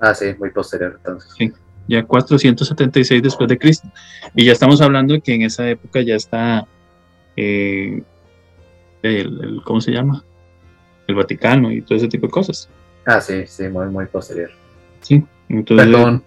[0.00, 1.30] Ah, sí, muy posterior entonces.
[1.36, 1.52] Sí,
[1.86, 3.86] ya 476 después de Cristo.
[4.34, 6.66] Y ya estamos hablando de que en esa época ya está,
[7.36, 8.02] eh,
[9.02, 10.24] el, ¿cómo se llama?
[11.06, 12.70] El Vaticano y todo ese tipo de cosas.
[13.04, 14.50] Ah, sí, sí, muy, muy posterior.
[15.00, 15.86] Sí, entonces...
[15.86, 16.24] Perdón.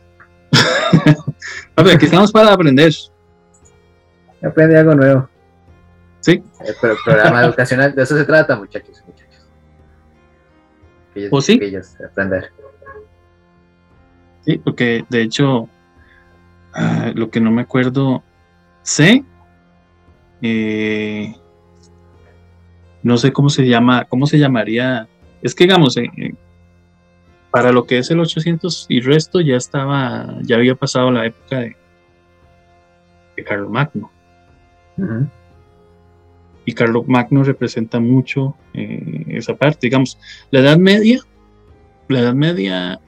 [1.76, 2.94] aquí estamos para aprender.
[4.44, 5.30] Aprende algo nuevo.
[6.26, 6.44] Sí.
[6.60, 9.48] El programa educacional, de eso se trata, muchachos, muchachos.
[11.30, 11.62] ¿O sí?
[12.04, 12.52] aprender.
[14.44, 15.70] Sí, porque de hecho,
[16.74, 18.24] ah, lo que no me acuerdo,
[18.82, 19.24] sé,
[20.42, 21.36] eh,
[23.04, 25.08] no sé cómo se llama, cómo se llamaría,
[25.44, 26.34] es que digamos, eh, eh,
[27.52, 31.60] para lo que es el 800 y resto ya estaba, ya había pasado la época
[31.60, 31.76] de,
[33.38, 34.10] de Carlos Magno.
[36.66, 40.18] Y Carlos Magno representa mucho esa parte, digamos,
[40.52, 41.20] la Edad Media,
[42.08, 43.00] la Edad Media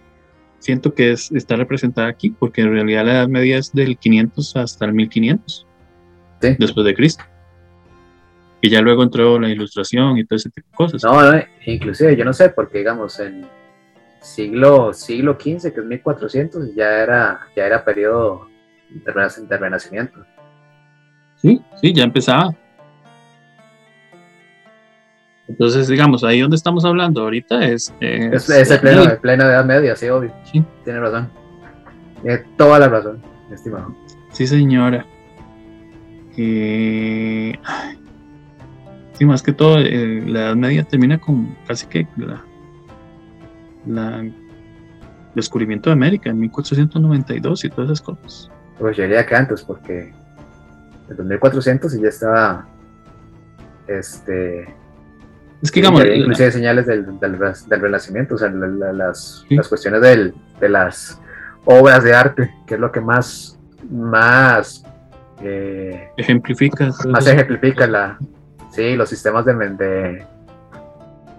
[0.59, 4.55] siento que es, está representada aquí, porque en realidad la Edad Media es del 500
[4.57, 5.65] hasta el 1500,
[6.59, 7.23] después de Cristo.
[8.61, 11.03] Y ya luego entró la ilustración y todo ese tipo de cosas.
[11.03, 13.45] No, no inclusive yo no sé, porque digamos en
[14.19, 18.47] siglo siglo XV, que es 1400, ya era, ya era periodo
[18.89, 20.25] de renacimiento.
[21.35, 22.55] Sí, sí, ya empezaba.
[25.47, 27.93] Entonces, digamos, ahí donde estamos hablando ahorita es...
[28.01, 30.33] es, el pleno, de plena edad media, sí, obvio.
[30.51, 30.63] Sí.
[30.83, 31.29] Tiene razón.
[32.21, 33.21] Tiene toda la razón,
[33.51, 33.95] estimado.
[34.31, 35.05] Sí, señora.
[36.35, 37.53] sí,
[39.21, 42.43] más que todo, eh, la edad media termina con casi que la,
[43.85, 44.23] la
[45.33, 48.51] descubrimiento de América en 1492 y todas esas cosas.
[48.77, 50.13] Pues yo diría que antes, porque
[51.09, 52.67] en 2400 y ya estaba
[53.87, 54.67] este
[55.61, 56.03] es que digamos.
[56.05, 61.19] Inclusive señales del, del, renacimiento, o sea, las, las, cuestiones del, de las
[61.65, 63.59] obras de arte, que es lo que más,
[63.89, 64.83] más
[65.41, 66.91] eh, ejemplifica.
[67.07, 68.17] Más ejemplifica la,
[68.71, 70.25] sí, los sistemas de, de,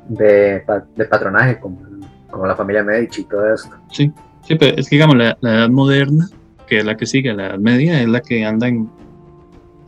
[0.09, 0.63] de,
[0.97, 1.81] de patronaje, como,
[2.31, 3.75] como, la familia Medici y todo esto.
[3.93, 4.13] Sí,
[4.43, 6.29] sí, pero es que digamos, la, la edad moderna,
[6.67, 8.91] que es la que sigue, la edad media, es la que anda en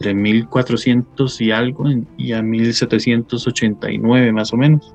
[0.01, 1.85] entre 1400 y algo
[2.17, 4.95] y a 1789 más o menos.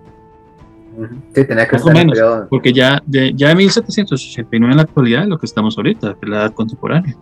[1.35, 2.17] Sí, tenía que más o menos,
[2.49, 6.37] porque ya de, ya de 1789 en la actualidad es lo que estamos ahorita, la
[6.37, 7.15] edad contemporánea.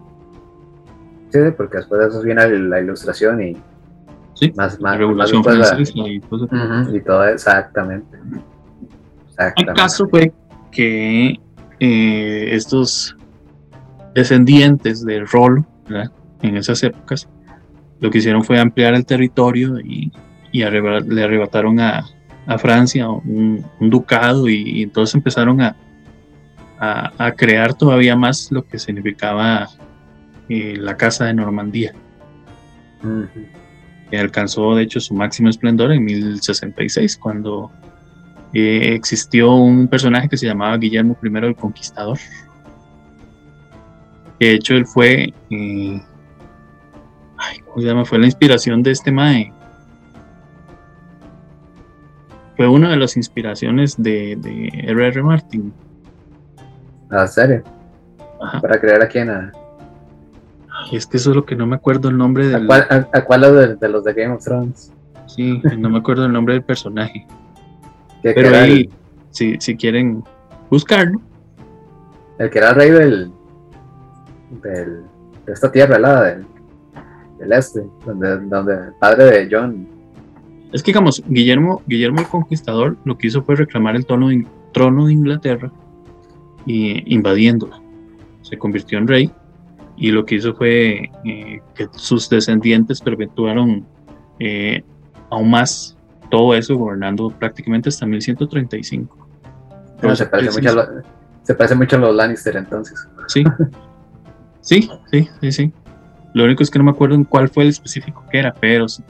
[1.29, 3.57] Sí, porque después de eso viene la ilustración y
[4.35, 6.47] sí, más, más, la revolución francesa y, todo
[6.93, 8.17] y todo exactamente.
[9.57, 10.31] El caso fue
[10.71, 11.37] que
[11.79, 13.17] eh, estos
[14.13, 15.65] descendientes del rol
[16.43, 17.27] en esas épocas
[18.03, 20.11] lo que hicieron fue ampliar el territorio y,
[20.51, 22.05] le arrebataron a,
[22.59, 25.75] Francia un, ducado y, entonces empezaron a,
[26.77, 29.69] a, crear todavía más lo que significaba
[30.49, 31.93] eh, la Casa de Normandía.
[34.11, 37.71] que alcanzó de hecho su máximo esplendor en 1066, cuando
[38.53, 42.19] eh, existió un personaje que se llamaba Guillermo I el Conquistador.
[44.41, 46.01] De hecho, él fue eh,
[47.65, 48.05] ¿cómo se llama?
[48.05, 49.51] Fue la inspiración de este Mae.
[52.55, 55.23] Fue una de las inspiraciones de, de R.R.
[55.23, 55.73] Martin.
[57.09, 57.63] ¿Ah, serio?
[58.61, 59.29] Para crear a quién?
[60.91, 62.69] es que eso es lo que no me acuerdo el nombre del.
[62.69, 63.41] ¿A cuál,
[63.79, 64.91] de, los de Game of Thrones?
[65.27, 67.25] Sí, no me acuerdo el nombre del personaje.
[68.21, 68.89] Pero ahí,
[69.31, 70.23] si, si quieren
[70.69, 71.21] buscarlo.
[72.37, 73.31] El que era rey del.
[74.61, 75.03] del
[75.45, 76.45] de esta tierra helada, del,
[77.39, 79.87] el este, donde, donde el padre de John.
[80.71, 84.45] Es que digamos, Guillermo, Guillermo el Conquistador lo que hizo fue reclamar el trono de,
[84.73, 85.71] trono de Inglaterra
[86.65, 87.81] y invadiéndola.
[88.41, 89.31] Se convirtió en rey
[89.95, 93.85] y lo que hizo fue eh, que sus descendientes perpetuaron
[94.39, 94.83] eh,
[95.29, 95.97] aún más
[96.31, 99.27] todo eso, gobernando prácticamente hasta 1135.
[100.15, 100.87] se, parece mucho a
[101.43, 103.07] se parece mucho a los Lannister entonces.
[103.27, 103.43] Sí,
[104.59, 105.73] sí, sí, sí, sí.
[106.33, 108.87] Lo único es que no me acuerdo en cuál fue el específico que era, pero
[108.87, 109.03] sí.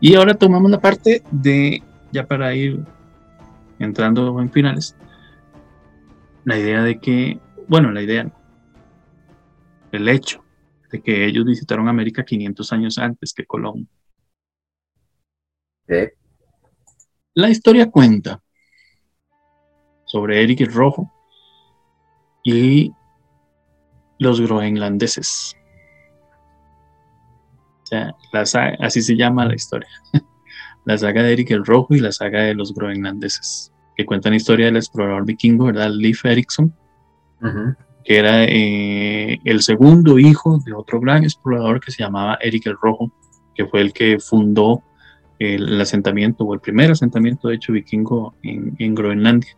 [0.00, 1.82] Y ahora tomamos la parte de,
[2.12, 2.84] ya para ir
[3.78, 4.96] entrando en finales,
[6.44, 8.30] la idea de que, bueno, la idea,
[9.92, 10.44] el hecho
[10.90, 13.88] de que ellos visitaron América 500 años antes que Colón.
[17.34, 18.40] La historia cuenta
[20.04, 21.12] sobre Eric el Rojo
[22.44, 22.92] y
[24.18, 25.56] los groenlandeses.
[27.92, 29.88] O sea, así se llama la historia.
[30.84, 34.36] la saga de Eric el Rojo y la saga de los groenlandeses, que cuentan la
[34.36, 35.90] historia del explorador vikingo, ¿verdad?
[35.90, 36.72] Leif Erikson,
[38.04, 42.76] que era eh, el segundo hijo de otro gran explorador que se llamaba Eric el
[42.80, 43.10] Rojo,
[43.54, 44.82] que fue el que fundó
[45.38, 49.56] el asentamiento, o el primer asentamiento, de hecho, vikingo en, Groenlandia.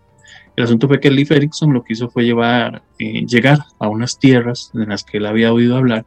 [0.57, 4.19] El asunto fue que Leif Erikson lo que hizo fue llevar, eh, llegar a unas
[4.19, 6.05] tierras en las que él había oído hablar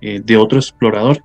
[0.00, 1.22] eh, de otro explorador.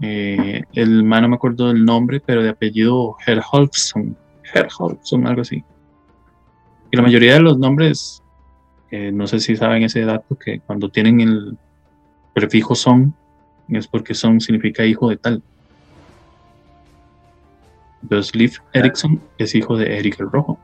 [0.00, 4.16] Eh, el man no me acuerdo del nombre, pero de apellido Herholfsson,
[4.54, 5.64] Herholfsson, algo así.
[6.90, 8.22] Y la mayoría de los nombres,
[8.90, 11.58] no sé si saben ese dato, que cuando tienen el
[12.32, 13.14] prefijo son,
[13.68, 15.42] es porque son significa hijo de tal.
[18.02, 20.58] Entonces, Leif Erikson es hijo de Eric el Rojo.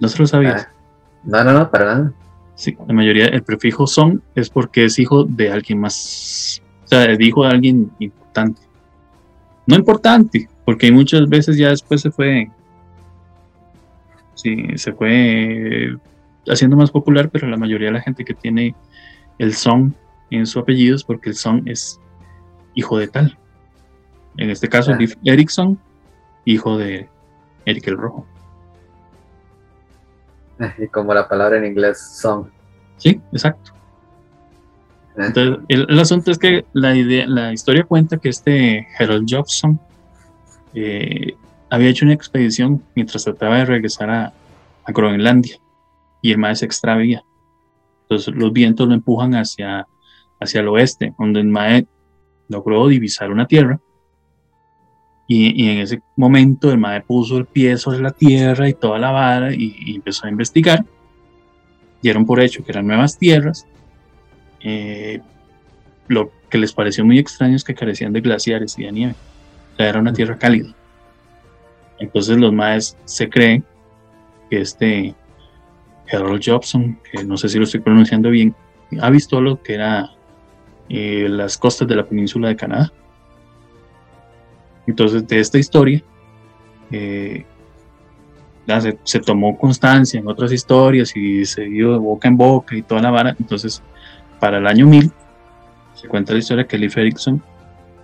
[0.00, 0.66] ¿No se lo sabías?
[0.66, 0.72] Ah,
[1.24, 2.12] no, no, no, para nada.
[2.60, 7.06] Sí, la mayoría, el prefijo son es porque es hijo de alguien más, o sea,
[7.06, 8.60] es hijo de alguien importante.
[9.66, 12.50] No importante, porque muchas veces ya después se fue,
[14.34, 15.96] sí, se fue
[16.48, 18.74] haciendo más popular, pero la mayoría de la gente que tiene
[19.38, 19.94] el son
[20.28, 21.98] en su apellido es porque el son es
[22.74, 23.38] hijo de tal.
[24.36, 25.78] En este caso, Leif Erikson,
[26.44, 27.08] hijo de
[27.64, 28.26] Eric el Rojo.
[30.78, 32.50] Y como la palabra en inglés son.
[32.96, 33.72] Sí, exacto.
[35.16, 35.26] Eh.
[35.26, 39.80] Entonces, el, asunto es que la, idea, la historia cuenta que este Harold Jobson
[40.74, 41.34] eh,
[41.68, 44.32] había hecho una expedición mientras trataba de regresar a,
[44.92, 45.56] Groenlandia
[46.20, 47.22] y el mar se extravía.
[48.02, 49.86] Entonces los vientos lo empujan hacia,
[50.40, 51.86] hacia el oeste, donde el mae
[52.48, 53.78] logró divisar una tierra
[55.32, 59.12] y, en ese momento el mae puso el pie sobre la tierra y toda la
[59.12, 60.84] vara y, empezó a investigar.
[62.02, 63.64] Dieron por hecho que eran nuevas tierras.
[64.58, 65.20] Eh,
[66.08, 69.14] lo que les pareció muy extraño es que carecían de glaciares y de nieve.
[69.72, 70.74] O sea, era una tierra cálida.
[72.00, 73.62] Entonces los maes se creen
[74.50, 75.14] que este
[76.10, 78.52] Harold Jobson, que no sé si lo estoy pronunciando bien,
[79.00, 80.10] ha visto lo que era
[80.88, 82.92] eh, las costas de la península de Canadá.
[84.90, 86.02] Entonces, de esta historia,
[86.90, 87.44] eh,
[89.04, 93.00] se, tomó constancia en otras historias y se dio de boca en boca y toda
[93.00, 93.36] la vara.
[93.38, 93.82] Entonces,
[94.40, 95.12] para el año 1000,
[95.94, 97.40] se cuenta la historia que Leif Erikson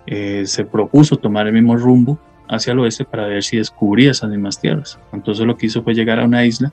[0.05, 4.29] eh, se propuso tomar el mismo rumbo hacia el oeste para ver si descubría esas
[4.29, 4.97] mismas tierras.
[5.11, 6.71] Entonces, lo que hizo fue llegar a una isla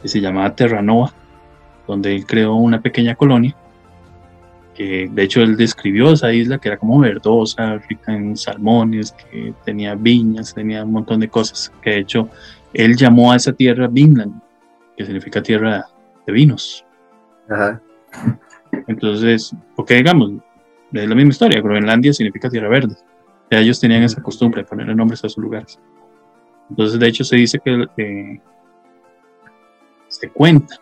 [0.00, 1.12] que se llamaba Terranova,
[1.86, 3.54] donde él creó una pequeña colonia
[4.74, 9.54] que de hecho él describió esa isla que era como verdosa, rica en salmones, que
[9.64, 12.28] tenía viñas, tenía un montón de cosas, que de hecho
[12.72, 14.40] él llamó a esa tierra Vinland,
[14.96, 15.86] que significa tierra
[16.26, 16.84] de vinos.
[17.48, 17.80] Ajá.
[18.88, 20.32] Entonces, porque digamos,
[20.92, 22.96] es la misma historia, Groenlandia significa tierra verde.
[23.50, 25.78] Ya ellos tenían esa costumbre de ponerle nombres a sus lugares.
[26.70, 28.40] Entonces, de hecho, se dice que eh,
[30.08, 30.76] se cuenta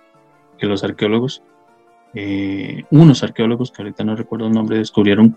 [0.58, 1.42] que los arqueólogos
[2.14, 5.36] eh, unos arqueólogos, que ahorita no recuerdo el nombre, descubrieron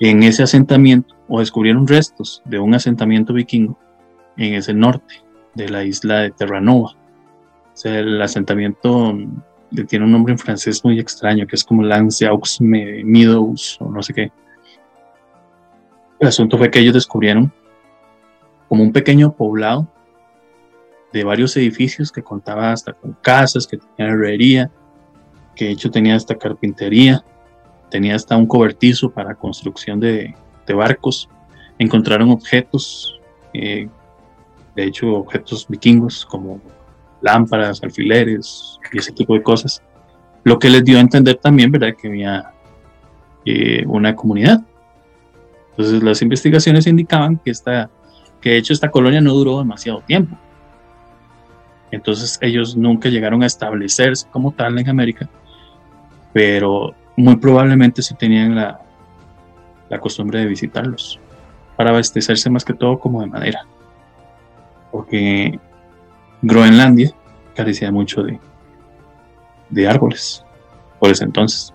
[0.00, 3.78] en ese asentamiento o descubrieron restos de un asentamiento vikingo
[4.36, 5.22] en ese norte
[5.54, 6.90] de la isla de Terranova.
[6.90, 9.16] O sea, el asentamiento
[9.86, 14.02] tiene un nombre en francés muy extraño, que es como Lance Aux Meadows o no
[14.02, 14.32] sé qué.
[16.18, 17.52] El asunto fue que ellos descubrieron
[18.68, 19.88] como un pequeño poblado
[21.12, 24.70] de varios edificios que contaba hasta con casas, que tenían herrería,
[25.58, 27.24] que de hecho tenía esta carpintería,
[27.90, 30.34] tenía hasta un cobertizo para construcción de,
[30.68, 31.28] barcos.
[31.78, 33.18] Encontraron objetos,
[33.54, 33.88] eh,
[34.76, 36.60] de hecho objetos vikingos como
[37.22, 39.82] lámparas, alfileres y ese tipo de cosas.
[40.44, 42.52] Lo que les dio a entender también, ¿verdad?, que había
[43.44, 44.60] eh, una comunidad.
[45.70, 47.90] Entonces las investigaciones indicaban que, esta,
[48.40, 50.36] que de hecho esta colonia no duró demasiado tiempo.
[51.90, 55.28] Entonces ellos nunca llegaron a establecerse como tal en América,
[56.32, 58.80] pero muy probablemente sí tenían la,
[59.88, 61.18] la costumbre de visitarlos
[61.76, 63.66] para abastecerse más que todo como de madera,
[64.90, 65.58] porque
[66.42, 67.12] Groenlandia
[67.54, 68.38] carecía mucho de,
[69.70, 70.44] de árboles
[70.98, 71.72] por ese entonces.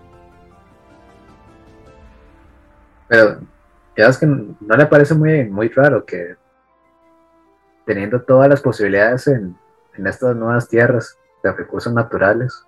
[3.08, 3.40] Pero,
[3.96, 6.36] es que no le parece muy, muy raro que
[7.86, 9.56] teniendo todas las posibilidades en,
[9.98, 12.66] en estas nuevas tierras, de recursos naturales,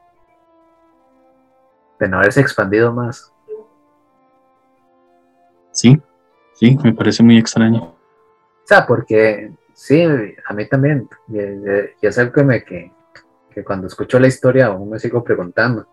[1.99, 3.31] de no haberse expandido más.
[5.71, 6.01] Sí,
[6.53, 7.83] sí, me parece muy extraño.
[7.83, 11.37] O sea, porque sí, a mí también, y,
[12.01, 12.91] es algo que, me, que,
[13.51, 15.87] que cuando escucho la historia aún me sigo preguntando,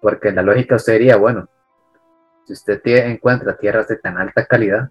[0.00, 1.48] porque la lógica sería, bueno,
[2.44, 4.90] si usted encuentra tierras de tan alta calidad,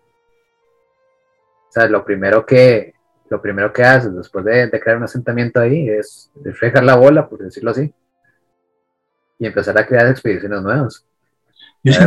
[1.71, 2.93] o sea, lo primero que,
[3.29, 7.39] lo primero que haces después de, crear un asentamiento ahí es reflejar la bola, por
[7.39, 7.93] decirlo así,
[9.41, 11.03] y empezar a crear expediciones nuevas.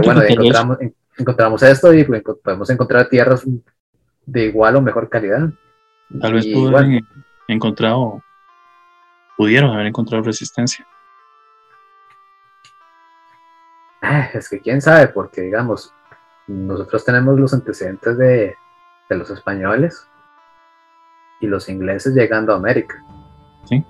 [0.04, 0.78] bueno, encontramos,
[1.18, 3.42] encontramos esto y pues, podemos encontrar tierras
[4.24, 5.50] de igual o mejor calidad.
[6.20, 7.04] Tal vez pudieron
[7.48, 8.22] encontrado,
[9.36, 10.86] pudieron haber encontrado resistencia.
[14.00, 15.92] Ah, es que quién sabe, porque digamos,
[16.46, 18.54] nosotros tenemos los antecedentes de,
[19.10, 20.08] los españoles
[21.40, 23.02] y los ingleses llegando a América.
[23.64, 23.84] Sí.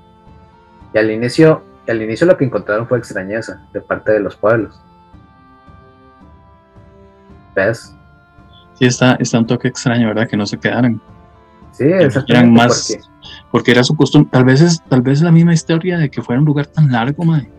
[0.95, 4.81] Y al inicio, al inicio lo que encontraron fue extrañeza de parte de los pueblos.
[7.55, 7.95] ¿Ves?
[8.75, 10.29] Sí, está, está un toque extraño, ¿verdad?
[10.29, 11.01] Que no se quedaran.
[11.73, 12.51] Sí, exactamente.
[12.51, 12.99] más,
[13.51, 14.31] porque era su costumbre.
[14.33, 17.25] Tal vez es, tal vez la misma historia de que fuera un lugar tan largo,
[17.25, 17.51] madre.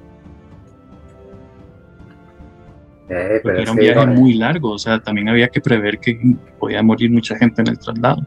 [3.08, 6.20] Eh, pero era un viaje muy largo, o sea, también había que prever que
[6.60, 8.26] podía morir mucha gente en el traslado.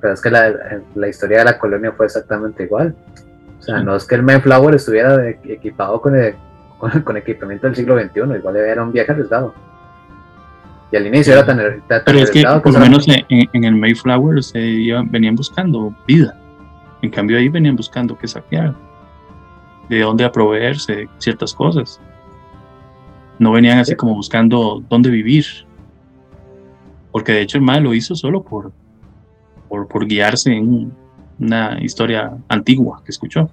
[0.00, 0.52] Pero es que la,
[0.94, 2.94] la historia de la colonia fue exactamente igual.
[3.62, 6.14] O sea, no es que el Mayflower estuviera equipado con,
[7.04, 9.54] con, equipamiento del siglo XXI, igual era un viaje arriesgado.
[10.90, 14.42] Y al inicio era tan, tan Pero es que por lo menos en, el Mayflower
[14.42, 14.58] se
[15.10, 16.36] venían buscando vida.
[17.02, 18.74] En cambio ahí venían buscando que saquear,
[19.88, 22.00] de dónde aproveerse ciertas cosas.
[23.38, 25.44] No venían así como buscando dónde vivir.
[27.12, 28.72] Porque de hecho el mal lo hizo solo por,
[29.68, 30.92] por, guiarse en
[31.38, 33.50] una historia antigua que escuchó.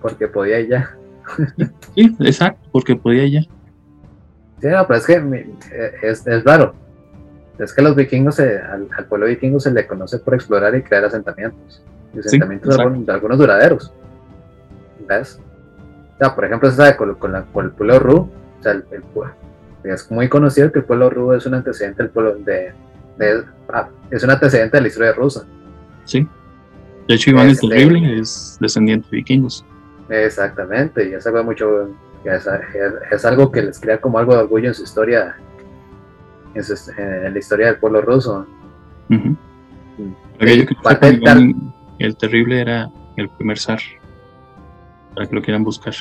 [0.00, 0.96] Porque podía ya.
[1.94, 3.40] Sí, exacto, porque podía ya.
[4.60, 6.74] Sí, no, pero es que eh, es, es raro.
[7.58, 11.82] Es que los vikingos, al, pueblo vikingo se le conoce por explorar y crear asentamientos.
[12.12, 13.92] Y asentamientos de, algunos, duraderos.
[15.08, 15.40] ¿Ves?
[16.14, 18.16] O sea, por ejemplo, se sabe con, el pueblo Ru.
[18.16, 18.84] O sea, el,
[19.84, 22.72] es muy conocido que el pueblo Ru es un antecedente del pueblo de,
[23.72, 25.44] ah, es un antecedente de la historia rusa.
[26.04, 26.26] Sí.
[27.08, 29.64] De hecho, Iván el este, Terrible es descendiente de vikingos.
[30.08, 31.88] Exactamente, y eso ve mucho
[32.24, 35.36] es, algo que les crea como algo de orgullo en su historia,
[36.54, 38.46] en, la historia del pueblo ruso.
[41.98, 43.80] el terrible era el primer zar,
[45.14, 45.94] para que lo quieran buscar.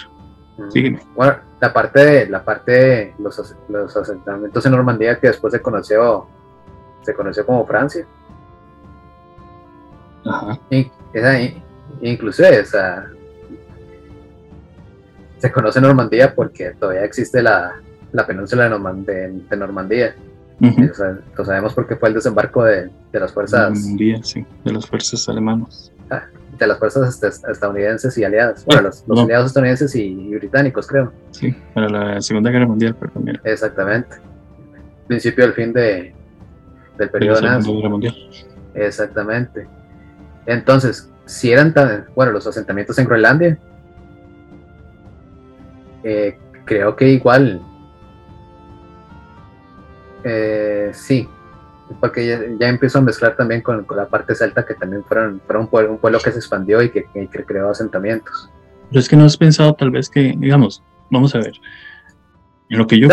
[1.15, 5.61] Bueno, la parte de la parte de los, los asentamientos en Normandía que después se
[5.61, 6.27] conoció
[7.01, 8.05] se conoció como Francia.
[10.25, 10.59] Ajá.
[11.13, 11.39] esa,
[12.01, 12.65] inclusive
[15.37, 17.73] se conoce Normandía porque todavía existe la,
[18.13, 20.15] la península de, de, Normandía.
[21.37, 23.71] lo sabemos porque fue el desembarco de, de las fuerzas.
[23.71, 25.91] Normandía, sí, de las fuerzas alemanas.
[26.09, 26.23] Ah,
[26.57, 28.63] de las fuerzas estadounidenses y aliadas.
[28.65, 31.11] Bueno, los, aliados estadounidenses y, británicos, creo.
[31.31, 33.25] Sí, para la Segunda Guerra Mundial, perdón.
[33.25, 33.41] Mira.
[33.43, 34.15] Exactamente.
[35.07, 36.13] Principio del fin de,
[36.97, 38.15] del periodo de la Segunda Guerra Mundial.
[38.75, 39.67] Exactamente.
[40.45, 42.06] Entonces, si eran tan.
[42.15, 43.57] Bueno, los asentamientos en Groenlandia
[46.03, 47.61] eh, creo que igual.
[50.26, 51.28] Eh, sí,
[51.99, 55.70] porque ya, empezó a mezclar también con, la parte celta, que también fueron, fueron un,
[55.70, 57.06] pueblo, un, pueblo, que se expandió y que,
[57.45, 58.49] creó asentamientos.
[58.90, 61.53] Pero es que no has pensado tal vez que, digamos, vamos a ver,
[62.70, 63.10] en lo que yo...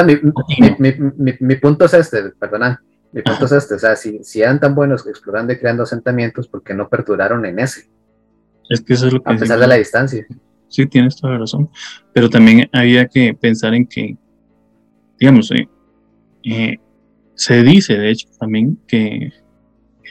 [0.78, 2.81] mi, punto es este, perdona,
[3.12, 6.48] mi punto es este, o sea, si, si, eran tan buenos explorando y creando asentamientos,
[6.48, 7.90] ¿por qué no perduraron en ese?
[8.68, 9.32] Es que eso es lo que...
[9.32, 10.26] A pesar de la distancia
[10.70, 11.68] sí, tienes toda la razón.
[12.14, 14.16] Pero también había que pensar en que,
[15.18, 15.68] digamos, eh,
[16.44, 16.76] eh,
[17.34, 19.32] se dice, de hecho, también que,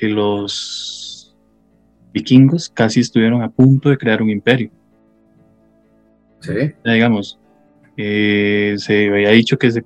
[0.01, 1.35] los
[2.13, 4.71] vikingos casi estuvieron a punto de crear un imperio.
[6.39, 6.71] Sí.
[6.85, 7.37] digamos,
[8.77, 9.83] se había dicho que se,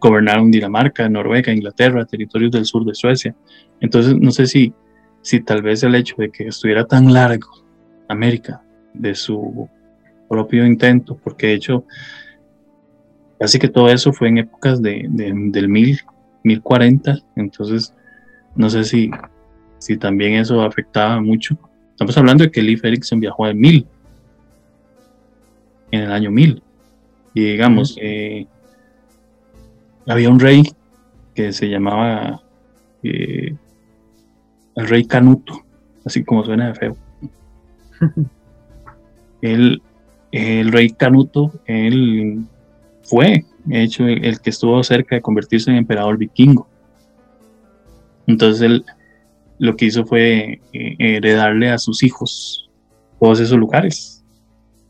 [0.00, 3.34] gobernaron Dinamarca, Noruega, Inglaterra, territorios del sur de Suecia.
[3.80, 4.72] Entonces, no sé si,
[5.20, 7.48] si tal vez el hecho de que estuviera tan largo
[8.08, 8.62] América
[8.94, 9.68] de su
[10.28, 11.84] propio intento, porque de hecho
[13.38, 16.00] casi que todo eso fue en épocas de, del mil,
[16.44, 17.94] 1040, entonces
[18.54, 19.10] no sé si,
[19.78, 21.58] si también eso afectaba mucho.
[21.90, 23.86] Estamos hablando de que Leif Erikson viajó en mil,
[25.90, 26.62] en el año mil,
[27.34, 28.46] y digamos, eh,
[30.06, 30.62] había un rey
[31.34, 32.42] que se llamaba
[33.02, 33.54] eh,
[34.74, 35.62] el rey Canuto,
[36.04, 36.96] así como suena de feo.
[39.42, 39.82] el,
[40.30, 42.44] el rey Canuto, él
[43.02, 46.66] fue, hecho, el, que estuvo cerca de convertirse en emperador vikingo.
[48.26, 48.84] Entonces él
[49.58, 52.68] lo que hizo fue eh, heredarle a sus hijos
[53.20, 54.24] todos esos lugares.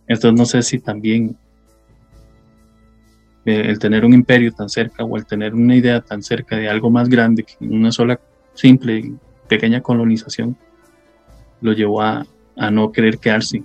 [0.06, 1.36] Entonces no sé si también
[3.44, 6.90] el tener un imperio tan cerca o el tener una idea tan cerca de algo
[6.90, 8.20] más grande que una sola
[8.54, 9.16] simple y
[9.48, 10.56] pequeña colonización
[11.60, 13.62] lo llevó a, a no querer quedarse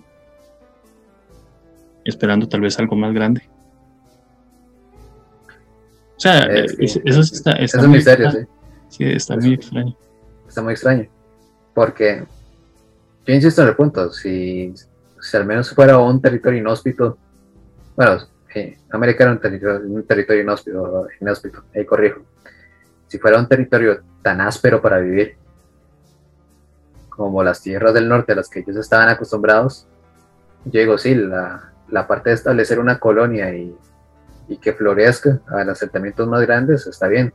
[2.04, 3.48] esperando tal vez algo más grande.
[6.16, 8.40] O sea, eh, eso está, está muy, serio, sí.
[8.90, 9.96] Sí, está muy extraño.
[10.48, 11.08] Está muy extraño.
[11.76, 12.24] Porque
[13.26, 14.74] yo insisto en el punto, si,
[15.22, 17.18] si al menos fuera un territorio inhóspito,
[17.96, 18.22] bueno,
[18.92, 20.06] América era un territorio, un
[21.22, 22.22] inhóspito, ahí corrijo.
[23.08, 25.38] Si fuera un territorio tan áspero para vivir,
[27.10, 29.88] como las tierras del norte a las que ellos estaban acostumbrados,
[30.66, 33.76] yo sí, la, la parte de establecer una colonia y,
[34.48, 37.34] y que florezca a los asentamientos más grandes está bien.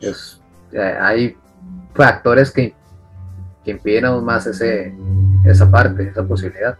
[0.00, 0.40] Es,
[0.72, 1.36] eh, hay
[1.94, 2.74] factores que,
[3.64, 4.94] que impiden aún más ese,
[5.44, 6.76] esa parte, esa posibilidad.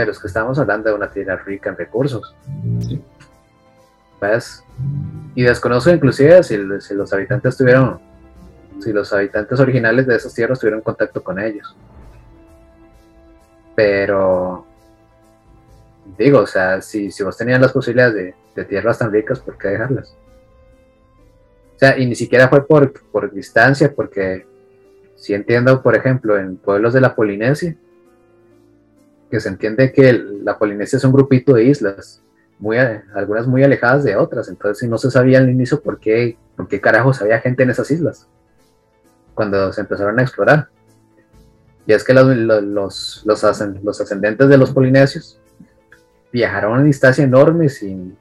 [0.00, 2.34] Pero es que estamos hablando de una tierra rica en recursos.
[4.18, 4.64] ¿Ves?
[5.34, 8.00] Y desconozco inclusive si, si, los habitantes tuvieron,
[8.78, 11.76] si los habitantes originales de esas tierras tuvieron contacto con ellos.
[13.76, 14.64] Pero
[16.16, 19.68] digo, o sea, si, si vos tenías las posibilidades de, tierras tan ricas, ¿por qué
[19.68, 20.16] dejarlas?
[21.76, 24.46] O sea, y ni siquiera fue por, por distancia, porque
[25.16, 27.76] si entiendo, por ejemplo, en pueblos de la Polinesia,
[29.30, 32.22] que se entiende que la Polinesia es un grupito de islas,
[32.58, 36.68] muy, algunas muy alejadas de otras, entonces no se sabía al inicio por qué, por
[36.68, 38.28] qué carajos había gente en esas islas,
[39.34, 40.68] cuando se empezaron a explorar.
[41.86, 43.44] Y es que los, los, los,
[44.00, 45.40] ascendentes de los polinesios
[46.32, 48.16] viajaron a distancia enorme, sin,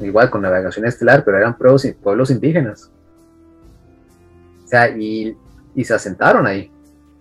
[0.00, 2.90] igual con navegación estelar, pero eran pueblos, pueblos indígenas.
[4.64, 5.36] O sea, y,
[5.74, 6.70] y se asentaron ahí,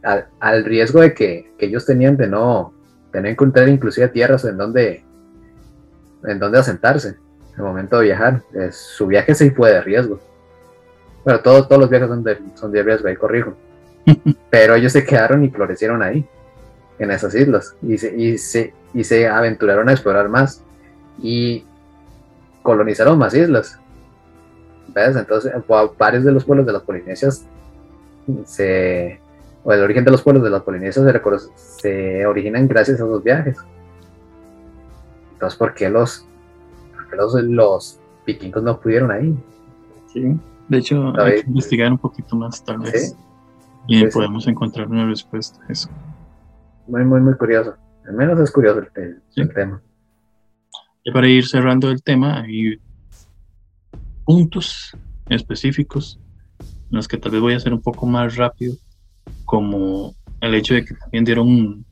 [0.04, 2.74] al, al riesgo de que, que, ellos tenían de no,
[3.12, 5.04] tener que encontrar inclusive tierras en donde,
[6.24, 7.16] en donde asentarse en
[7.58, 8.42] el momento de viajar.
[8.72, 10.20] su viaje sí fue de riesgo.
[11.24, 13.54] Bueno, todos, todos los viajes son de, son de riesgo, ahí corrijo.
[14.50, 16.28] Pero ellos se quedaron y florecieron ahí,
[16.98, 20.64] en esas islas, y se, y se, y se aventuraron a explorar más
[21.22, 21.66] y
[22.62, 23.80] colonizaron más islas.
[24.88, 25.16] ¿Ves?
[25.16, 25.54] Entonces,
[25.98, 27.46] varios de los pueblos de las Polinesias
[28.46, 29.20] se,
[29.64, 33.24] o el origen de los pueblos de las Polinesias se, se originan gracias a esos
[33.24, 33.58] viajes.
[35.34, 36.26] Entonces, ¿por qué los,
[37.12, 39.38] los, los vikingos no pudieron ahí?
[40.08, 40.38] Sí,
[40.70, 43.16] de hecho, hay que investigar un poquito más, tal vez.
[43.88, 45.90] Y podemos encontrar una respuesta a eso.
[46.88, 47.76] Muy, muy, muy curioso.
[48.08, 48.82] Al menos es curioso
[49.36, 49.82] el, tema.
[51.04, 52.80] Y para ir cerrando el tema, hay
[54.26, 54.96] puntos
[55.28, 56.20] específicos
[56.60, 58.76] en los que tal vez voy a hacer un poco más rápido,
[59.50, 61.84] como el hecho de que también dieron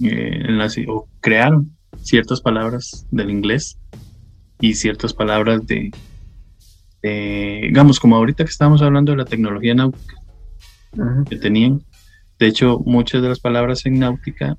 [0.00, 3.78] eh, o crearon ciertas palabras del inglés
[4.60, 5.92] y ciertas palabras de,
[7.00, 10.16] digamos, como ahorita que estábamos hablando de la tecnología náutica
[11.30, 11.84] que tenían.
[12.36, 14.56] De hecho, muchas de las palabras en náutica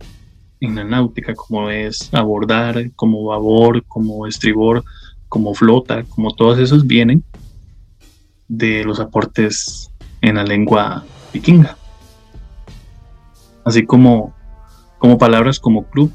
[0.62, 4.86] en la náutica, como es abordar, como babor, como estribor,
[5.28, 7.22] como flota, como todos esos vienen
[8.48, 9.92] de los aportes
[10.22, 11.78] en la lengua vikinga.
[13.66, 14.34] Así como,
[15.00, 16.12] como palabras como club,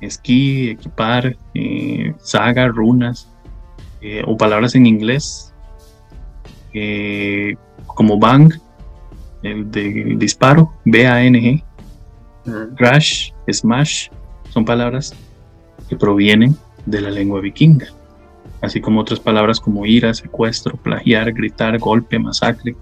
[0.00, 3.28] esquí, equipar, eh, saga, runas,
[4.00, 5.52] eh, o palabras en inglés,
[6.72, 7.56] eh,
[7.86, 8.52] como bang,
[9.42, 11.62] el de disparo, B-A-N-G,
[12.76, 14.08] Crash, Smash
[14.50, 15.14] son palabras
[15.88, 16.56] que provienen
[16.86, 17.86] de la lengua vikinga,
[18.60, 22.76] así como otras palabras como ira, secuestro, plagiar, gritar, golpe, masacre,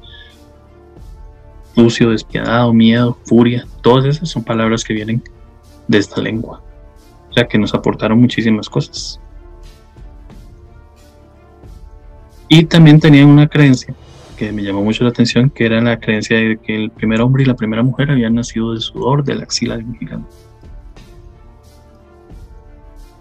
[1.74, 5.22] sucio, despiadado, miedo, furia, todas esas son palabras que vienen
[5.88, 6.62] de esta lengua,
[7.30, 9.20] o sea que nos aportaron muchísimas cosas.
[12.48, 13.94] Y también tenían una creencia
[14.50, 17.46] me llamó mucho la atención, que era la creencia de que el primer hombre y
[17.46, 20.28] la primera mujer habían nacido del sudor de la axila de un gigante.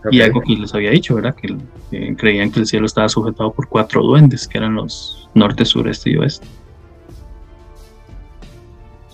[0.10, 1.36] Y algo que les había dicho, ¿verdad?
[1.36, 6.10] Que creían que el cielo estaba sujetado por cuatro duendes, que eran los norte, sureste
[6.10, 6.48] y oeste.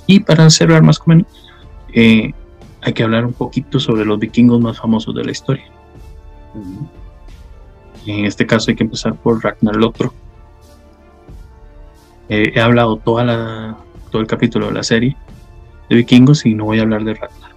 [0.07, 1.27] Y para cerrar más o menos,
[1.93, 2.33] eh,
[2.81, 5.65] hay que hablar un poquito sobre los vikingos más famosos de la historia.
[8.05, 10.13] En este caso hay que empezar por Ragnar Lothbrok,
[12.29, 13.77] he hablado toda la,
[14.11, 15.15] todo el capítulo de la serie
[15.89, 17.51] de vikingos y no voy a hablar de Ragnar.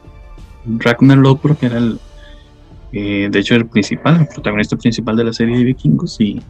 [0.78, 1.98] Ragnar Lothbrok era el,
[2.92, 6.40] eh, de hecho, el principal, el protagonista principal de la serie de vikingos y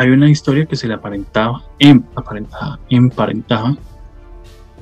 [0.00, 3.76] hay una historia que se le aparentaba, em, aparentaba, emparentaba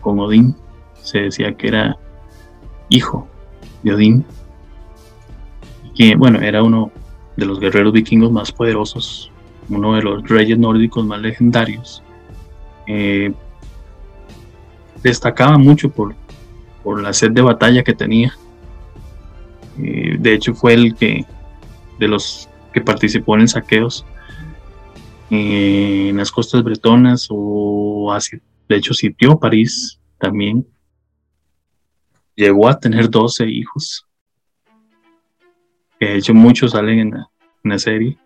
[0.00, 0.54] con Odín.
[1.02, 1.96] Se decía que era
[2.88, 3.26] hijo
[3.82, 4.24] de Odín.
[5.96, 6.92] Que, bueno, era uno
[7.36, 9.32] de los guerreros vikingos más poderosos,
[9.68, 12.00] uno de los reyes nórdicos más legendarios.
[12.86, 13.34] Eh,
[15.02, 16.14] destacaba mucho por,
[16.84, 18.32] por la sed de batalla que tenía
[19.82, 21.24] eh, de hecho, fue el que
[21.98, 24.04] de los que participó en saqueos
[25.30, 28.38] en las costas bretonas o así,
[28.68, 30.66] de hecho sitió París también.
[32.34, 34.06] Llegó a tener 12 hijos.
[35.98, 37.24] De hecho, muchos salen en
[37.64, 38.16] la, serie.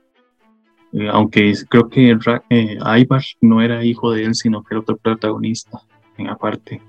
[0.92, 5.80] Eh, aunque creo que Ivar no era hijo de él, sino que era otro protagonista
[6.18, 6.82] en aparte.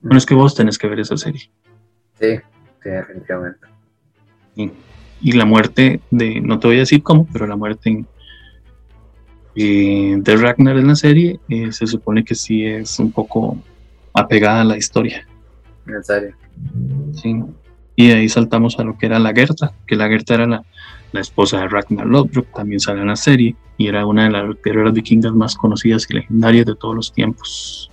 [0.00, 1.50] Bueno, es que vos tenés que ver esa serie.
[2.20, 2.36] Sí,
[2.82, 3.66] sí, definitivamente.
[4.54, 8.04] Y, la muerte de, no te voy a decir cómo, pero la muerte
[9.54, 13.58] eh, de Ragnar en la serie eh, se supone que sí es un poco
[14.14, 15.26] apegada a la historia.
[15.86, 16.34] En serio.
[17.12, 17.42] Sí.
[17.96, 20.64] Y ahí saltamos a lo que era la Gerta, que la Gerta era la,
[21.14, 24.94] esposa de Ragnar Lodbrok, también sale en la serie, y era una de las guerreras
[24.94, 27.90] vikingas más conocidas y legendarias de todos los tiempos.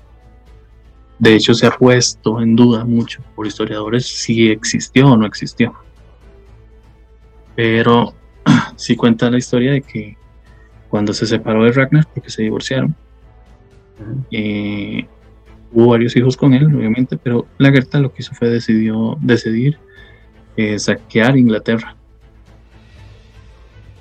[1.18, 5.73] De hecho, se ha puesto en duda mucho por historiadores si existió o no existió.
[7.56, 8.14] Pero
[8.77, 10.18] sí cuenta la historia de que
[10.90, 12.95] cuando se separó de Ragnar, porque se divorciaron,
[14.32, 15.06] eh,
[15.72, 19.78] hubo varios hijos con él, obviamente, pero la Gerta lo que hizo fue decidió, decidir
[20.57, 21.95] eh, saquear Inglaterra.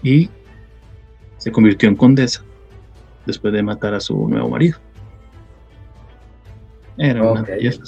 [0.02, 0.30] Y
[1.36, 2.44] se convirtió en condesa
[3.26, 4.78] después de matar a su nuevo marido.
[6.96, 7.78] Era una de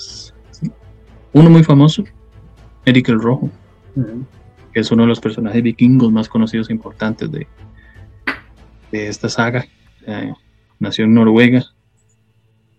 [1.33, 2.05] Uno muy famoso,
[2.85, 3.51] Eric el Rojo
[4.73, 7.47] que es uno de los personajes vikingos más conocidos e importantes de,
[8.91, 9.65] de esta saga.
[10.07, 10.33] Eh,
[10.79, 11.65] nació en Noruega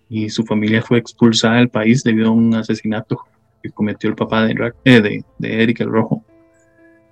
[0.10, 3.20] y su familia fue expulsada del país debido a un asesinato
[3.62, 6.24] que cometió el papá de, eh, de, Eric el Rojo.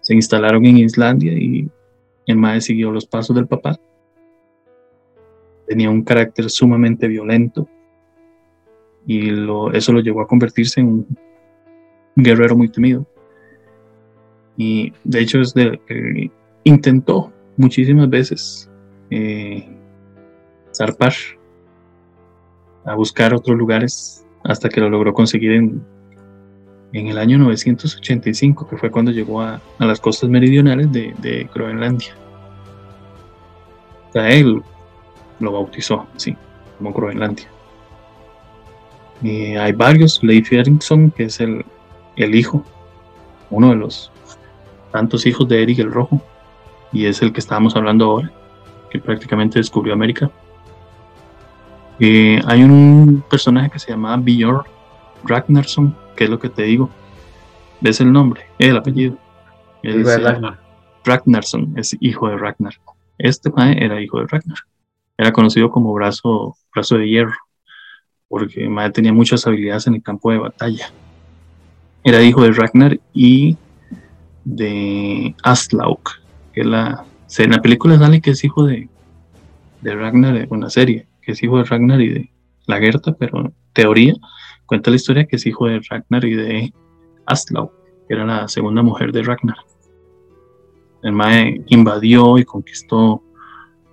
[0.02, 1.70] Se instalaron en Islandia y
[2.26, 3.80] el madre siguió los pasos del papá.
[5.68, 7.70] Tenía un carácter sumamente violento
[9.06, 11.18] y lo, eso lo llevó a convertirse en un
[12.16, 13.08] guerrero muy temido.
[14.58, 15.40] Y de hecho
[16.64, 18.69] intentó muchísimas veces
[19.12, 19.68] eh,
[20.74, 21.14] zarpar
[22.86, 25.84] a buscar otros lugares hasta que lo logró conseguir en,
[26.94, 32.16] en el año 985, que fue cuando llegó a, las costas meridionales de, Groenlandia.
[34.14, 34.62] O él
[35.40, 36.36] lo bautizó, sí,
[36.78, 37.48] como Groenlandia.
[39.22, 41.66] Y hay varios, Leif Erikson, que es el,
[42.16, 42.64] el hijo,
[43.50, 44.12] uno de los
[44.92, 46.22] tantos hijos de Eric el Rojo,
[46.92, 48.32] y es el que estábamos hablando ahora,
[48.90, 50.30] que prácticamente descubrió América.
[52.00, 54.64] Eh, hay un personaje que se llama Björn
[55.24, 56.90] Ragnarsson, que es lo que te digo.
[57.82, 58.46] ¿Ves el nombre?
[58.58, 59.18] El apellido.
[61.04, 62.74] Ragnarsson es hijo de Ragnar.
[63.18, 64.60] Este mae era hijo de Ragnar.
[65.18, 67.36] Era conocido como brazo, brazo de hierro,
[68.28, 70.92] porque mae tenía muchas habilidades en el campo de batalla.
[72.04, 73.58] Era hijo de Ragnar y
[74.46, 76.12] de Aslauk,
[76.54, 77.06] que la,
[77.38, 78.90] en la película sale que es hijo de,
[79.82, 82.32] de Ragnar, en una serie, que es hijo de Ragnar y de
[82.66, 84.14] la Gerta, pero en teoría
[84.66, 86.74] cuenta la historia que es hijo de Ragnar y de
[87.26, 87.72] Aslaug,
[88.08, 89.58] que era la segunda mujer de Ragnar.
[91.02, 93.24] El Mae invadió y conquistó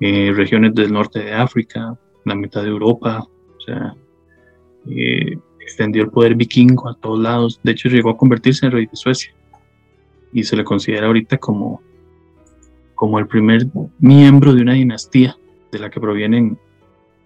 [0.00, 3.94] eh, regiones del norte de África, la mitad de Europa, o sea,
[4.90, 7.60] eh, extendió el poder vikingo a todos lados.
[7.62, 9.32] De hecho, llegó a convertirse en rey de Suecia
[10.32, 11.80] y se le considera ahorita como,
[12.96, 13.66] como el primer
[14.00, 15.36] miembro de una dinastía
[15.70, 16.58] de la que provienen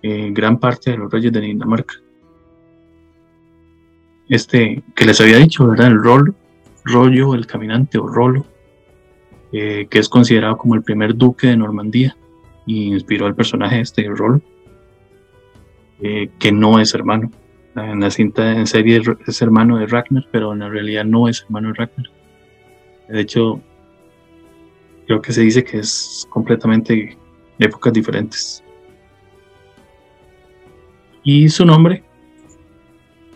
[0.03, 1.95] eh, gran parte de los reyes de Dinamarca.
[4.29, 5.87] Este que les había dicho, ¿verdad?
[5.87, 6.35] El rol,
[6.85, 8.45] rollo, el caminante o rolo,
[9.53, 12.17] eh, que es considerado como el primer duque de Normandía
[12.67, 14.43] y inspiró al personaje este, rol,
[16.03, 17.31] eh, que no es hermano.
[17.77, 21.43] En la cinta en serie es hermano de Ragnar, pero en la realidad no es
[21.43, 22.07] hermano de Ragnar.
[23.09, 23.61] De hecho,
[25.11, 27.19] creo que se dice que es completamente
[27.59, 28.63] épocas diferentes.
[31.25, 32.05] Y su nombre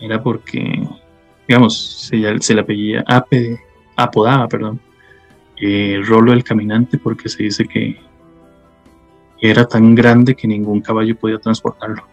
[0.01, 0.87] era porque,
[1.49, 3.05] digamos, se, se le apellía,
[3.97, 4.79] apodaba, perdón,
[5.61, 7.99] eh, Rolo el Caminante porque se dice que
[9.41, 12.07] era tan grande que ningún caballo podía transportarlo.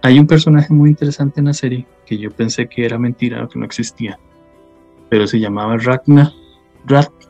[0.00, 3.48] Hay un personaje muy interesante en la serie que yo pensé que era mentira o
[3.48, 4.16] que no existía,
[5.10, 6.32] pero se llamaba Ragnar,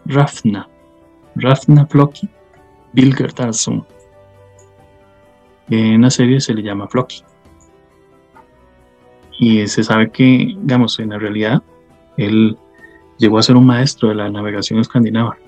[0.06, 0.68] Rafna,
[1.34, 2.28] Rafna Floki
[2.92, 3.84] Bilgertarsson.
[5.70, 7.22] En la serie se le llama Floki.
[9.38, 11.62] Y se sabe que, digamos, en la realidad,
[12.16, 12.58] él
[13.18, 15.38] llegó a ser un maestro de la navegación escandinava.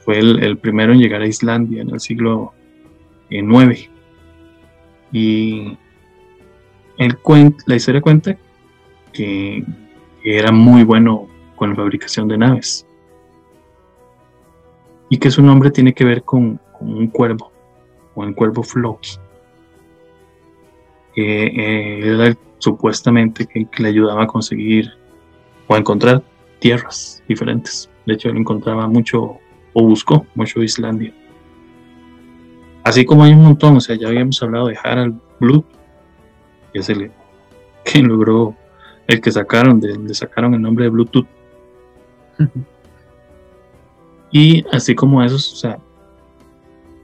[0.00, 2.52] Fue el, primero en llegar a Islandia en el siglo
[3.30, 3.88] IX.
[5.12, 5.78] Y
[6.98, 7.18] él
[7.66, 8.36] la historia cuenta
[9.12, 9.64] que,
[10.26, 12.86] era muy bueno con la fabricación de naves.
[15.08, 17.52] Y que su nombre tiene que ver con, un cuervo,
[18.14, 19.10] con el cuervo Floki.
[21.14, 24.90] Que eh, era supuestamente que, le ayudaba a conseguir
[25.68, 26.22] o a encontrar
[26.58, 27.90] tierras diferentes.
[28.06, 29.38] De hecho, él encontraba mucho
[29.74, 31.12] o buscó mucho Islandia.
[32.82, 35.64] Así como hay un montón, o sea, ya habíamos hablado de Harald Blue,
[36.72, 37.10] que es el
[37.84, 38.54] que logró,
[39.06, 41.26] el que sacaron, de, le sacaron el nombre de Bluetooth.
[44.30, 45.78] Y así como esos, o sea,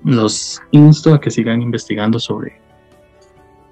[0.04, 2.60] los insto a que sigan investigando sobre,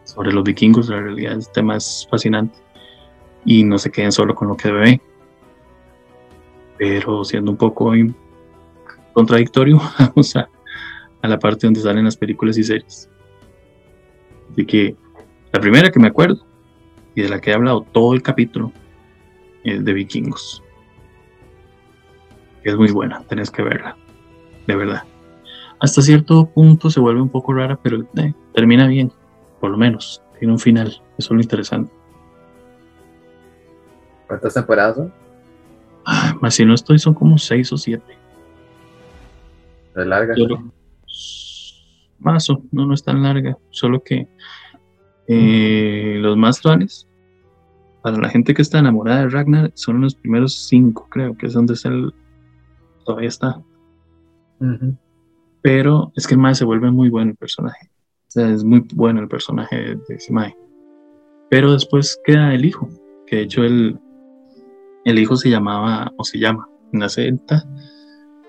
[0.05, 2.59] sobre los vikingos, la realidad el tema es fascinante
[3.45, 5.01] y no se queden solo con lo que ven.
[6.77, 7.93] Pero siendo un poco
[9.13, 10.49] contradictorio, vamos a,
[11.23, 13.09] a la parte donde salen las películas y series.
[14.53, 14.97] Así que
[15.53, 16.47] la primera que me acuerdo
[17.15, 18.73] y de la que he hablado todo el capítulo
[19.65, 20.63] es de Vikingos.
[22.65, 23.97] Es muy buena, tenés que verla,
[24.67, 25.03] de verdad.
[25.81, 29.13] Hasta cierto punto se vuelve un poco rara, pero eh, termina bien,
[29.61, 30.23] por lo menos.
[30.39, 31.93] Tiene un final, eso es lo interesante.
[34.27, 35.13] ¿Cuántas temporadas son?
[36.05, 38.17] Ah, más si no estoy, son como seis o siete.
[39.97, 40.35] ¿Es larga?
[42.19, 44.27] más o no, no es tan larga, solo que
[45.29, 47.07] eh, los más actuales,
[48.03, 51.53] para la gente que está enamorada de Ragnar, son los primeros cinco, creo, que es
[51.53, 52.13] donde es el,
[53.09, 53.63] todavía está.
[55.63, 57.91] Pero es que el Mae se vuelve muy bueno el personaje.
[58.29, 60.55] O sea, es muy bueno el personaje de, ese Mae.
[61.49, 62.87] Pero después queda el hijo,
[63.27, 63.99] que de hecho el,
[65.07, 67.39] el hijo se llamaba, o se llama, en la, serie,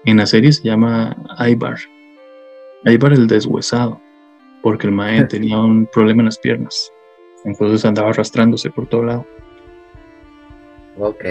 [0.03, 1.77] en la serie se llama Ibar.
[2.84, 4.02] Ibar el deshuesado
[4.61, 6.91] porque el mae tenía un problema en las piernas.
[7.45, 9.26] Entonces andaba arrastrándose por todo lado.
[10.98, 11.23] Ok.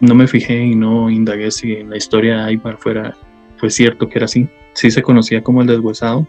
[0.00, 3.14] No me fijé y no indagué si en la historia de fuera,
[3.56, 4.48] fue cierto que era así.
[4.74, 6.26] Sí se conocía como el deshuesado,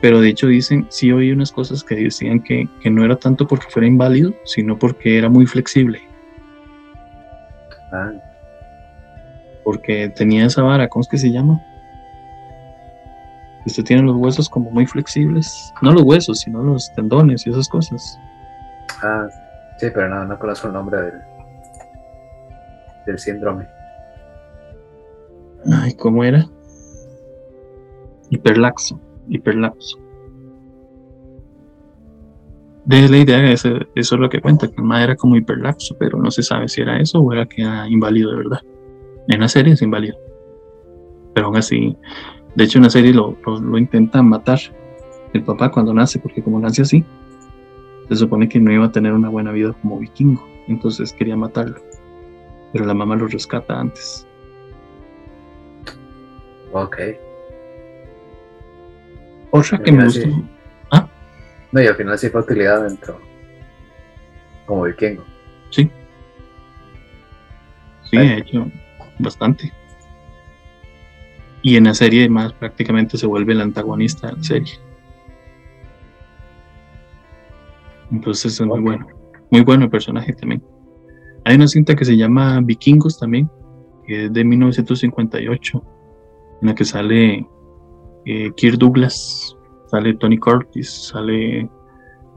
[0.00, 3.46] pero de hecho dicen, sí oí unas cosas que decían que, que no era tanto
[3.46, 6.00] porque fuera inválido, sino porque era muy flexible.
[7.92, 8.12] Ah.
[9.64, 11.60] Porque tenía esa vara, ¿cómo es que se llama?
[13.64, 15.72] Usted tiene los huesos como muy flexibles.
[15.82, 18.18] No los huesos, sino los tendones y esas cosas.
[19.02, 19.28] Ah,
[19.76, 21.22] sí, pero no, no conozco el nombre del,
[23.06, 23.66] del síndrome.
[25.72, 26.46] Ay, ¿cómo era?
[28.30, 29.98] Hiperlaxo, hiperlaxo.
[32.84, 35.96] De la idea, eso, eso es lo que cuenta, que el ma era como hiperlaxo,
[35.98, 38.60] pero no se sabe si era eso o era que era inválido de verdad.
[39.28, 40.16] En la serie es inválido.
[41.32, 41.96] Pero aún así,
[42.56, 44.58] de hecho, en la serie lo, lo, intentan matar
[45.32, 47.04] el papá cuando nace, porque como nace así,
[48.08, 51.80] se supone que no iba a tener una buena vida como vikingo, entonces quería matarlo.
[52.72, 54.26] Pero la mamá lo rescata antes.
[56.72, 56.96] Ok.
[59.50, 60.28] Otra que me gustó.
[60.90, 61.06] ¿Ah?
[61.70, 63.20] No, y al final sí fue utilidad dentro.
[64.64, 65.24] Como vikingo.
[65.70, 65.90] Sí.
[68.04, 68.66] Sí, he hecho
[69.18, 69.72] bastante.
[71.60, 74.72] Y en la serie más prácticamente se vuelve el antagonista de la serie.
[78.10, 79.06] Entonces es muy bueno.
[79.50, 80.62] Muy bueno el personaje también.
[81.44, 83.50] Hay una cinta que se llama Vikingos también,
[84.06, 85.84] que es de 1958,
[86.60, 87.46] en la que sale
[88.26, 89.56] eh, Kirk Douglas,
[89.86, 91.68] sale Tony Curtis, sale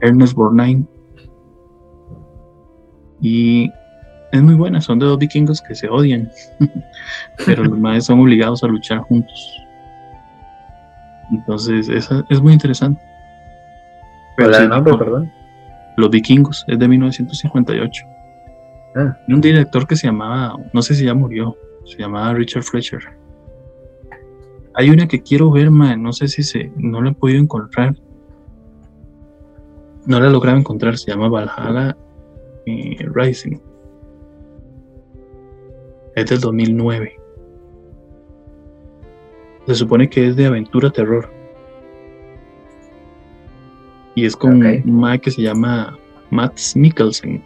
[0.00, 0.84] Ernest Borgnine.
[3.20, 3.70] Y
[4.32, 6.30] es muy buena, son de dos vikingos que se odian,
[7.46, 9.62] pero los más son obligados a luchar juntos.
[11.30, 13.00] Entonces, esa es muy interesante.
[14.36, 15.32] Pero el nombre, perdón?
[15.96, 18.15] Los vikingos, es de 1958.
[18.96, 19.16] Ah.
[19.28, 23.00] un director que se llamaba, no sé si ya murió, se llamaba Richard Fletcher.
[24.74, 27.94] Hay una que quiero ver, man, no sé si se, no la he podido encontrar.
[30.06, 31.96] No la he logrado encontrar, se llama Valhalla
[32.66, 33.58] eh, Rising
[36.16, 37.14] es del 2009.
[39.66, 41.30] Se supone que es de aventura terror.
[44.14, 45.96] Y es con un mae que se llama
[46.30, 47.44] Mats Mikkelsen.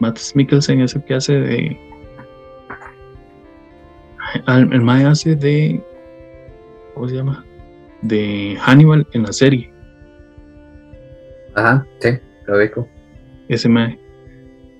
[0.00, 1.78] Mats Mikkelsen es el que hace de.
[4.46, 5.80] El mae hace de.
[6.94, 7.44] ¿Cómo se llama?
[8.02, 9.72] De Hannibal en la serie.
[11.54, 12.10] Ajá, sí,
[12.46, 12.88] lo ubico.
[13.48, 13.98] Ese mae.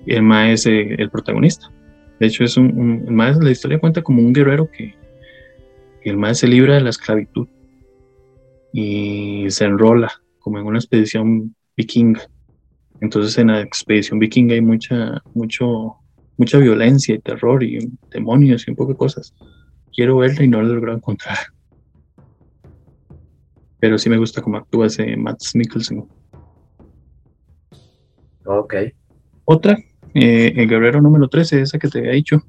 [0.05, 1.71] Y el mae es eh, el protagonista.
[2.19, 4.95] De hecho, es un, un- el mae, la historia cuenta como un guerrero que,
[6.01, 7.47] que el mae se libra de la esclavitud
[8.73, 12.21] y se enrola como en una expedición vikinga.
[13.01, 15.97] Entonces en la expedición vikinga hay mucha, mucho,
[16.37, 19.33] mucha violencia y terror y demonios y un poco de cosas.
[19.93, 21.37] Quiero verla y no la he logrado encontrar.
[23.79, 26.03] Pero sí me gusta cómo actúa ese Matt Mikkelsen.
[28.45, 28.75] Ok.
[29.45, 29.77] Otra,
[30.13, 32.41] eh, el guerrero número 13, esa que te había dicho,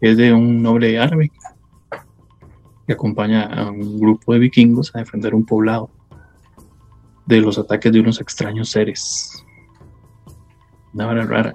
[0.00, 1.30] es de un noble árabe
[2.86, 5.90] que acompaña a un grupo de vikingos a defender un poblado
[7.28, 9.44] de los ataques de unos extraños seres.
[10.94, 11.54] Una vara rara,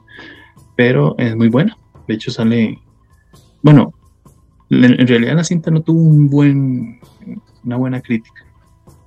[0.76, 1.78] pero es muy buena.
[2.08, 2.80] De hecho, sale.
[3.62, 3.94] Bueno,
[4.70, 7.00] en realidad la cinta no tuvo un buen,
[7.64, 8.46] una buena crítica,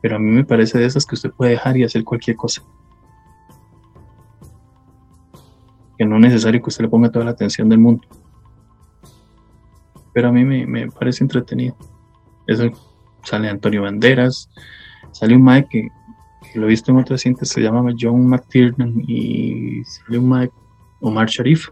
[0.03, 2.63] pero a mí me parece de esas que usted puede dejar y hacer cualquier cosa.
[5.97, 8.07] Que no es necesario que usted le ponga toda la atención del mundo
[10.17, 11.77] pero a mí me, me parece entretenido.
[12.47, 12.71] Eso
[13.23, 14.49] sale Antonio Banderas,
[15.13, 15.89] sale un Mike que,
[16.57, 19.83] que lo he visto en otras cintas, se llama John McTiernan y
[21.03, 21.69] Omar Sharif.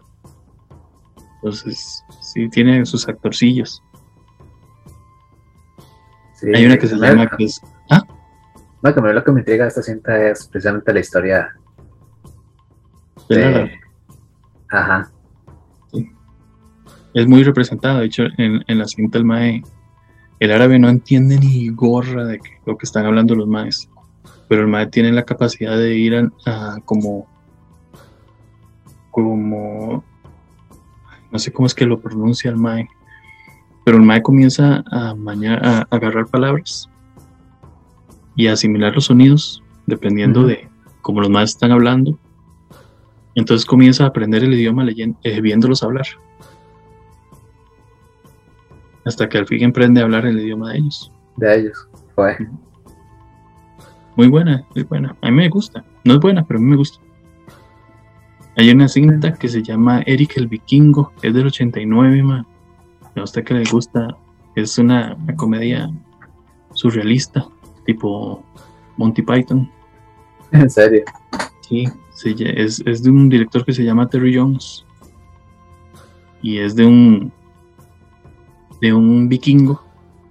[1.37, 3.81] Entonces, sí, tiene sus actorcillos.
[6.35, 7.59] Sí, Hay una que se llama que es,
[8.83, 11.49] No, que lo que me intriga esta cinta es precisamente la historia
[13.27, 13.51] de de...
[14.69, 15.11] la- Ajá.
[17.15, 18.01] es muy representada.
[18.01, 19.63] De hecho, en, en la cinta el Mae,
[20.39, 23.89] el árabe no entiende ni gorra de que- lo que están hablando los Maes.
[24.47, 27.27] Pero el Mae tiene la capacidad de ir a, a como,
[29.11, 30.03] como,
[31.31, 32.87] no sé cómo es que lo pronuncia el Mae,
[33.83, 36.89] pero el Mae comienza a, maña- a agarrar palabras
[38.35, 40.67] y a asimilar los sonidos dependiendo de
[41.01, 42.17] cómo los Maes están hablando.
[43.35, 46.05] Entonces comienza a aprender el idioma leyen- eh, viéndolos hablar
[49.05, 51.11] hasta que al fin emprende a hablar el idioma de ellos.
[51.37, 51.87] De ellos.
[54.15, 55.15] Muy buena, muy buena.
[55.21, 55.83] A mí me gusta.
[56.03, 56.99] No es buena, pero a mí me gusta.
[58.57, 62.47] Hay una cinta que se llama Eric el Vikingo, es del 89, man.
[63.15, 64.15] A usted que le gusta,
[64.55, 65.89] es una, una comedia
[66.73, 67.45] surrealista,
[67.85, 68.43] tipo
[68.97, 69.69] Monty Python.
[70.51, 71.03] En serio.
[72.13, 74.85] Sí, lla- es, es de un director que se llama Terry Jones.
[76.41, 77.33] Y es de un
[78.81, 79.81] de un vikingo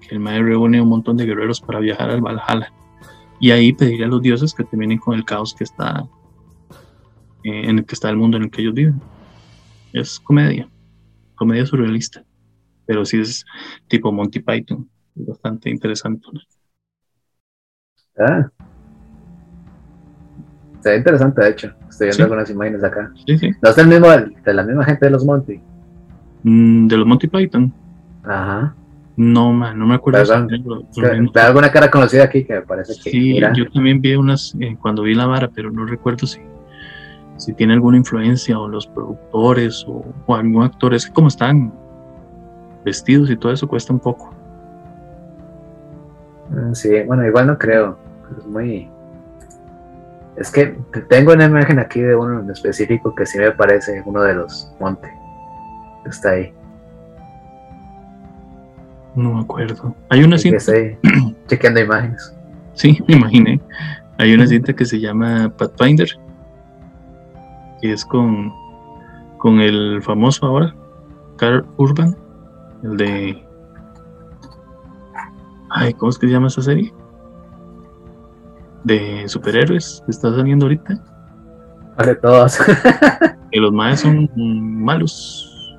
[0.01, 2.73] que el madre reúne un montón de guerreros para viajar al Valhalla.
[3.45, 6.03] Y ahí pedirle a los dioses que terminen con el caos que está
[7.43, 8.99] eh, en el que está el mundo en el que ellos viven.
[9.93, 10.67] Es comedia,
[11.35, 12.25] comedia surrealista.
[12.87, 13.45] Pero sí es
[13.87, 14.89] tipo Monty Python.
[15.15, 16.27] Bastante interesante.
[18.19, 18.49] Ah.
[20.83, 21.67] Ve interesante, de hecho.
[21.91, 22.23] Estoy viendo Sí.
[22.23, 23.13] algunas imágenes acá.
[23.27, 23.51] Sí, sí.
[23.63, 25.61] ¿No es el mismo de la misma gente de los Monty?
[26.45, 27.75] Mm, de los Monty Python.
[28.23, 28.75] Ajá.
[29.17, 30.47] No, man, no me acuerdo.
[30.97, 33.11] Veo alguna cara conocida aquí que me parece que.
[33.11, 36.41] Sí, yo también vi unas eh, cuando vi la vara, pero no recuerdo si,
[37.37, 40.95] si tiene alguna influencia o los productores o, o algún actor.
[40.95, 41.73] Es que como están
[42.85, 44.35] vestidos y todo eso cuesta un poco.
[46.51, 47.97] mm, Sí, bueno, igual no creo.
[48.37, 48.91] Es muy.
[50.37, 50.77] Es que
[51.09, 54.75] tengo una imagen aquí de uno en específico que sí me parece uno de los
[54.81, 55.09] Monte.
[56.05, 56.53] Está ahí.
[59.15, 59.95] No me acuerdo.
[60.11, 60.97] Hay una cinta, estoy
[61.47, 62.35] chequeando imágenes.
[62.75, 63.61] sí, me imaginé.
[64.19, 66.09] Hay una cinta que se llama Pathfinder,
[67.81, 68.53] que es con,
[69.39, 70.75] con el famoso ahora,
[71.37, 72.17] Carl Urban,
[72.83, 73.45] el de.
[75.71, 76.93] Ay, ¿cómo es que se llama esa serie?
[78.85, 80.95] De superhéroes que está saliendo ahorita.
[81.97, 82.59] Vale, todos.
[83.51, 85.77] Que los maes son malos.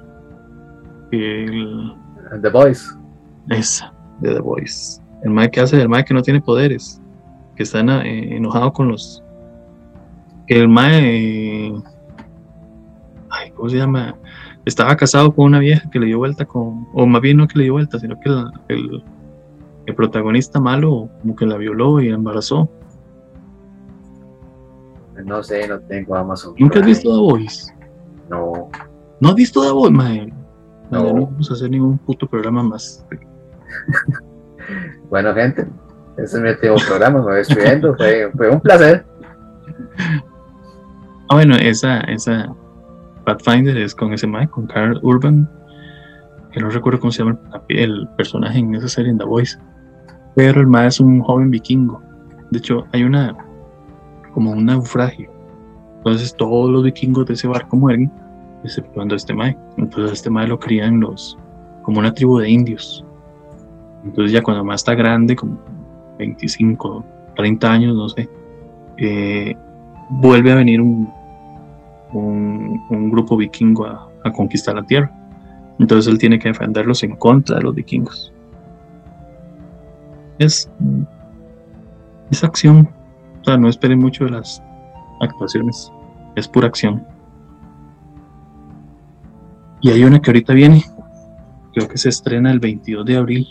[1.11, 1.93] El-
[2.41, 2.97] The Boys.
[3.49, 5.01] Esa, de The Voice.
[5.23, 7.01] El mae que hace el mae que no tiene poderes.
[7.55, 9.23] Que está eh, enojado con los.
[10.47, 11.67] Que el mae.
[11.67, 11.73] eh,
[13.29, 14.15] ay, ¿cómo se llama?
[14.65, 16.87] Estaba casado con una vieja que le dio vuelta con.
[16.93, 19.03] O más bien no que le dio vuelta, sino que el, el,
[19.85, 22.69] el protagonista malo como que la violó y la embarazó.
[25.23, 26.55] No sé, no tengo Amazon.
[26.57, 27.73] ¿Nunca has visto The Voice?
[28.29, 28.69] No.
[29.21, 30.33] ¿No has visto The Voice, mae?
[30.91, 31.13] No.
[31.13, 33.05] no vamos a hacer ningún puto programa más.
[35.09, 35.67] Bueno, gente,
[36.17, 37.95] Ese es mi último programa, me voy despidiendo.
[37.95, 39.05] Fue, fue un placer.
[41.29, 42.53] Ah, bueno, esa, esa
[43.25, 45.49] Pathfinder es con ese Mike, con Carl Urban,
[46.51, 47.39] que no recuerdo cómo se llama
[47.69, 49.57] el, personaje en esa serie en The Voice.
[50.35, 52.01] Pero el Mae es un joven vikingo.
[52.51, 53.35] De hecho, hay una
[54.33, 55.31] como un naufragio.
[55.97, 58.11] Entonces todos los vikingos de ese barco mueren,
[58.63, 59.57] exceptuando a este Mae.
[59.77, 61.37] Entonces este Mae lo crían los
[61.83, 63.04] como una tribu de indios.
[64.05, 65.59] Entonces ya cuando más está grande, como
[66.19, 67.03] 25,
[67.35, 68.29] 30 años, no sé,
[68.97, 69.55] eh,
[70.09, 71.11] vuelve a venir un,
[72.13, 75.11] un, grupo vikingo a, conquistar la tierra.
[75.79, 78.31] Entonces él tiene que defenderlos en contra de los vikingos.
[80.39, 80.69] Es,
[82.31, 82.89] es acción.
[83.41, 84.63] O sea, no esperen mucho de las
[85.21, 85.91] actuaciones.
[86.35, 87.05] Es pura acción.
[89.81, 90.83] Y hay una que ahorita viene.
[91.73, 93.47] Creo que se estrena el 22 de abril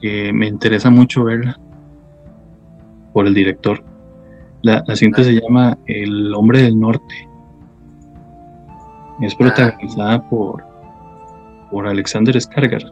[0.00, 1.58] que me interesa mucho verla
[3.12, 3.84] por el director.
[4.62, 7.28] La, la cinta se llama El hombre del norte.
[9.20, 10.64] Es protagonizada por,
[11.70, 12.82] por Alexander Skargar.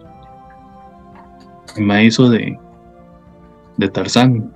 [1.77, 2.59] Me hizo de,
[3.77, 4.53] de Tarzán.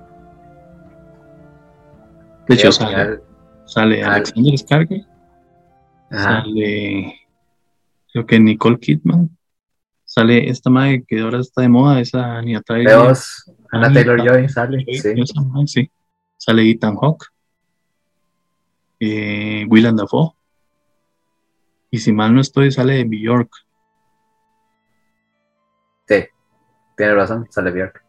[2.47, 3.19] De hecho, sale,
[3.65, 4.99] sale Alexander Skargar.
[6.11, 7.15] Sale,
[8.11, 9.35] creo que Nicole Kidman
[10.13, 13.17] sale esta madre que ahora está de moda, esa Anya Taylor.
[13.71, 14.85] Anna Taylor Joy sale,
[15.65, 15.89] sí.
[16.37, 17.25] Sale Ethan Hawke,
[18.99, 20.33] eh, Willem Dafoe,
[21.89, 23.49] y si mal no estoy, sale de Bjork.
[26.07, 26.25] Sí,
[26.95, 28.03] tiene razón, sale Bjork.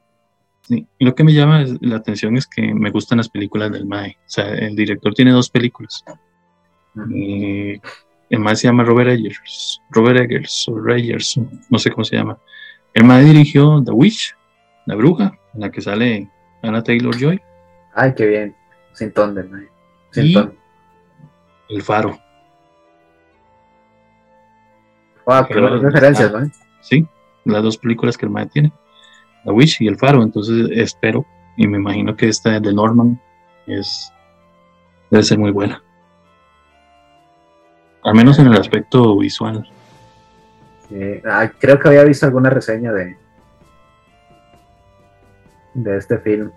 [0.62, 3.86] Sí, y lo que me llama la atención es que me gustan las películas del
[3.86, 4.18] Mae.
[4.26, 6.05] O sea, el director tiene dos películas.
[8.30, 11.38] El más se llama Robert Eggers, Robert Eggers o Reyers,
[11.70, 12.38] no sé cómo se llama.
[12.94, 14.34] El más dirigió The Witch,
[14.86, 16.28] La Bruja, en la que sale
[16.62, 17.40] Anna Taylor Joy.
[17.94, 18.56] Ay, qué bien.
[18.92, 19.44] Sin ton de
[20.12, 20.36] Sin y
[21.68, 22.18] El Faro.
[25.26, 26.51] Wow, buenas referencias, ¿no?
[26.80, 27.06] Sí,
[27.44, 28.72] las dos películas que el MAE tiene.
[29.44, 30.22] The Witch y El Faro.
[30.22, 31.24] Entonces espero
[31.56, 33.20] y me imagino que esta de Norman
[33.66, 34.12] es
[35.10, 35.84] debe ser muy buena.
[38.05, 39.66] Al menos en el aspecto visual.
[41.59, 43.16] creo que había visto alguna reseña de,
[45.72, 46.51] de este film.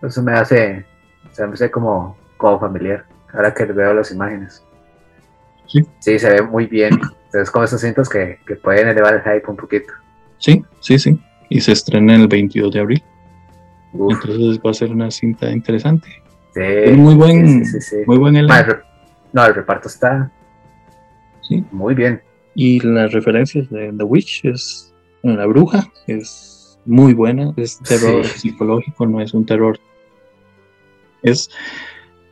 [0.00, 0.86] Eso me hace,
[1.32, 4.64] se me hace como, como familiar, ahora que veo las imágenes.
[5.66, 5.84] Sí.
[5.98, 6.94] Sí, se ve muy bien.
[7.26, 9.92] Entonces, como esos cintos que, pueden elevar el hype un poquito.
[10.38, 11.20] Sí, sí, sí.
[11.50, 13.02] Y se estrena el 22 de abril.
[13.92, 16.08] Entonces va a ser una cinta interesante.
[16.54, 16.92] Sí.
[16.92, 17.64] Muy buen,
[18.06, 18.36] muy buen
[19.32, 20.30] no, el reparto está
[21.42, 21.64] ¿sí?
[21.70, 22.22] muy bien.
[22.54, 24.92] Y las referencias de The Witch es
[25.22, 29.78] La Bruja, es muy buena, es terror psicológico, no es un terror.
[31.22, 31.50] Es,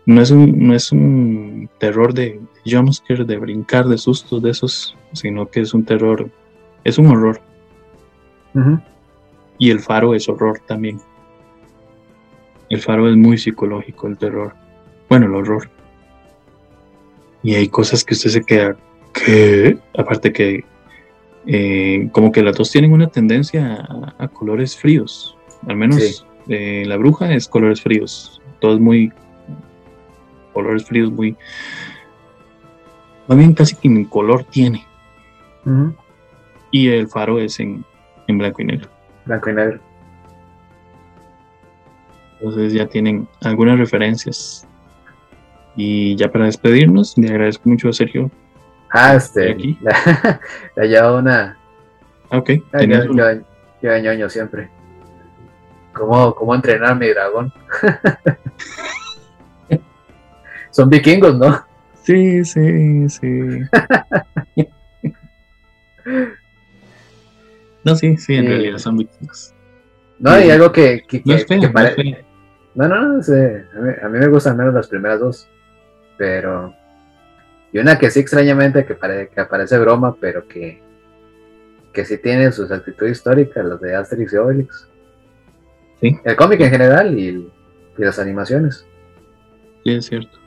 [0.07, 4.97] no, es un, no es un terror de jumpscare, de brincar, de sustos, de esos,
[5.13, 6.31] sino que es un terror,
[6.85, 7.41] es un horror.
[9.59, 10.99] Y el faro es horror también.
[12.71, 14.55] El faro es muy psicológico, el terror.
[15.09, 15.71] Bueno, el horror
[17.47, 18.77] y hay cosas que usted se queda,
[19.13, 20.65] que aparte que
[21.47, 23.87] eh, como que las dos tienen una tendencia
[24.19, 29.13] a, colores fríos, al menos eh, la bruja es colores fríos, todo es muy
[30.53, 31.37] colores fríos, muy,
[33.29, 34.85] más bien casi que en color tiene.
[36.73, 37.85] Y el faro es en,
[38.27, 38.91] en blanco y negro.
[39.25, 39.81] Blanco y negro.
[42.41, 44.66] Entonces ya tienen algunas referencias
[45.77, 48.31] y ya para despedirnos, le agradezco mucho a Sergio.
[48.91, 49.53] Ah, este.
[49.53, 49.79] Aquí.
[50.77, 51.59] Le llevado una.
[52.31, 52.51] Ah, ok.
[52.73, 53.05] Ah, yo,
[53.83, 54.71] yo, ñoño siempre.
[55.93, 57.53] ¿Cómo, ¿Cómo entrenar mi dragón?
[60.71, 61.63] Son vikingos, ¿no?
[62.03, 63.31] Sí, sí, sí.
[67.85, 69.55] no, sí, sí, en realidad son vikingos.
[70.19, 71.57] No, y algo que, que, no, que,
[72.75, 73.65] no, no, no, sé.
[73.75, 75.49] A, mí, a mí me gustan menos las primeras dos
[76.17, 76.75] pero...
[77.73, 80.83] Y una que sí extrañamente que, que aparece broma, pero que,
[81.93, 84.89] que sí tiene sus actitudes históricas, las de Asterix y Obelix.
[86.01, 86.19] Sí.
[86.25, 87.51] El cómic en general y,
[87.97, 88.87] las animaciones.
[89.83, 90.39] Sí, es cierto.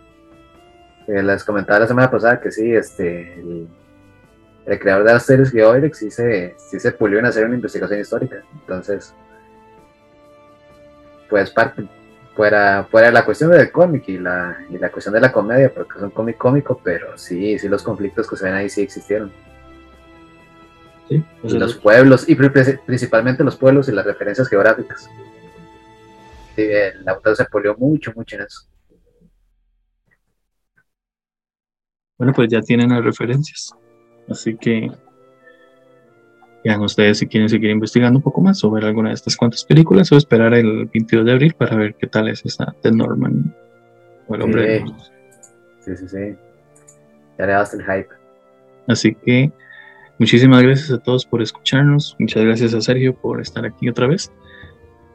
[1.08, 5.98] Eh, les comentaba la semana pasada que sí, este, el, creador de Asterix y Obelix
[5.98, 8.44] sí se, sí se pulió en hacer una investigación histórica.
[8.54, 9.16] Entonces,
[11.30, 11.88] pues parte,
[12.40, 15.98] fuera, fuera la cuestión del cómic y la, y la cuestión de la comedia, porque
[15.98, 19.30] es un cómic cómico, pero sí, sí los conflictos que se ven ahí sí existieron.
[21.10, 22.50] Sí, y los pueblos, y pri-
[22.86, 25.10] principalmente los pueblos y las referencias geográficas.
[26.56, 28.62] Sí, el autor se polió mucho, mucho en eso.
[32.18, 33.74] Bueno, pues ya tienen las referencias.
[34.30, 34.90] Así que
[36.64, 39.64] vean ustedes si quieren seguir investigando un poco más o ver alguna de estas cuantas
[39.64, 43.56] películas o esperar el 22 de abril para ver qué tal es esa de Norman
[44.28, 44.84] o el hombre de Sí.
[44.84, 45.02] Norman.
[45.80, 46.36] Sí, sí, sí.
[47.38, 48.10] Ya le daste el hype.
[48.88, 49.52] Así que
[50.18, 52.16] muchísimas gracias a todos por escucharnos.
[52.20, 54.32] Muchas gracias a Sergio por estar aquí otra vez.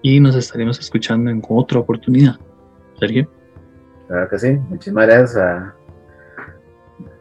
[0.03, 2.37] Y nos estaremos escuchando en otra oportunidad.
[2.99, 3.29] Sergio,
[4.07, 4.53] Claro que sí.
[4.69, 5.75] Muchísimas gracias a,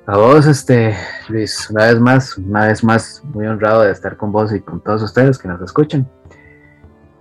[0.06, 0.96] a vos, este,
[1.30, 1.70] Luis.
[1.70, 5.02] Una vez más, una vez más, muy honrado de estar con vos y con todos
[5.04, 6.08] ustedes que nos escuchan.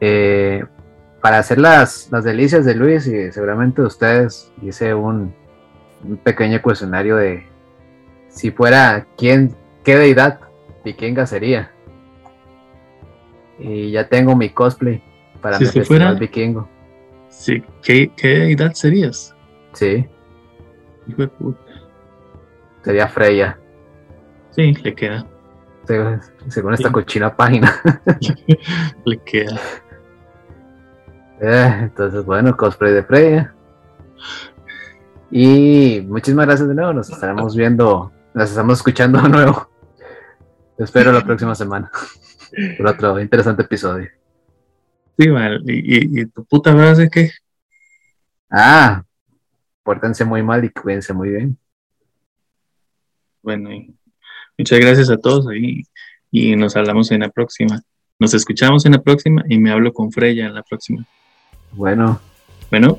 [0.01, 0.65] Eh,
[1.21, 5.33] para hacer las, las delicias de Luis y seguramente de ustedes, hice un,
[6.03, 7.47] un pequeño cuestionario de
[8.29, 9.55] si fuera quién,
[9.85, 10.41] qué deidad
[10.85, 11.71] vikinga sería.
[13.61, 15.05] Y ya tengo mi cosplay
[15.41, 16.69] para Si mi festival fuera- vikingo.
[17.29, 19.37] sí, ¿qué, ¿qué edad serías?
[19.75, 20.09] Sí,
[21.07, 21.61] Hijo de puta.
[22.85, 23.59] Sería Freya.
[24.51, 25.27] Sí, le queda.
[25.85, 26.93] Según, según esta Sí.
[26.93, 27.73] cochina página.
[29.05, 29.59] Le queda.
[31.41, 33.55] Eh, entonces, bueno, cosplay de Freya.
[35.31, 36.93] Y muchísimas gracias de nuevo.
[36.93, 39.69] Nos estaremos viendo, nos estamos escuchando de nuevo.
[40.77, 41.91] Te espero la próxima semana
[42.79, 44.09] por otro interesante episodio.
[45.19, 45.63] Sí, mal.
[45.67, 47.31] ¿Y, y, y tu puta frase qué?
[48.51, 49.03] Ah,
[49.83, 51.59] pórtense muy mal y cuídense muy bien.
[53.43, 53.94] Bueno, y
[54.56, 55.82] muchas gracias a todos ahí
[56.31, 57.82] y nos hablamos en la próxima.
[58.19, 61.05] Nos escuchamos en la próxima y me hablo con Freya en la próxima.
[61.73, 62.20] Bueno,
[62.70, 62.99] Bueno,